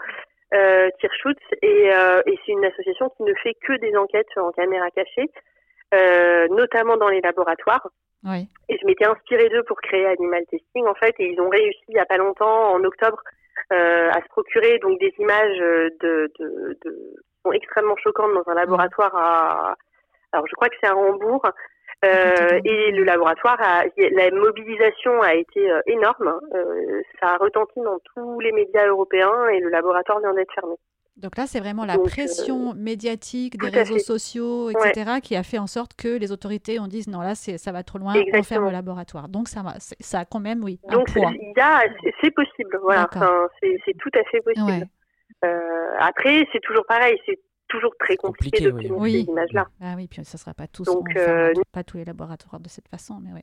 euh, 0.55 0.89
Tierschutz, 1.01 1.43
et, 1.61 1.93
euh, 1.93 2.23
et 2.27 2.39
c'est 2.45 2.53
une 2.53 2.65
association 2.65 3.11
qui 3.17 3.25
ne 3.25 3.35
fait 3.43 3.55
que 3.55 3.73
des 3.79 3.97
enquêtes 3.97 4.29
en 4.37 4.53
caméra 4.53 4.91
cachée, 4.91 5.29
notamment 6.51 6.97
dans 6.97 7.09
les 7.09 7.21
laboratoires. 7.21 7.89
Oui. 8.25 8.49
Et 8.69 8.79
je 8.81 8.87
m'étais 8.87 9.07
inspirée 9.07 9.49
d'eux 9.49 9.65
pour 9.65 9.81
créer 9.81 10.07
Animal 10.07 10.45
Testing 10.49 10.87
en 10.87 10.95
fait, 10.95 11.17
et 11.19 11.33
ils 11.33 11.41
ont 11.41 11.49
réussi 11.49 11.83
il 11.89 11.97
y 11.97 11.99
a 11.99 12.07
pas 12.07 12.19
longtemps, 12.19 12.75
en 12.75 12.85
octobre, 12.85 13.21
à 13.71 14.21
se 14.23 14.29
procurer 14.29 14.79
donc 14.79 15.01
des 15.01 15.13
images 15.19 15.59
de, 15.59 16.31
de, 16.39 16.79
de, 16.85 16.91
qui 17.33 17.41
sont 17.45 17.53
extrêmement 17.53 17.97
choquantes 17.97 18.35
dans 18.35 18.53
un 18.53 18.55
laboratoire 18.55 19.17
à 19.17 19.77
alors 20.33 20.47
je 20.47 20.55
crois 20.55 20.69
que 20.69 20.77
c'est 20.81 20.89
à 20.89 20.97
Hambourg. 20.97 21.43
Euh, 22.05 22.61
et 22.65 22.91
le 22.91 23.05
laboratoire, 23.05 23.59
a, 23.61 23.85
la 23.97 24.31
mobilisation 24.33 25.23
a 25.23 25.35
été 25.35 25.71
euh, 25.71 25.81
énorme. 25.87 26.41
Euh, 26.53 27.03
ça 27.21 27.35
a 27.35 27.37
retenti 27.37 27.81
dans 27.81 27.99
tous 28.15 28.41
les 28.41 28.51
médias 28.51 28.87
européens 28.89 29.49
et 29.49 29.61
le 29.61 29.69
laboratoire 29.69 30.19
vient 30.19 30.35
d'être 30.35 30.53
fermé. 30.53 30.75
Donc 31.17 31.37
là, 31.37 31.47
c'est 31.47 31.61
vraiment 31.61 31.85
la 31.85 31.99
pression 31.99 32.73
médiatique 32.75 33.61
des 33.61 33.69
réseaux 33.69 33.99
sociaux, 33.99 34.71
etc., 34.71 35.21
qui 35.23 35.37
a 35.37 35.43
fait 35.43 35.59
en 35.59 35.67
sorte 35.67 35.93
que 35.95 36.09
les 36.09 36.33
autorités 36.33 36.81
ont 36.81 36.89
dit 36.89 37.05
non, 37.09 37.21
là, 37.21 37.35
ça 37.35 37.71
va 37.71 37.83
trop 37.83 37.99
loin, 37.99 38.15
on 38.35 38.43
ferme 38.43 38.65
le 38.65 38.71
laboratoire. 38.71 39.29
Donc 39.29 39.49
ça, 39.49 39.63
va, 39.63 39.75
ça 39.79 40.21
a 40.21 40.25
quand 40.25 40.41
même, 40.41 40.65
oui. 40.65 40.81
Donc 40.91 41.11
c'est 41.11 42.31
possible, 42.31 42.79
voilà. 42.83 43.09
c'est 43.61 43.97
tout 43.99 44.11
à 44.15 44.25
fait 44.31 44.41
possible. 44.41 44.89
après, 45.99 46.49
c'est 46.51 46.61
toujours 46.61 46.87
pareil, 46.87 47.17
c'est 47.27 47.39
toujours 47.73 47.97
très 47.99 48.17
compliqué, 48.17 48.65
de 48.65 48.71
oui. 48.71 49.25
ces 49.25 49.31
images-là. 49.31 49.67
Ah 49.81 49.95
oui, 49.97 50.07
puis 50.07 50.25
ça 50.25 50.37
ne 50.37 50.39
sera 50.39 50.55
pas 50.55 50.67
tous, 50.67 50.85
Donc, 50.85 51.09
euh, 51.17 51.53
pas 51.73 51.83
tous 51.83 51.97
les 51.97 52.05
laboratoires 52.05 52.61
de 52.61 52.69
cette 52.69 52.89
façon, 52.89 53.19
mais 53.21 53.33
oui. 53.33 53.41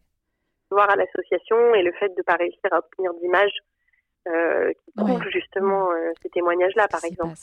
Voir 0.72 0.90
à 0.90 0.96
l'association 0.96 1.74
et 1.74 1.82
le 1.82 1.92
fait 1.94 2.10
de 2.10 2.16
ne 2.18 2.22
pas 2.22 2.36
réussir 2.36 2.70
à 2.72 2.78
obtenir 2.78 3.12
d'images 3.16 3.58
euh, 4.28 4.72
qui 4.72 4.92
prouvent 4.96 5.28
justement 5.32 5.92
euh, 5.92 6.12
ces 6.22 6.30
témoignages-là, 6.30 6.88
par 6.88 7.04
exemple. 7.04 7.34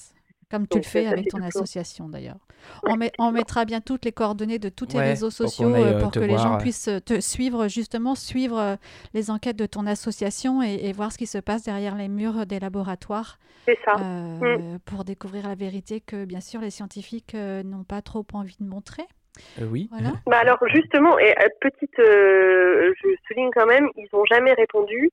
Comme 0.48 0.68
tu 0.68 0.78
le 0.78 0.84
fais 0.84 1.06
avec 1.06 1.26
ton 1.28 1.42
association 1.42 2.08
d'ailleurs. 2.08 2.38
On, 2.84 2.96
met, 2.96 3.10
on, 3.18 3.32
mettra 3.32 3.64
bien 3.64 3.80
toutes 3.80 4.04
les 4.04 4.12
coordonnées 4.12 4.60
de 4.60 4.68
tous 4.68 4.86
tes 4.86 5.00
réseaux 5.00 5.30
sociaux 5.30 5.74
euh, 5.74 6.00
pour, 6.00 6.12
que 6.12 6.20
les 6.20 6.38
gens 6.38 6.58
puissent 6.58 6.88
euh, 6.88 7.00
te 7.00 7.20
suivre, 7.20 7.66
justement, 7.66 8.14
suivre 8.14 8.58
euh, 8.58 8.76
les 9.12 9.30
enquêtes 9.30 9.56
de 9.56 9.66
ton 9.66 9.86
association 9.86 10.62
et, 10.62 10.92
voir 10.92 11.10
ce 11.10 11.18
qui 11.18 11.26
se 11.26 11.38
passe 11.38 11.64
derrière 11.64 11.96
les 11.96 12.08
murs 12.08 12.46
des 12.46 12.60
laboratoires. 12.60 13.38
C'est 13.66 13.78
ça. 13.84 13.96
Mm. 13.96 14.78
Pour 14.84 15.04
découvrir 15.04 15.48
la 15.48 15.56
vérité 15.56 16.00
que, 16.00 16.24
bien 16.24 16.40
sûr, 16.40 16.60
les 16.60 16.70
scientifiques 16.70 17.34
n'ont 17.34 17.84
pas 17.84 18.00
trop 18.00 18.24
envie 18.32 18.56
de 18.60 18.66
montrer. 18.66 19.02
oui. 19.60 19.88
Voilà. 19.90 20.12
Bah 20.26 20.38
alors 20.38 20.58
justement, 20.72 21.18
et 21.18 21.34
petite, 21.60 21.90
je 21.98 23.16
souligne 23.26 23.50
quand 23.52 23.66
même, 23.66 23.88
ils 23.96 24.08
n'ont 24.12 24.24
jamais 24.26 24.52
répondu 24.52 25.10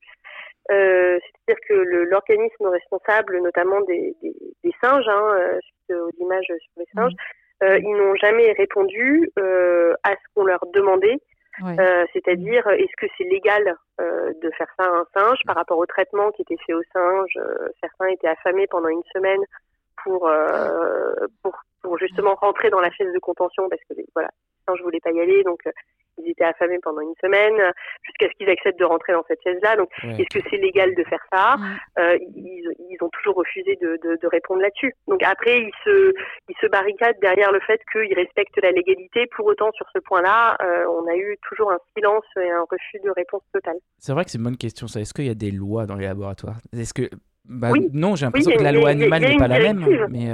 euh, 0.72 1.20
c'est-à-dire 1.20 1.61
que 1.68 1.74
l'organisme 1.74 2.68
responsable, 2.68 3.39
notamment 3.41 3.82
des, 3.82 4.16
des, 4.22 4.34
des 4.64 4.74
singes, 4.82 5.07
hein, 5.07 5.28
euh, 5.34 5.59
suite 5.61 5.97
aux 5.97 6.24
images 6.24 6.45
sur 6.45 6.72
les 6.78 6.86
singes, 6.95 7.11
mmh. 7.14 7.66
euh, 7.66 7.80
ils 7.80 7.95
n'ont 7.95 8.16
jamais 8.16 8.51
répondu 8.53 9.30
euh, 9.39 9.93
à 10.03 10.11
ce 10.11 10.34
qu'on 10.34 10.45
leur 10.45 10.66
demandait. 10.74 11.20
Euh, 11.64 12.05
c'est-à-dire, 12.14 12.68
est-ce 12.68 12.95
que 12.97 13.05
c'est 13.16 13.26
légal 13.26 13.76
de 13.99 14.51
faire 14.57 14.68
ça 14.76 14.86
à 14.86 14.89
un 14.89 15.05
singe 15.14 15.38
par 15.45 15.55
rapport 15.55 15.78
au 15.78 15.86
traitement 15.86 16.32
qui 16.32 16.41
était 16.41 16.57
fait 16.66 16.74
aux 16.74 16.82
singes 16.91 17.38
Certains 17.80 18.07
étaient 18.07 18.28
affamés 18.28 18.66
pendant 18.66 18.89
une 18.89 19.03
semaine 19.14 19.41
pour, 20.03 20.28
pour, 21.43 21.55
pour 21.84 21.99
justement 21.99 22.34
rentrer 22.34 22.72
dans 22.72 22.80
la 22.80 22.89
chaise 22.89 23.14
de 23.14 23.20
contention 23.20 23.70
parce 23.70 23.84
que 23.84 23.93
voilà, 24.16 24.30
les 24.34 24.64
singes 24.66 24.82
voulaient 24.82 24.99
pas 24.99 25.11
y 25.11 25.22
aller, 25.22 25.43
donc 25.43 25.61
ils 26.18 26.32
étaient 26.32 26.43
affamés 26.43 26.80
pendant 26.82 27.01
une 27.01 27.16
semaine, 27.22 27.55
jusqu'à 28.03 28.28
ce 28.28 28.34
qu'ils 28.38 28.49
acceptent 28.49 28.80
de 28.80 28.86
rentrer 28.86 29.14
dans 29.14 29.24
cette 29.28 29.41
chaise-là. 29.43 29.76
Donc, 29.76 29.89
est-ce 30.03 30.39
que 30.39 30.47
c'est 30.49 30.57
légal 30.57 30.93
de 30.95 31.03
faire 31.03 31.24
ça 31.32 31.55
euh, 31.99 32.18
ils, 32.36 32.72
ils, 32.80 32.97
ont 33.01 33.09
toujours 33.09 33.36
refusé 33.36 33.78
de, 33.82 33.99
de, 34.03 34.28
répondre 34.28 34.61
là-dessus. 34.61 34.93
Donc 35.07 35.22
après, 35.24 35.59
il 35.61 35.72
se, 35.84 36.14
il 36.49 36.55
se 36.59 36.68
barricade 36.68 37.16
derrière 37.22 37.51
le 37.51 37.59
fait 37.61 37.80
qu'il 37.91 38.14
respecte 38.14 38.57
la 38.61 38.72
légalité. 38.72 39.28
Pour 39.36 39.45
autant, 39.45 39.72
sur 39.74 39.86
ce 39.93 39.99
point-là, 39.99 40.57
euh, 40.61 40.86
on 40.88 41.07
a 41.07 41.16
eu 41.16 41.38
toujours 41.47 41.72
un 41.72 41.80
silence 41.95 42.26
et 42.38 42.49
un 42.49 42.61
refus 42.61 42.99
de 43.03 43.11
réponse 43.11 43.43
totale. 43.53 43.78
C'est 43.97 44.14
vrai 44.14 44.26
que 44.26 44.32
c'est 44.32 44.38
une 44.38 44.43
bonne 44.43 44.57
question. 44.57 44.88
Ça. 44.88 44.99
Est-ce 44.99 45.14
qu'il 45.14 45.26
y 45.26 45.30
a 45.30 45.36
des 45.36 45.51
lois 45.51 45.86
dans 45.86 45.95
les 45.95 46.05
laboratoires? 46.05 46.57
Est-ce 46.74 46.93
que 46.93 47.09
bah, 47.45 47.70
non, 47.91 48.16
j'ai 48.16 48.26
l'impression 48.26 48.55
que 48.55 48.64
la 48.64 48.72
loi 48.72 48.89
animale 48.89 49.22
n'est 49.22 49.38
pas 49.38 49.47
la 49.47 49.59
même, 49.59 50.07
mais 50.09 50.30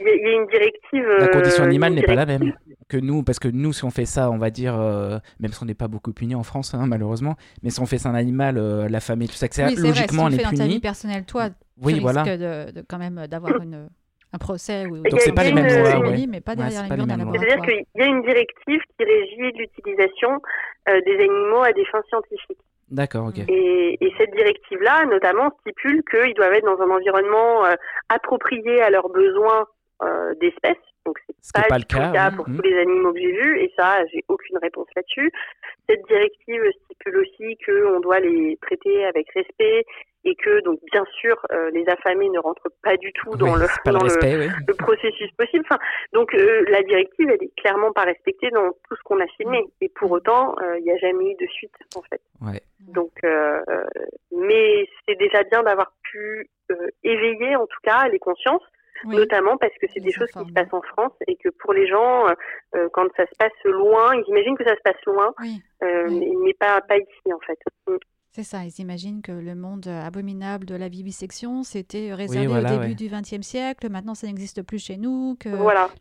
il 0.00 0.06
y, 0.06 0.26
a 0.26 0.32
une 0.32 0.46
directive. 0.46 1.06
La 1.18 1.28
condition 1.28 1.64
animale 1.64 1.94
n'est 1.94 2.02
pas 2.02 2.14
la 2.14 2.26
même 2.26 2.52
que 2.88 2.96
nous, 2.96 3.22
parce 3.22 3.38
que 3.38 3.48
nous, 3.48 3.72
si 3.72 3.84
on 3.84 3.90
fait 3.90 4.06
ça, 4.06 4.30
on 4.30 4.38
va 4.38 4.50
dire, 4.50 4.78
euh, 4.78 5.18
même 5.40 5.52
si 5.52 5.62
on 5.62 5.66
n'est 5.66 5.74
pas 5.74 5.88
beaucoup 5.88 6.12
puni 6.12 6.34
en 6.34 6.42
France, 6.42 6.74
hein, 6.74 6.86
malheureusement, 6.86 7.36
mais 7.62 7.70
si 7.70 7.80
on 7.80 7.86
fait 7.86 7.98
ça 7.98 8.10
un 8.10 8.14
animal, 8.14 8.58
euh, 8.58 8.88
la 8.88 9.00
famille, 9.00 9.28
tout 9.28 9.34
ça, 9.34 9.48
que 9.48 9.54
oui, 9.56 9.74
logiquement, 9.76 9.94
vrai, 9.94 10.06
si 10.06 10.18
on, 10.18 10.24
on 10.24 10.28
est 10.28 10.36
fait 10.36 10.48
puni. 10.48 10.58
Dans 10.58 10.64
ta 10.64 10.70
vie 10.70 10.80
personnelle, 10.80 11.24
toi, 11.24 11.48
oui, 11.82 11.94
tu 11.94 12.00
voilà. 12.00 12.22
risques 12.22 12.38
de, 12.38 12.70
de, 12.72 12.84
quand 12.88 12.98
même 12.98 13.26
d'avoir 13.28 13.60
une 13.60 13.88
un 14.32 14.38
procès 14.38 14.86
ou 14.86 14.96
donc 14.96 15.20
c'est 15.20 15.32
pas 15.32 15.44
les 15.44 15.52
mêmes 15.52 15.66
lois 15.66 16.12
mais 16.28 16.40
pas 16.40 16.56
derrière 16.56 16.82
les 16.82 16.96
laboratoire. 16.96 17.32
C'est-à-dire 17.32 17.64
qu'il 17.64 17.84
y 17.94 18.02
a 18.02 18.06
une 18.06 18.22
directive 18.22 18.80
qui 18.98 19.04
régit 19.04 19.52
l'utilisation 19.56 20.42
euh, 20.88 21.00
des 21.06 21.14
animaux 21.14 21.62
à 21.62 21.72
des 21.72 21.84
fins 21.86 22.02
scientifiques. 22.08 22.58
D'accord, 22.90 23.28
ok. 23.28 23.38
Et, 23.48 24.04
et 24.04 24.12
cette 24.18 24.32
directive-là, 24.32 25.06
notamment, 25.06 25.50
stipule 25.60 26.02
qu'ils 26.10 26.34
doivent 26.34 26.52
être 26.54 26.64
dans 26.64 26.80
un 26.80 26.90
environnement 26.90 27.64
approprié 28.08 28.82
à 28.82 28.90
leurs 28.90 29.08
besoins 29.08 29.62
euh, 29.62 29.64
d'espèces. 30.40 30.76
Donc 31.06 31.18
c'est 31.40 31.62
pas, 31.62 31.68
pas, 31.68 31.78
le 31.78 31.84
cas, 31.84 32.30
pour 32.32 32.48
mmh. 32.48 32.56
tous 32.56 32.62
les 32.62 32.78
animaux 32.80 33.12
que 33.12 33.20
j'ai 33.20 33.32
vus 33.32 33.60
et 33.60 33.72
ça 33.78 34.04
j'ai 34.12 34.24
aucune 34.28 34.58
réponse 34.58 34.88
là-dessus. 34.96 35.30
Cette 35.88 36.04
directive 36.08 36.62
stipule 36.84 37.18
aussi 37.18 37.56
qu'on 37.64 38.00
doit 38.00 38.18
les 38.18 38.58
traiter 38.60 39.04
avec 39.06 39.30
respect 39.30 39.84
et 40.24 40.34
que 40.34 40.60
donc 40.64 40.80
bien 40.90 41.04
sûr 41.20 41.36
euh, 41.52 41.70
les 41.70 41.88
affamés 41.88 42.28
ne 42.30 42.40
rentrent 42.40 42.72
pas 42.82 42.96
du 42.96 43.12
tout 43.12 43.36
dans, 43.36 43.54
le, 43.54 43.66
dans 43.86 44.02
le, 44.02 44.74
processus 44.74 45.30
possible. 45.38 45.64
Enfin, 45.70 45.78
donc 46.12 46.34
euh, 46.34 46.64
la 46.70 46.82
directive 46.82 47.30
elle 47.30 47.44
est 47.44 47.54
clairement 47.56 47.92
pas 47.92 48.02
respectée 48.02 48.50
dans 48.50 48.72
tout 48.88 48.96
ce 48.96 49.02
qu'on 49.04 49.20
a 49.20 49.26
filmé 49.36 49.62
mmh. 49.62 49.84
et 49.84 49.88
pour 49.90 50.10
autant 50.10 50.56
il 50.76 50.82
n'y 50.82 50.90
a 50.90 50.98
jamais 50.98 51.30
eu 51.30 51.36
de 51.36 51.46
suite 51.46 51.76
en 51.94 52.02
fait. 52.02 52.20
Ouais. 52.40 52.60
Donc 52.80 53.12
mais 54.32 54.88
c'est 55.06 55.16
déjà 55.18 55.44
bien 55.44 55.62
d'avoir 55.62 55.92
pu 56.02 56.50
éveiller 57.04 57.54
en 57.54 57.66
tout 57.66 57.80
cas 57.84 58.08
les 58.08 58.18
consciences 58.18 58.62
notamment 59.04 59.56
parce 59.56 59.72
que 59.80 59.86
c'est 59.92 60.00
des 60.00 60.12
choses 60.12 60.30
qui 60.30 60.46
se 60.46 60.52
passent 60.52 60.72
en 60.72 60.82
France 60.82 61.12
et 61.26 61.36
que 61.36 61.48
pour 61.48 61.72
les 61.72 61.86
gens, 61.86 62.28
euh, 62.28 62.34
euh, 62.76 62.88
quand 62.92 63.06
ça 63.16 63.24
se 63.26 63.36
passe 63.38 63.52
loin, 63.64 64.14
ils 64.14 64.24
imaginent 64.28 64.56
que 64.56 64.64
ça 64.64 64.74
se 64.76 64.82
passe 64.82 65.02
loin, 65.06 65.32
euh, 65.82 66.08
mais 66.44 66.54
pas, 66.54 66.80
pas 66.82 66.96
ici 66.96 67.32
en 67.32 67.40
fait. 67.40 67.58
Mm. 67.88 67.96
C'est 68.32 68.42
ça, 68.42 68.64
ils 68.64 68.80
imaginent 68.80 69.22
que 69.22 69.32
le 69.32 69.54
monde 69.54 69.86
abominable 69.86 70.66
de 70.66 70.74
la 70.74 70.90
vivisection, 70.90 71.62
c'était 71.62 72.12
réservé 72.12 72.48
au 72.48 72.62
début 72.62 72.94
du 72.94 73.08
XXe 73.08 73.40
siècle, 73.40 73.88
maintenant 73.88 74.14
ça 74.14 74.26
n'existe 74.26 74.60
plus 74.60 74.78
chez 74.78 74.98
nous, 74.98 75.36
que 75.40 75.48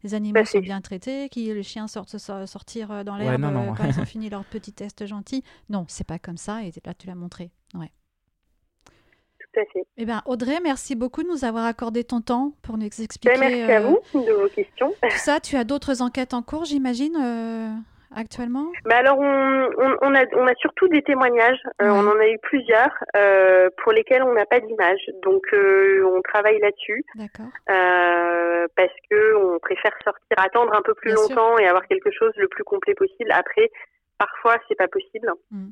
les 0.04 0.16
animaux 0.16 0.44
sont 0.44 0.60
bien 0.60 0.82
traités, 0.82 1.30
que 1.30 1.40
les 1.40 1.64
chiens 1.64 1.88
sortent 1.88 2.18
sortir 2.18 3.06
dans 3.06 3.16
l'herbe 3.16 3.42
quand 3.78 3.86
ils 3.86 4.02
ont 4.02 4.06
fini 4.06 4.30
leur 4.30 4.44
petit 4.44 4.74
test 4.74 5.06
gentil. 5.06 5.44
Non, 5.70 5.86
c'est 5.88 6.06
pas 6.06 6.20
comme 6.20 6.36
ça, 6.36 6.62
et 6.64 6.72
là 6.86 6.94
tu 6.94 7.08
l'as 7.08 7.16
montré. 7.16 7.52
Ouais. 7.74 7.92
Eh 9.98 10.06
bien, 10.06 10.22
Audrey, 10.26 10.60
merci 10.64 10.96
beaucoup 10.96 11.24
de 11.24 11.28
nous 11.28 11.46
avoir 11.46 11.66
accordé 11.66 12.04
ton 12.04 12.22
temps 12.22 12.54
pour 12.64 12.78
nous 12.78 12.86
expliquer. 12.86 13.30
Ben, 13.30 13.40
merci 13.40 13.72
à 13.72 13.80
euh, 13.80 13.98
vous 14.14 14.22
de 14.22 14.32
vos 14.32 14.50
questions. 14.50 14.94
Tout 15.02 15.18
ça, 15.18 15.40
tu 15.40 15.56
as 15.56 15.64
d'autres 15.64 16.02
enquêtes 16.02 16.34
en 16.34 16.42
cours, 16.42 16.66
j'imagine, 16.66 17.16
euh, 17.16 17.70
actuellement? 18.16 18.68
Ben 18.86 18.98
alors, 18.98 19.18
on, 19.20 19.70
on, 20.02 20.16
a, 20.16 20.24
on 20.36 20.48
a 20.48 20.56
surtout 20.56 20.88
des 20.88 21.02
témoignages. 21.02 21.60
Euh, 21.82 21.90
on 21.90 22.08
en 22.08 22.20
a 22.20 22.28
eu 22.28 22.38
plusieurs 22.40 22.92
pour 23.78 23.92
lesquels 23.92 24.24
on 24.24 24.34
n'a 24.34 24.46
pas 24.46 24.60
d'image. 24.60 25.02
Donc, 25.24 25.44
on 25.54 26.22
travaille 26.22 26.60
là-dessus. 26.60 27.04
D'accord. 27.16 27.52
parce 28.76 28.94
que 29.10 29.36
on 29.36 29.60
préfère 29.60 29.94
sortir, 30.04 30.38
attendre 30.38 30.74
un 30.74 30.82
peu 30.82 30.94
plus 30.94 31.14
longtemps 31.14 31.58
et 31.58 31.68
avoir 31.68 31.88
quelque 31.88 32.12
chose 32.12 32.32
le 32.38 32.48
plus 32.48 32.64
complet 32.64 32.94
possible. 32.94 33.32
Après, 33.32 33.70
parfois, 34.18 34.58
c'est 34.68 34.76
pas 34.76 34.88
possible. 34.88 35.32
Mm. 35.52 35.72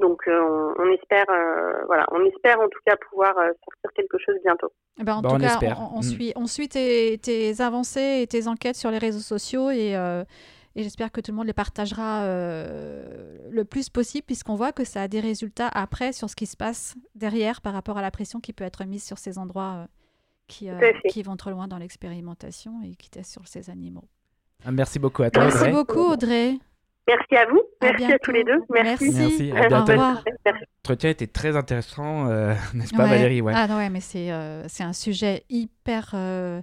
Donc 0.00 0.22
euh, 0.28 0.74
on, 0.78 0.90
espère, 0.92 1.24
euh, 1.30 1.84
voilà, 1.86 2.06
on 2.12 2.24
espère 2.24 2.60
en 2.60 2.68
tout 2.68 2.80
cas 2.84 2.96
pouvoir 3.10 3.36
euh, 3.38 3.50
sortir 3.64 3.90
quelque 3.94 4.18
chose 4.18 4.36
bientôt. 4.44 4.72
Eh 5.00 5.04
ben, 5.04 5.16
en 5.16 5.22
bah, 5.22 5.30
tout 5.30 5.38
cas, 5.38 5.58
on, 5.94 6.00
mm. 6.00 6.02
suit, 6.02 6.32
on 6.36 6.46
suit 6.46 6.68
tes, 6.68 7.18
tes, 7.18 7.60
avancées 7.60 8.20
et 8.22 8.26
tes 8.26 8.48
enquêtes 8.48 8.76
sur 8.76 8.90
les 8.90 8.98
réseaux 8.98 9.20
sociaux 9.20 9.70
et, 9.70 9.92
et 10.74 10.82
j'espère 10.82 11.12
que 11.12 11.20
tout 11.20 11.30
le 11.32 11.36
monde 11.36 11.46
les 11.46 11.52
partagera 11.52 12.24
le 12.26 13.62
plus 13.64 13.88
possible 13.88 14.24
puisqu'on 14.26 14.54
voit 14.54 14.72
que 14.72 14.84
ça 14.84 15.02
a 15.02 15.08
des 15.08 15.20
résultats 15.20 15.68
après 15.72 16.12
sur 16.12 16.28
ce 16.28 16.36
qui 16.36 16.46
se 16.46 16.56
passe 16.56 16.96
derrière 17.14 17.60
par 17.60 17.72
rapport 17.72 17.98
à 17.98 18.02
la 18.02 18.10
pression 18.10 18.40
qui 18.40 18.52
peut 18.52 18.64
être 18.64 18.84
mise 18.84 19.04
sur 19.04 19.18
ces 19.18 19.38
endroits 19.38 19.86
qui, 20.48 20.68
qui 21.08 21.22
vont 21.22 21.36
trop 21.36 21.50
loin 21.50 21.68
dans 21.68 21.78
l'expérimentation 21.78 22.82
et 22.84 22.94
qui 22.96 23.10
testent 23.10 23.32
sur 23.32 23.46
ces 23.48 23.70
animaux. 23.70 24.04
Ah, 24.64 24.72
merci 24.72 24.98
beaucoup 24.98 25.22
à 25.22 25.30
toi. 25.30 25.44
Merci 25.44 25.70
beaucoup 25.70 26.12
Audrey. 26.12 26.58
Merci 27.08 27.36
à 27.36 27.46
vous. 27.46 27.62
Merci 27.80 28.12
à, 28.12 28.18
tous 28.18 28.30
les 28.30 28.44
deux. 28.44 28.60
Merci. 28.72 29.10
Merci. 29.10 29.52
À 29.52 29.68
bientôt. 29.68 29.92
L'entretien 29.92 31.10
était 31.10 31.26
très 31.26 31.56
intéressant, 31.56 32.28
euh, 32.28 32.54
n'est-ce 32.74 32.94
pas, 32.94 33.06
Valérie? 33.06 33.40
Ouais. 33.40 33.52
Ah 33.54 33.66
ouais, 33.76 33.90
mais 33.90 34.00
c'est 34.00 34.30
euh, 34.30 34.66
c'est 34.68 34.84
un 34.84 34.92
sujet 34.92 35.44
hyper. 35.50 36.12
Euh, 36.14 36.60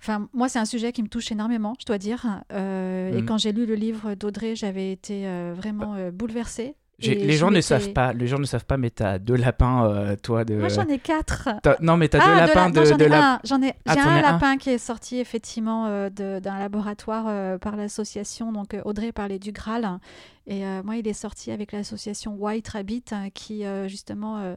enfin, 0.00 0.28
moi, 0.32 0.48
c'est 0.48 0.58
un 0.58 0.64
sujet 0.64 0.92
qui 0.92 1.02
me 1.02 1.08
touche 1.08 1.30
énormément, 1.30 1.74
je 1.80 1.86
dois 1.86 1.98
dire. 1.98 2.26
Et 2.50 3.22
mm. 3.22 3.26
quand 3.26 3.38
j'ai 3.38 3.52
lu 3.52 3.66
le 3.66 3.74
livre 3.74 4.14
d'Audrey, 4.14 4.56
j'avais 4.56 4.90
été 4.90 5.26
vraiment 5.54 5.96
bouleversée 6.12 6.74
les 6.98 7.32
gens 7.32 7.50
ne 7.50 7.60
savent 7.60 7.92
pas, 7.92 8.12
les 8.12 8.26
gens 8.26 8.38
ne 8.38 8.44
savent 8.44 8.64
pas, 8.64 8.76
mais 8.76 8.90
t'as 8.90 9.18
deux 9.18 9.36
lapins, 9.36 9.86
euh, 9.86 10.16
toi 10.16 10.44
de. 10.44 10.54
Moi 10.54 10.68
j'en 10.68 10.86
ai 10.88 10.98
quatre. 10.98 11.48
Non 11.80 11.96
mais 11.96 12.08
t'as 12.08 12.18
deux 12.18 12.32
ah, 12.32 12.46
lapins 12.46 12.70
de. 12.70 12.84
j'en 12.84 12.98
ai 12.98 13.14
un. 13.14 13.40
J'en 13.44 13.62
ai. 13.62 13.74
Ah, 13.86 13.94
j'ai 13.94 14.00
un 14.00 14.20
lapin 14.20 14.56
qui 14.56 14.70
est 14.70 14.78
sorti 14.78 15.18
effectivement 15.18 15.86
euh, 15.86 16.10
d'un 16.10 16.58
laboratoire 16.58 17.24
euh, 17.28 17.58
par 17.58 17.76
l'association. 17.76 18.52
Donc 18.52 18.76
Audrey 18.84 19.12
parlait 19.12 19.38
du 19.38 19.52
Graal 19.52 19.98
et 20.46 20.66
euh, 20.66 20.82
moi, 20.82 20.96
il 20.96 21.06
est 21.06 21.12
sorti 21.12 21.52
avec 21.52 21.70
l'association 21.72 22.34
White 22.34 22.68
Rabbit 22.68 23.04
hein, 23.12 23.30
qui 23.30 23.64
euh, 23.64 23.86
justement 23.86 24.56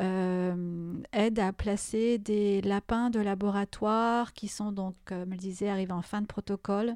euh, 0.00 0.94
aide 1.12 1.40
à 1.40 1.52
placer 1.52 2.18
des 2.18 2.60
lapins 2.62 3.10
de 3.10 3.18
laboratoire 3.18 4.32
qui 4.32 4.46
sont 4.46 4.70
donc, 4.70 4.94
comme 5.04 5.32
je 5.32 5.38
disais, 5.38 5.68
arrivés 5.68 5.92
en 5.92 6.02
fin 6.02 6.20
de 6.20 6.26
protocole, 6.26 6.94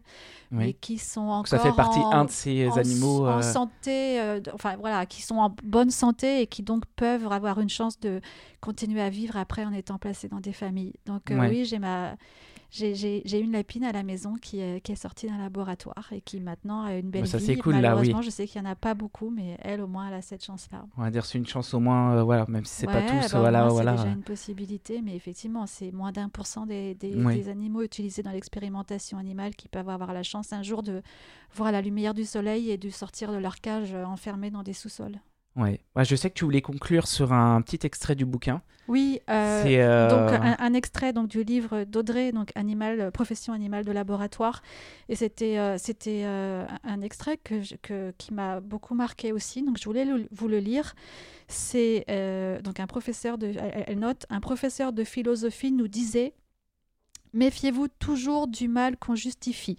mais 0.53 0.73
qui 0.73 0.99
sont 0.99 1.23
encore 1.23 1.49
ça 1.49 1.59
fait 1.59 1.75
partie 1.75 1.99
un 2.13 2.27
de 2.27 2.31
ces 2.31 2.69
animaux 2.79 3.27
en 3.27 3.43
santé, 3.43 4.21
enfin 4.55 4.77
voilà, 4.77 5.05
qui 5.07 5.23
sont 5.23 5.37
en 5.37 5.55
bonne 5.65 5.91
santé 5.91 6.43
et 6.43 6.47
qui 6.47 6.63
donc 6.63 6.85
peuvent 6.95 7.31
avoir 7.33 7.59
une 7.61 7.71
chance 7.71 7.99
de 7.99 8.21
continuer 8.61 9.01
à 9.01 9.11
vivre 9.11 9.37
après 9.37 9.65
en 9.65 9.73
étant 9.73 9.99
placés 9.99 10.29
dans 10.29 10.41
des 10.41 10.53
familles. 10.53 10.95
Donc 11.07 11.23
oui, 11.31 11.65
j'ai 11.65 11.81
ma 11.81 12.15
j'ai 12.71 13.41
une 13.41 13.53
lapine 13.53 13.85
à 13.85 13.93
la 13.93 14.03
maison 14.03 14.35
qui 14.35 14.61
est, 14.61 14.81
qui 14.83 14.93
est 14.93 14.97
sortie 14.97 15.27
d'un 15.27 15.39
laboratoire 15.39 16.09
et 16.13 16.21
qui 16.21 16.41
maintenant 16.41 16.83
a 16.83 16.95
une 16.95 17.11
belle 17.11 17.27
ça, 17.27 17.39
vie. 17.39 17.57
Cool, 17.57 17.75
Malheureusement, 17.75 18.13
là, 18.15 18.19
oui. 18.19 18.25
je 18.25 18.31
sais 18.31 18.47
qu'il 18.47 18.61
n'y 18.61 18.69
en 18.69 18.71
a 18.71 18.77
pas 18.77 18.95
beaucoup, 18.95 19.31
mais 19.31 19.57
elle, 19.63 19.81
au 19.81 19.87
moins, 19.87 20.09
elle 20.09 20.15
a 20.15 20.23
cette 20.23 20.45
chance-là. 20.45 20.85
On 20.97 21.03
va 21.03 21.11
dire 21.11 21.25
c'est 21.25 21.39
une 21.39 21.47
chance 21.47 21.73
au 21.73 21.81
moins, 21.81 22.17
euh, 22.17 22.23
voilà, 22.23 22.45
même 22.49 22.65
si 22.65 22.75
c'est 22.75 22.87
ouais, 22.87 22.93
pas 22.93 23.03
tous. 23.03 23.33
Bah, 23.33 23.41
voilà, 23.41 23.69
voilà. 23.69 23.97
C'est 23.97 24.03
déjà 24.03 24.15
une 24.15 24.23
possibilité, 24.23 25.01
mais 25.03 25.17
effectivement, 25.17 25.67
c'est 25.67 25.93
moins 25.93 26.13
d'un 26.13 26.29
pour 26.29 26.47
cent 26.47 26.67
des, 26.67 26.95
des, 26.95 27.15
des, 27.15 27.49
animaux 27.49 27.83
utilisés 27.83 28.23
dans 28.23 28.33
l'expérimentation 28.33 29.19
animale 29.19 29.55
qui 29.57 29.69
peuvent 29.69 29.89
avoir 29.89 30.13
la 30.13 30.23
chance 30.23 30.53
un 30.53 30.63
jour 30.63 30.83
de 30.83 31.03
voir 31.55 31.73
la 31.73 31.81
lumière 31.81 32.13
du 32.13 32.25
soleil 32.25 32.71
et 32.71 32.77
de 32.77 32.91
sortir 32.91 33.33
de 33.33 33.39
leur 33.39 33.61
cage 33.61 33.95
euh, 33.95 34.05
enfermés 34.05 34.51
dans 34.51 34.63
des 34.63 34.75
sous-sols. 34.75 35.19
Ouais. 35.59 35.81
je 36.05 36.15
sais 36.15 36.31
que 36.31 36.35
tu 36.35 36.45
voulais 36.45 36.63
conclure 36.63 37.07
sur 37.07 37.33
un 37.33 37.61
petit 37.63 37.85
extrait 37.85 38.15
du 38.15 38.25
bouquin. 38.25 38.63
Oui, 38.89 39.21
euh, 39.29 39.65
euh, 39.67 40.09
donc 40.09 40.41
un, 40.43 40.73
extrait 40.73 41.13
donc 41.13 41.29
du 41.29 41.45
livre 41.45 41.85
d'Audrey, 41.85 42.33
donc 42.33 42.53
animal, 42.55 43.13
profession 43.13 43.53
animale 43.53 43.85
de 43.85 43.93
laboratoire, 43.93 44.63
et 45.11 45.15
c'était 45.15 45.59
euh, 45.59 45.77
c'était 45.77 46.25
un 46.25 47.03
extrait 47.03 47.37
que, 47.37 47.77
que 47.83 48.15
qui 48.17 48.33
m'a 48.33 48.61
beaucoup 48.61 48.95
marqué 48.95 49.31
aussi. 49.31 49.63
Donc 49.63 49.79
je 49.79 49.85
voulais 49.85 50.07
vous 50.31 50.49
le 50.49 50.59
lire. 50.59 50.95
C'est 51.49 52.07
donc 52.65 52.81
un 52.81 52.87
professeur 52.87 53.37
de, 53.37 53.53
elle 53.87 53.99
note, 53.99 54.25
un 54.31 54.41
professeur 54.41 54.95
de 54.95 55.05
philosophie 55.05 55.73
nous 55.73 55.89
disait 55.89 56.33
méfiez-vous 57.35 57.89
toujours 57.89 58.49
du 58.49 58.69
mal 58.69 58.97
qu'on 58.97 59.15
justifie. 59.15 59.77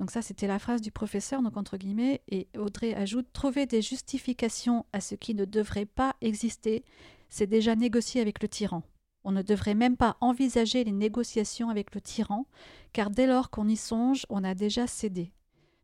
Donc 0.00 0.10
ça, 0.12 0.22
c'était 0.22 0.46
la 0.46 0.58
phrase 0.58 0.80
du 0.80 0.92
professeur, 0.92 1.42
donc 1.42 1.56
entre 1.56 1.76
guillemets, 1.76 2.22
et 2.28 2.46
Audrey 2.56 2.94
ajoute, 2.94 3.26
trouver 3.32 3.66
des 3.66 3.82
justifications 3.82 4.86
à 4.92 5.00
ce 5.00 5.16
qui 5.16 5.34
ne 5.34 5.44
devrait 5.44 5.86
pas 5.86 6.14
exister, 6.20 6.84
c'est 7.28 7.48
déjà 7.48 7.74
négocier 7.74 8.20
avec 8.20 8.40
le 8.40 8.48
tyran. 8.48 8.82
On 9.24 9.32
ne 9.32 9.42
devrait 9.42 9.74
même 9.74 9.96
pas 9.96 10.16
envisager 10.20 10.84
les 10.84 10.92
négociations 10.92 11.68
avec 11.68 11.94
le 11.94 12.00
tyran, 12.00 12.46
car 12.92 13.10
dès 13.10 13.26
lors 13.26 13.50
qu'on 13.50 13.68
y 13.68 13.76
songe, 13.76 14.24
on 14.28 14.44
a 14.44 14.54
déjà 14.54 14.86
cédé. 14.86 15.32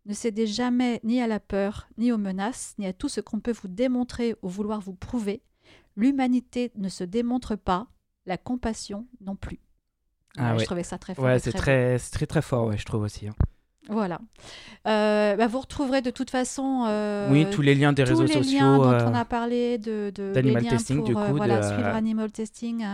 Ne 0.06 0.14
cédez 0.14 0.46
jamais 0.46 1.00
ni 1.02 1.20
à 1.20 1.26
la 1.26 1.40
peur, 1.40 1.88
ni 1.98 2.12
aux 2.12 2.18
menaces, 2.18 2.74
ni 2.78 2.86
à 2.86 2.92
tout 2.92 3.08
ce 3.08 3.20
qu'on 3.20 3.40
peut 3.40 3.52
vous 3.52 3.68
démontrer 3.68 4.36
ou 4.42 4.48
vouloir 4.48 4.80
vous 4.80 4.94
prouver. 4.94 5.42
L'humanité 5.96 6.70
ne 6.76 6.88
se 6.88 7.04
démontre 7.04 7.56
pas, 7.56 7.88
la 8.26 8.38
compassion 8.38 9.06
non 9.20 9.34
plus. 9.34 9.60
Ah 10.36 10.56
Je 10.58 10.64
trouvais 10.64 10.82
ça 10.82 10.98
très 10.98 11.14
fort. 11.14 11.24
Ouais, 11.24 11.38
c'est 11.38 11.52
très, 11.52 11.98
très, 11.98 12.26
très, 12.26 12.42
fort, 12.42 12.66
ouais, 12.66 12.76
je 12.76 12.84
trouve 12.84 13.02
aussi. 13.02 13.28
Hein. 13.28 13.34
Voilà. 13.88 14.18
Euh, 14.86 15.36
bah, 15.36 15.46
vous 15.46 15.60
retrouverez 15.60 16.00
de 16.00 16.10
toute 16.10 16.30
façon. 16.30 16.84
Euh, 16.86 17.28
oui, 17.30 17.46
tous 17.50 17.62
les 17.62 17.74
liens 17.74 17.92
des 17.92 18.04
réseaux 18.04 18.24
les 18.24 18.32
sociaux. 18.32 18.58
Liens 18.58 18.78
dont 18.78 19.10
on 19.10 19.14
a 19.14 19.24
parlé 19.24 19.78
de, 19.78 20.10
d'animal 20.32 20.66
testing, 20.66 20.98
pour, 20.98 21.06
du 21.06 21.14
coup. 21.14 21.36
voilà, 21.36 21.58
de... 21.58 21.64
suivre 21.64 21.88
Animal 21.88 22.32
Testing 22.32 22.84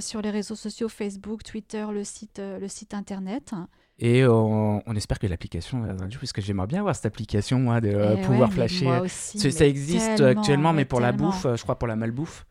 sur 0.00 0.20
les 0.20 0.30
réseaux 0.30 0.56
sociaux 0.56 0.88
Facebook, 0.88 1.42
Twitter, 1.44 1.86
le 1.92 2.04
site, 2.04 2.40
le 2.40 2.68
site 2.68 2.94
internet. 2.94 3.52
Et 3.98 4.26
on, 4.26 4.80
espère 4.96 5.18
que 5.18 5.26
l'application 5.26 5.80
va 5.82 5.94
puisque 6.18 6.40
j'aimerais 6.40 6.66
bien 6.66 6.80
avoir 6.80 6.96
cette 6.96 7.06
application, 7.06 7.58
moi, 7.58 7.80
de 7.80 8.16
eh 8.18 8.22
pouvoir 8.22 8.52
flasher. 8.52 8.84
Moi 8.84 9.00
aussi, 9.00 9.52
ça 9.52 9.66
existe 9.66 10.20
actuellement, 10.20 10.72
mais 10.72 10.84
pour 10.84 11.00
la 11.00 11.12
bouffe, 11.12 11.46
je 11.54 11.62
crois 11.62 11.78
pour 11.78 11.88
la 11.88 11.96
malbouffe. 11.96 12.44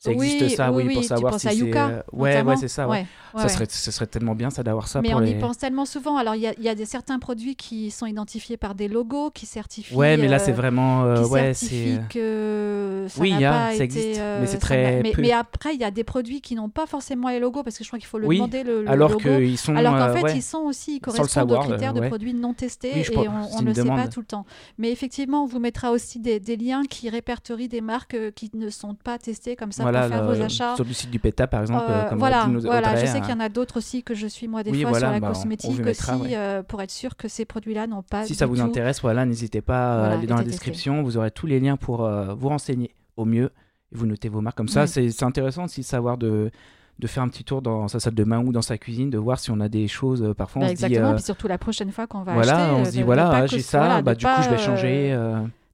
Ça 0.00 0.12
existe 0.12 0.56
ça, 0.56 0.72
oui, 0.72 0.94
pour 0.94 1.04
savoir 1.04 1.38
si 1.38 1.46
c'est. 1.46 1.76
Euh, 1.76 2.00
ouais, 2.12 2.40
ouais, 2.40 2.56
c'est 2.56 2.68
ça. 2.68 2.88
Ouais. 2.88 3.04
ça 3.36 3.48
serait, 3.48 3.66
ce 3.68 3.90
serait 3.90 4.06
tellement 4.06 4.34
bien 4.34 4.48
ça 4.48 4.62
d'avoir 4.62 4.88
ça. 4.88 5.02
Mais 5.02 5.12
on 5.12 5.20
y 5.20 5.34
pense 5.34 5.58
tellement 5.58 5.84
souvent. 5.84 6.16
Alors 6.16 6.34
il 6.36 6.40
y 6.40 6.46
a, 6.46 6.54
y 6.58 6.70
a, 6.70 6.74
des 6.74 6.86
certains 6.86 7.18
produits 7.18 7.54
qui 7.54 7.90
sont 7.90 8.06
identifiés 8.06 8.56
par 8.56 8.74
des 8.74 8.88
logos, 8.88 9.30
qui 9.30 9.44
certifient. 9.44 9.94
Ouais, 9.94 10.16
mais 10.16 10.26
là 10.26 10.38
c'est 10.38 10.52
euh, 10.52 10.54
vraiment. 10.54 11.04
Euh, 11.04 11.22
qui 11.22 11.30
ouais, 11.30 11.52
c'est. 11.52 12.00
que 12.08 13.04
ça 13.10 13.20
oui, 13.20 13.44
a, 13.44 13.50
pas 13.50 13.68
ça 13.68 13.74
été, 13.74 13.84
existe, 13.84 14.20
mais 14.40 14.46
c'est 14.46 14.58
très. 14.58 15.02
Mais, 15.02 15.12
mais, 15.18 15.32
après 15.32 15.74
il 15.74 15.80
y 15.80 15.84
a 15.84 15.90
des 15.90 16.04
produits 16.04 16.40
qui 16.40 16.54
n'ont 16.54 16.70
pas 16.70 16.86
forcément 16.86 17.28
les 17.28 17.38
logos 17.38 17.62
parce 17.62 17.76
que 17.76 17.84
je 17.84 17.90
crois 17.90 17.98
qu'il 17.98 18.08
faut 18.08 18.18
le 18.18 18.26
demander 18.26 18.64
le, 18.64 18.84
le 18.84 18.90
alors 18.90 19.10
logo. 19.10 19.56
sont. 19.58 19.76
Alors 19.76 19.98
qu'en 19.98 20.14
fait 20.14 20.34
ils 20.34 20.42
sont 20.42 20.60
aussi 20.60 20.96
ils 20.96 21.00
correspondent 21.00 21.52
aux 21.52 21.58
critères 21.58 21.92
de 21.92 22.08
produits 22.08 22.32
non 22.32 22.54
testés 22.54 23.00
et 23.00 23.18
on 23.18 23.60
ne 23.60 23.66
le 23.66 23.74
sait 23.74 23.84
pas 23.84 24.08
tout 24.08 24.20
le 24.20 24.26
temps. 24.26 24.46
Mais 24.78 24.90
effectivement 24.90 25.44
on 25.44 25.46
vous 25.46 25.60
mettra 25.60 25.90
aussi 25.90 26.20
des 26.20 26.56
liens 26.56 26.84
qui 26.88 27.10
répertorient 27.10 27.68
des 27.68 27.82
marques 27.82 28.16
qui 28.34 28.50
ne 28.54 28.70
sont 28.70 28.94
pas 28.94 29.18
testées 29.18 29.56
comme 29.56 29.72
ça 29.72 29.89
pour 29.92 30.08
faire 30.08 30.24
vos 30.24 30.42
achats 30.42 30.74
sur 30.76 30.84
le 30.84 30.92
site 30.92 31.10
du 31.10 31.18
PETA 31.18 31.46
par 31.46 31.60
exemple. 31.60 31.84
Euh, 31.88 32.08
comme 32.08 32.18
voilà, 32.18 32.46
nous 32.46 32.60
voilà 32.60 32.90
Audrey, 32.90 33.06
je 33.06 33.06
sais 33.06 33.18
hein. 33.18 33.20
qu'il 33.20 33.30
y 33.30 33.36
en 33.36 33.40
a 33.40 33.48
d'autres 33.48 33.78
aussi 33.78 34.02
que 34.02 34.14
je 34.14 34.26
suis 34.26 34.48
moi 34.48 34.62
des 34.62 34.70
oui, 34.70 34.82
fois 34.82 34.90
voilà, 34.90 35.06
sur 35.06 35.12
la 35.14 35.20
bah, 35.20 35.28
cosmétique 35.28 35.78
mettra, 35.78 36.16
aussi 36.16 36.22
ouais. 36.22 36.36
euh, 36.36 36.62
pour 36.62 36.80
être 36.82 36.90
sûr 36.90 37.16
que 37.16 37.28
ces 37.28 37.44
produits-là 37.44 37.86
n'ont 37.86 38.02
pas. 38.02 38.24
Si 38.24 38.34
ça 38.34 38.46
vous 38.46 38.56
tout... 38.56 38.62
intéresse, 38.62 39.00
voilà, 39.00 39.24
n'hésitez 39.26 39.60
pas 39.60 39.98
voilà, 39.98 40.14
à 40.14 40.18
aller 40.18 40.26
dans 40.26 40.36
la 40.36 40.44
description. 40.44 41.02
Vous 41.02 41.16
aurez 41.16 41.30
tous 41.30 41.46
les 41.46 41.60
liens 41.60 41.76
pour 41.76 42.04
euh, 42.04 42.34
vous 42.34 42.48
renseigner 42.48 42.94
au 43.16 43.24
mieux 43.24 43.50
et 43.92 43.96
vous 43.96 44.06
notez 44.06 44.28
vos 44.28 44.40
marques. 44.40 44.56
Comme 44.56 44.68
ça, 44.68 44.84
oui. 44.84 45.12
c'est 45.12 45.24
intéressant 45.24 45.64
aussi 45.64 45.80
de 45.80 45.86
savoir 45.86 46.18
de 46.18 46.50
de 46.98 47.06
faire 47.06 47.22
un 47.22 47.28
petit 47.28 47.44
tour 47.44 47.62
dans 47.62 47.88
sa 47.88 47.98
salle 47.98 48.14
de 48.14 48.24
bain 48.24 48.44
ou 48.44 48.52
dans 48.52 48.62
sa 48.62 48.76
cuisine, 48.76 49.08
de 49.08 49.16
voir 49.16 49.38
si 49.38 49.50
on 49.50 49.58
a 49.60 49.70
des 49.70 49.88
choses. 49.88 50.22
Euh, 50.22 50.34
parfois, 50.34 50.60
on 50.60 50.64
bah, 50.64 50.68
se 50.68 50.72
exactement. 50.72 51.06
dit. 51.06 51.12
Euh... 51.12 51.14
Puis 51.14 51.24
surtout 51.24 51.48
la 51.48 51.56
prochaine 51.56 51.90
fois 51.90 52.06
qu'on 52.06 52.22
va 52.22 52.34
voilà, 52.34 52.64
acheter. 52.66 52.74
on 52.74 52.84
se 52.84 52.90
dit 52.90 52.98
de, 53.00 53.04
voilà, 53.04 53.30
ah, 53.30 53.46
j'ai 53.46 53.60
ça, 53.60 53.78
voilà, 53.78 54.02
bah, 54.02 54.14
du 54.14 54.24
coup, 54.24 54.42
je 54.42 54.50
vais 54.50 54.58
changer. 54.58 55.18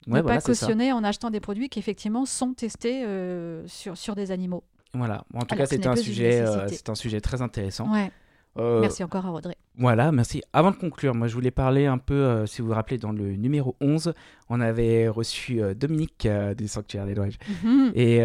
Ouais, 0.06 0.18
ne 0.18 0.22
voilà, 0.22 0.36
pas 0.36 0.40
ça. 0.40 0.46
cautionner 0.46 0.92
en 0.92 1.02
achetant 1.04 1.30
des 1.30 1.40
produits 1.40 1.68
qui 1.68 1.78
effectivement 1.78 2.26
sont 2.26 2.52
testés 2.54 3.04
euh, 3.04 3.66
sur, 3.66 3.96
sur 3.96 4.14
des 4.14 4.30
animaux. 4.30 4.62
Voilà. 4.94 5.24
En 5.34 5.40
tout 5.40 5.54
Alors, 5.54 5.64
cas, 5.64 5.66
c'était 5.66 5.88
un 5.88 5.96
sujet, 5.96 6.40
euh, 6.40 6.68
un 6.88 6.94
sujet 6.94 7.20
très 7.20 7.42
intéressant. 7.42 7.92
Ouais. 7.92 8.10
Euh, 8.58 8.80
Merci 8.80 9.04
encore 9.04 9.26
à 9.26 9.32
Audrey. 9.32 9.54
Voilà, 9.76 10.10
merci. 10.12 10.42
Avant 10.54 10.70
de 10.70 10.76
conclure, 10.76 11.14
moi 11.14 11.26
je 11.26 11.34
voulais 11.34 11.50
parler 11.50 11.84
un 11.84 11.98
peu, 11.98 12.14
euh, 12.14 12.46
si 12.46 12.62
vous 12.62 12.68
vous 12.68 12.72
rappelez, 12.74 12.96
dans 12.96 13.12
le 13.12 13.36
numéro 13.36 13.76
11, 13.82 14.14
on 14.48 14.62
avait 14.62 15.08
reçu 15.08 15.60
euh, 15.60 15.74
Dominique 15.74 16.26
du 16.56 16.66
Sanctuaire 16.66 17.04
des 17.04 17.14
Loges. 17.14 17.36
Mhm. 17.62 17.92
Et 17.94 18.20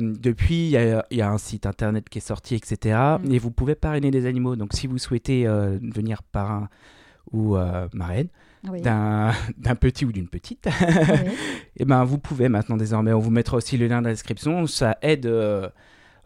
depuis, 0.00 0.54
il 0.68 0.70
y, 0.70 0.76
a- 0.78 1.04
il 1.10 1.18
y 1.18 1.20
a 1.22 1.30
un 1.30 1.36
site 1.36 1.66
internet 1.66 2.08
qui 2.08 2.18
est 2.18 2.26
sorti, 2.26 2.54
etc. 2.54 2.98
Mm. 3.22 3.32
Et 3.32 3.38
vous 3.38 3.50
pouvez 3.50 3.74
parrainer 3.74 4.10
des 4.10 4.24
animaux. 4.24 4.56
Donc 4.56 4.72
si 4.72 4.86
vous 4.86 4.96
souhaitez 4.96 5.44
devenir 5.44 6.22
parrain 6.22 6.70
ou 7.32 7.56
marraine 7.92 8.28
Oui. 8.70 8.80
d'un 8.82 9.32
petit 9.80 10.04
ou 10.04 10.12
d'une 10.12 10.28
petite, 10.28 10.66
Oui. 10.66 11.32
et 11.76 11.84
ben 11.84 12.04
vous 12.04 12.18
pouvez 12.18 12.48
maintenant 12.48 12.76
désormais. 12.76 13.12
On 13.12 13.18
vous 13.20 13.30
mettra 13.30 13.56
aussi 13.56 13.76
le 13.76 13.86
lien 13.86 13.96
dans 14.02 14.08
la 14.08 14.12
description. 14.14 14.66
Ça 14.66 14.96
aide. 15.02 15.26
euh, 15.26 15.68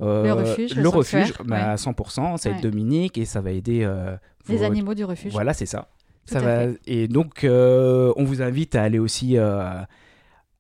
euh, 0.01 0.25
Le 0.25 0.33
refuge, 0.33 0.75
le 0.77 0.89
refuge, 0.89 1.35
bah, 1.45 1.73
à 1.73 1.75
100%, 1.77 2.37
ça 2.39 2.51
aide. 2.51 2.61
Dominique 2.63 3.19
et 3.19 3.25
ça 3.27 3.41
va 3.41 3.51
aider 3.51 3.83
euh, 3.85 4.17
Les 4.49 4.57
vos- 4.57 4.65
animaux 4.65 4.95
du 4.95 5.05
refuge. 5.05 5.33
voilà, 5.33 5.53
c'est 5.53 5.67
ça. 5.67 5.89
Tout 6.27 6.35
ça 6.35 6.41
va... 6.41 6.63
Et 6.87 7.09
donc, 7.09 7.41
on 7.45 8.25
vous 8.25 8.41
invite 8.43 8.75
à 8.77 8.83
aller 8.83 8.99
aussi, 8.99 9.37
à 9.39 9.87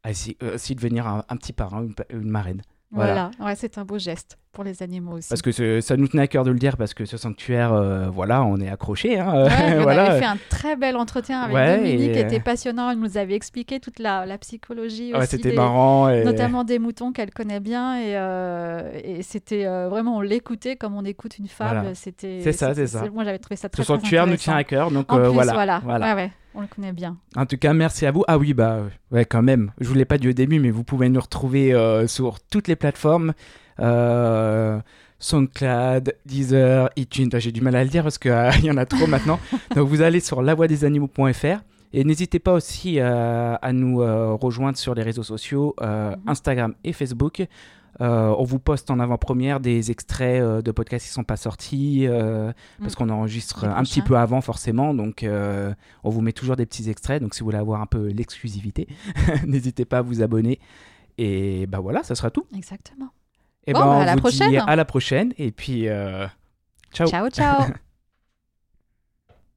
essayer, 0.08 0.36
aussi 0.54 0.74
devenir 0.74 1.06
un, 1.06 1.24
un 1.28 1.36
petit 1.36 1.52
parrain, 1.52 1.82
une, 1.82 1.94
pa- 1.94 2.04
une 2.10 2.28
marraine. 2.30 2.62
Voilà, 2.92 3.30
Ouais, 3.40 3.54
c'est 3.54 3.78
un 3.78 3.84
beau 3.84 3.98
geste 3.98 4.36
pour 4.52 4.64
les 4.64 4.82
animaux 4.82 5.12
aussi. 5.18 5.28
Parce 5.28 5.42
que 5.42 5.52
ce- 5.52 5.80
ça 5.80 5.96
nous 5.96 6.08
tenait 6.08 6.24
à 6.24 6.26
cœur 6.26 6.42
de 6.44 6.50
le 6.50 6.58
dire, 6.58 6.76
parce 6.76 6.92
que 6.92 7.04
ce 7.04 7.16
sanctuaire, 7.16 7.72
euh, 7.72 8.08
voilà, 8.10 8.42
on 8.42 8.56
est 8.58 8.68
accroché. 8.68 9.16
Hein, 9.16 9.44
Ouais, 9.44 9.48
puis 9.48 9.54
on 9.78 9.82
voilà. 9.82 10.06
avait 10.10 10.18
fait 10.18 10.24
un 10.26 10.38
très 10.48 10.74
bel 10.74 10.96
entretien 10.96 11.40
avec 11.42 11.54
Ouais, 11.54 11.76
Dominique, 11.76 12.00
et- 12.10 12.12
qui 12.14 12.18
était 12.18 12.40
passionnant. 12.40 12.90
Elle 12.90 12.98
nous 12.98 13.16
avait 13.16 13.34
expliqué 13.34 13.78
toute 13.78 14.00
la, 14.00 14.26
la 14.26 14.38
psychologie 14.38 15.12
Ouais, 15.12 15.20
aussi, 15.20 15.28
c'était 15.28 15.50
des- 15.50 15.56
marrant. 15.56 16.08
et- 16.08 16.24
notamment 16.24 16.64
des 16.64 16.80
moutons 16.80 17.12
qu'elle 17.12 17.30
connaît 17.30 17.60
bien. 17.60 17.96
Et, 18.00 18.16
euh, 18.16 18.90
et 19.04 19.22
c'était 19.22 19.66
euh, 19.66 19.88
vraiment, 19.88 20.16
on 20.16 20.20
l'écoutait 20.20 20.74
comme 20.74 20.96
on 20.96 21.04
écoute 21.04 21.38
une 21.38 21.46
fable. 21.46 21.78
Voilà. 21.80 21.94
C'était, 21.94 22.40
C'est 22.42 22.52
ça, 22.52 22.74
c'est 22.74 22.88
ça. 22.88 23.04
Moi, 23.12 23.22
j'avais 23.22 23.38
trouvé 23.38 23.54
ça 23.56 23.68
très 23.68 23.82
Ce 23.82 23.86
sanctuaire 23.86 24.26
nous 24.26 24.36
tient 24.36 24.56
à 24.56 24.64
cœur, 24.64 24.90
donc 24.90 25.12
En 25.12 25.18
euh, 25.18 25.24
plus, 25.26 25.34
voilà. 25.34 25.80
voilà. 25.84 26.28
On 26.54 26.60
le 26.62 26.66
connaît 26.66 26.92
bien. 26.92 27.16
En 27.36 27.46
tout 27.46 27.56
cas, 27.56 27.72
merci 27.72 28.06
à 28.06 28.10
vous. 28.12 28.24
Ah 28.28 28.38
oui, 28.38 28.54
bah 28.54 28.80
ouais, 29.12 29.24
quand 29.24 29.42
même. 29.42 29.72
Je 29.80 29.88
vous 29.88 29.94
l'ai 29.94 30.04
pas 30.04 30.18
dit 30.18 30.28
au 30.28 30.32
début, 30.32 30.58
mais 30.58 30.70
vous 30.70 30.84
pouvez 30.84 31.08
nous 31.08 31.20
retrouver 31.20 31.72
euh, 31.72 32.06
sur 32.06 32.40
toutes 32.40 32.66
les 32.68 32.76
plateformes. 32.76 33.32
Euh, 33.78 34.78
SoundCloud, 35.18 36.14
Deezer, 36.26 36.90
iTunes. 36.96 37.28
Bah, 37.30 37.38
J'ai 37.38 37.52
du 37.52 37.60
mal 37.60 37.76
à 37.76 37.84
le 37.84 37.90
dire 37.90 38.02
parce 38.02 38.18
qu'il 38.18 38.30
y 38.64 38.70
en 38.70 38.76
a 38.76 38.86
trop 38.86 39.06
maintenant. 39.06 39.38
Donc 39.76 39.88
vous 39.88 40.00
allez 40.02 40.20
sur 40.20 40.42
lavoidesanimaux.fr 40.42 41.60
et 41.92 42.04
n'hésitez 42.04 42.38
pas 42.38 42.52
aussi 42.52 43.00
euh, 43.00 43.56
à 43.60 43.72
nous 43.72 44.00
euh, 44.02 44.32
rejoindre 44.34 44.78
sur 44.78 44.94
les 44.94 45.02
réseaux 45.02 45.22
sociaux, 45.24 45.74
euh, 45.82 46.10
Mhm. 46.10 46.16
Instagram 46.28 46.74
et 46.84 46.92
Facebook. 46.92 47.42
Euh, 48.00 48.34
on 48.38 48.44
vous 48.44 48.58
poste 48.58 48.90
en 48.90 48.98
avant-première 48.98 49.60
des 49.60 49.90
extraits 49.90 50.40
euh, 50.40 50.62
de 50.62 50.70
podcasts 50.70 51.04
qui 51.06 51.12
sont 51.12 51.24
pas 51.24 51.36
sortis 51.36 52.06
euh, 52.06 52.52
parce 52.80 52.94
Mm. 52.94 52.96
qu'on 52.96 53.08
enregistre 53.10 53.64
un 53.64 53.82
petit 53.82 54.00
peu 54.02 54.16
avant 54.16 54.40
forcément. 54.40 54.94
Donc 54.94 55.24
on 55.24 56.08
vous 56.10 56.20
met 56.20 56.32
toujours 56.32 56.56
des 56.56 56.66
petits 56.66 56.88
extraits. 56.90 57.22
Donc 57.22 57.34
si 57.34 57.40
vous 57.40 57.46
voulez 57.46 57.58
avoir 57.58 57.80
un 57.82 57.86
peu 57.86 58.06
l'exclusivité, 58.08 58.88
n'hésitez 59.46 59.84
pas 59.84 59.98
à 59.98 60.02
vous 60.02 60.22
abonner. 60.22 60.58
Et 61.18 61.66
bah 61.66 61.80
voilà, 61.80 62.02
ça 62.02 62.14
sera 62.14 62.30
tout. 62.30 62.46
Exactement. 62.56 63.10
Et 63.66 63.72
Bon, 63.74 63.80
ben 63.80 63.84
bah, 63.86 63.90
on 63.92 64.00
à 64.00 64.04
la 64.06 64.12
vous 64.12 64.16
dit 64.16 64.20
prochaine. 64.38 64.64
à 64.66 64.76
la 64.76 64.84
prochaine. 64.86 65.32
Et 65.36 65.50
puis 65.52 65.86
ciao. 66.92 67.06
Ciao, 67.08 67.28
ciao. 67.28 67.64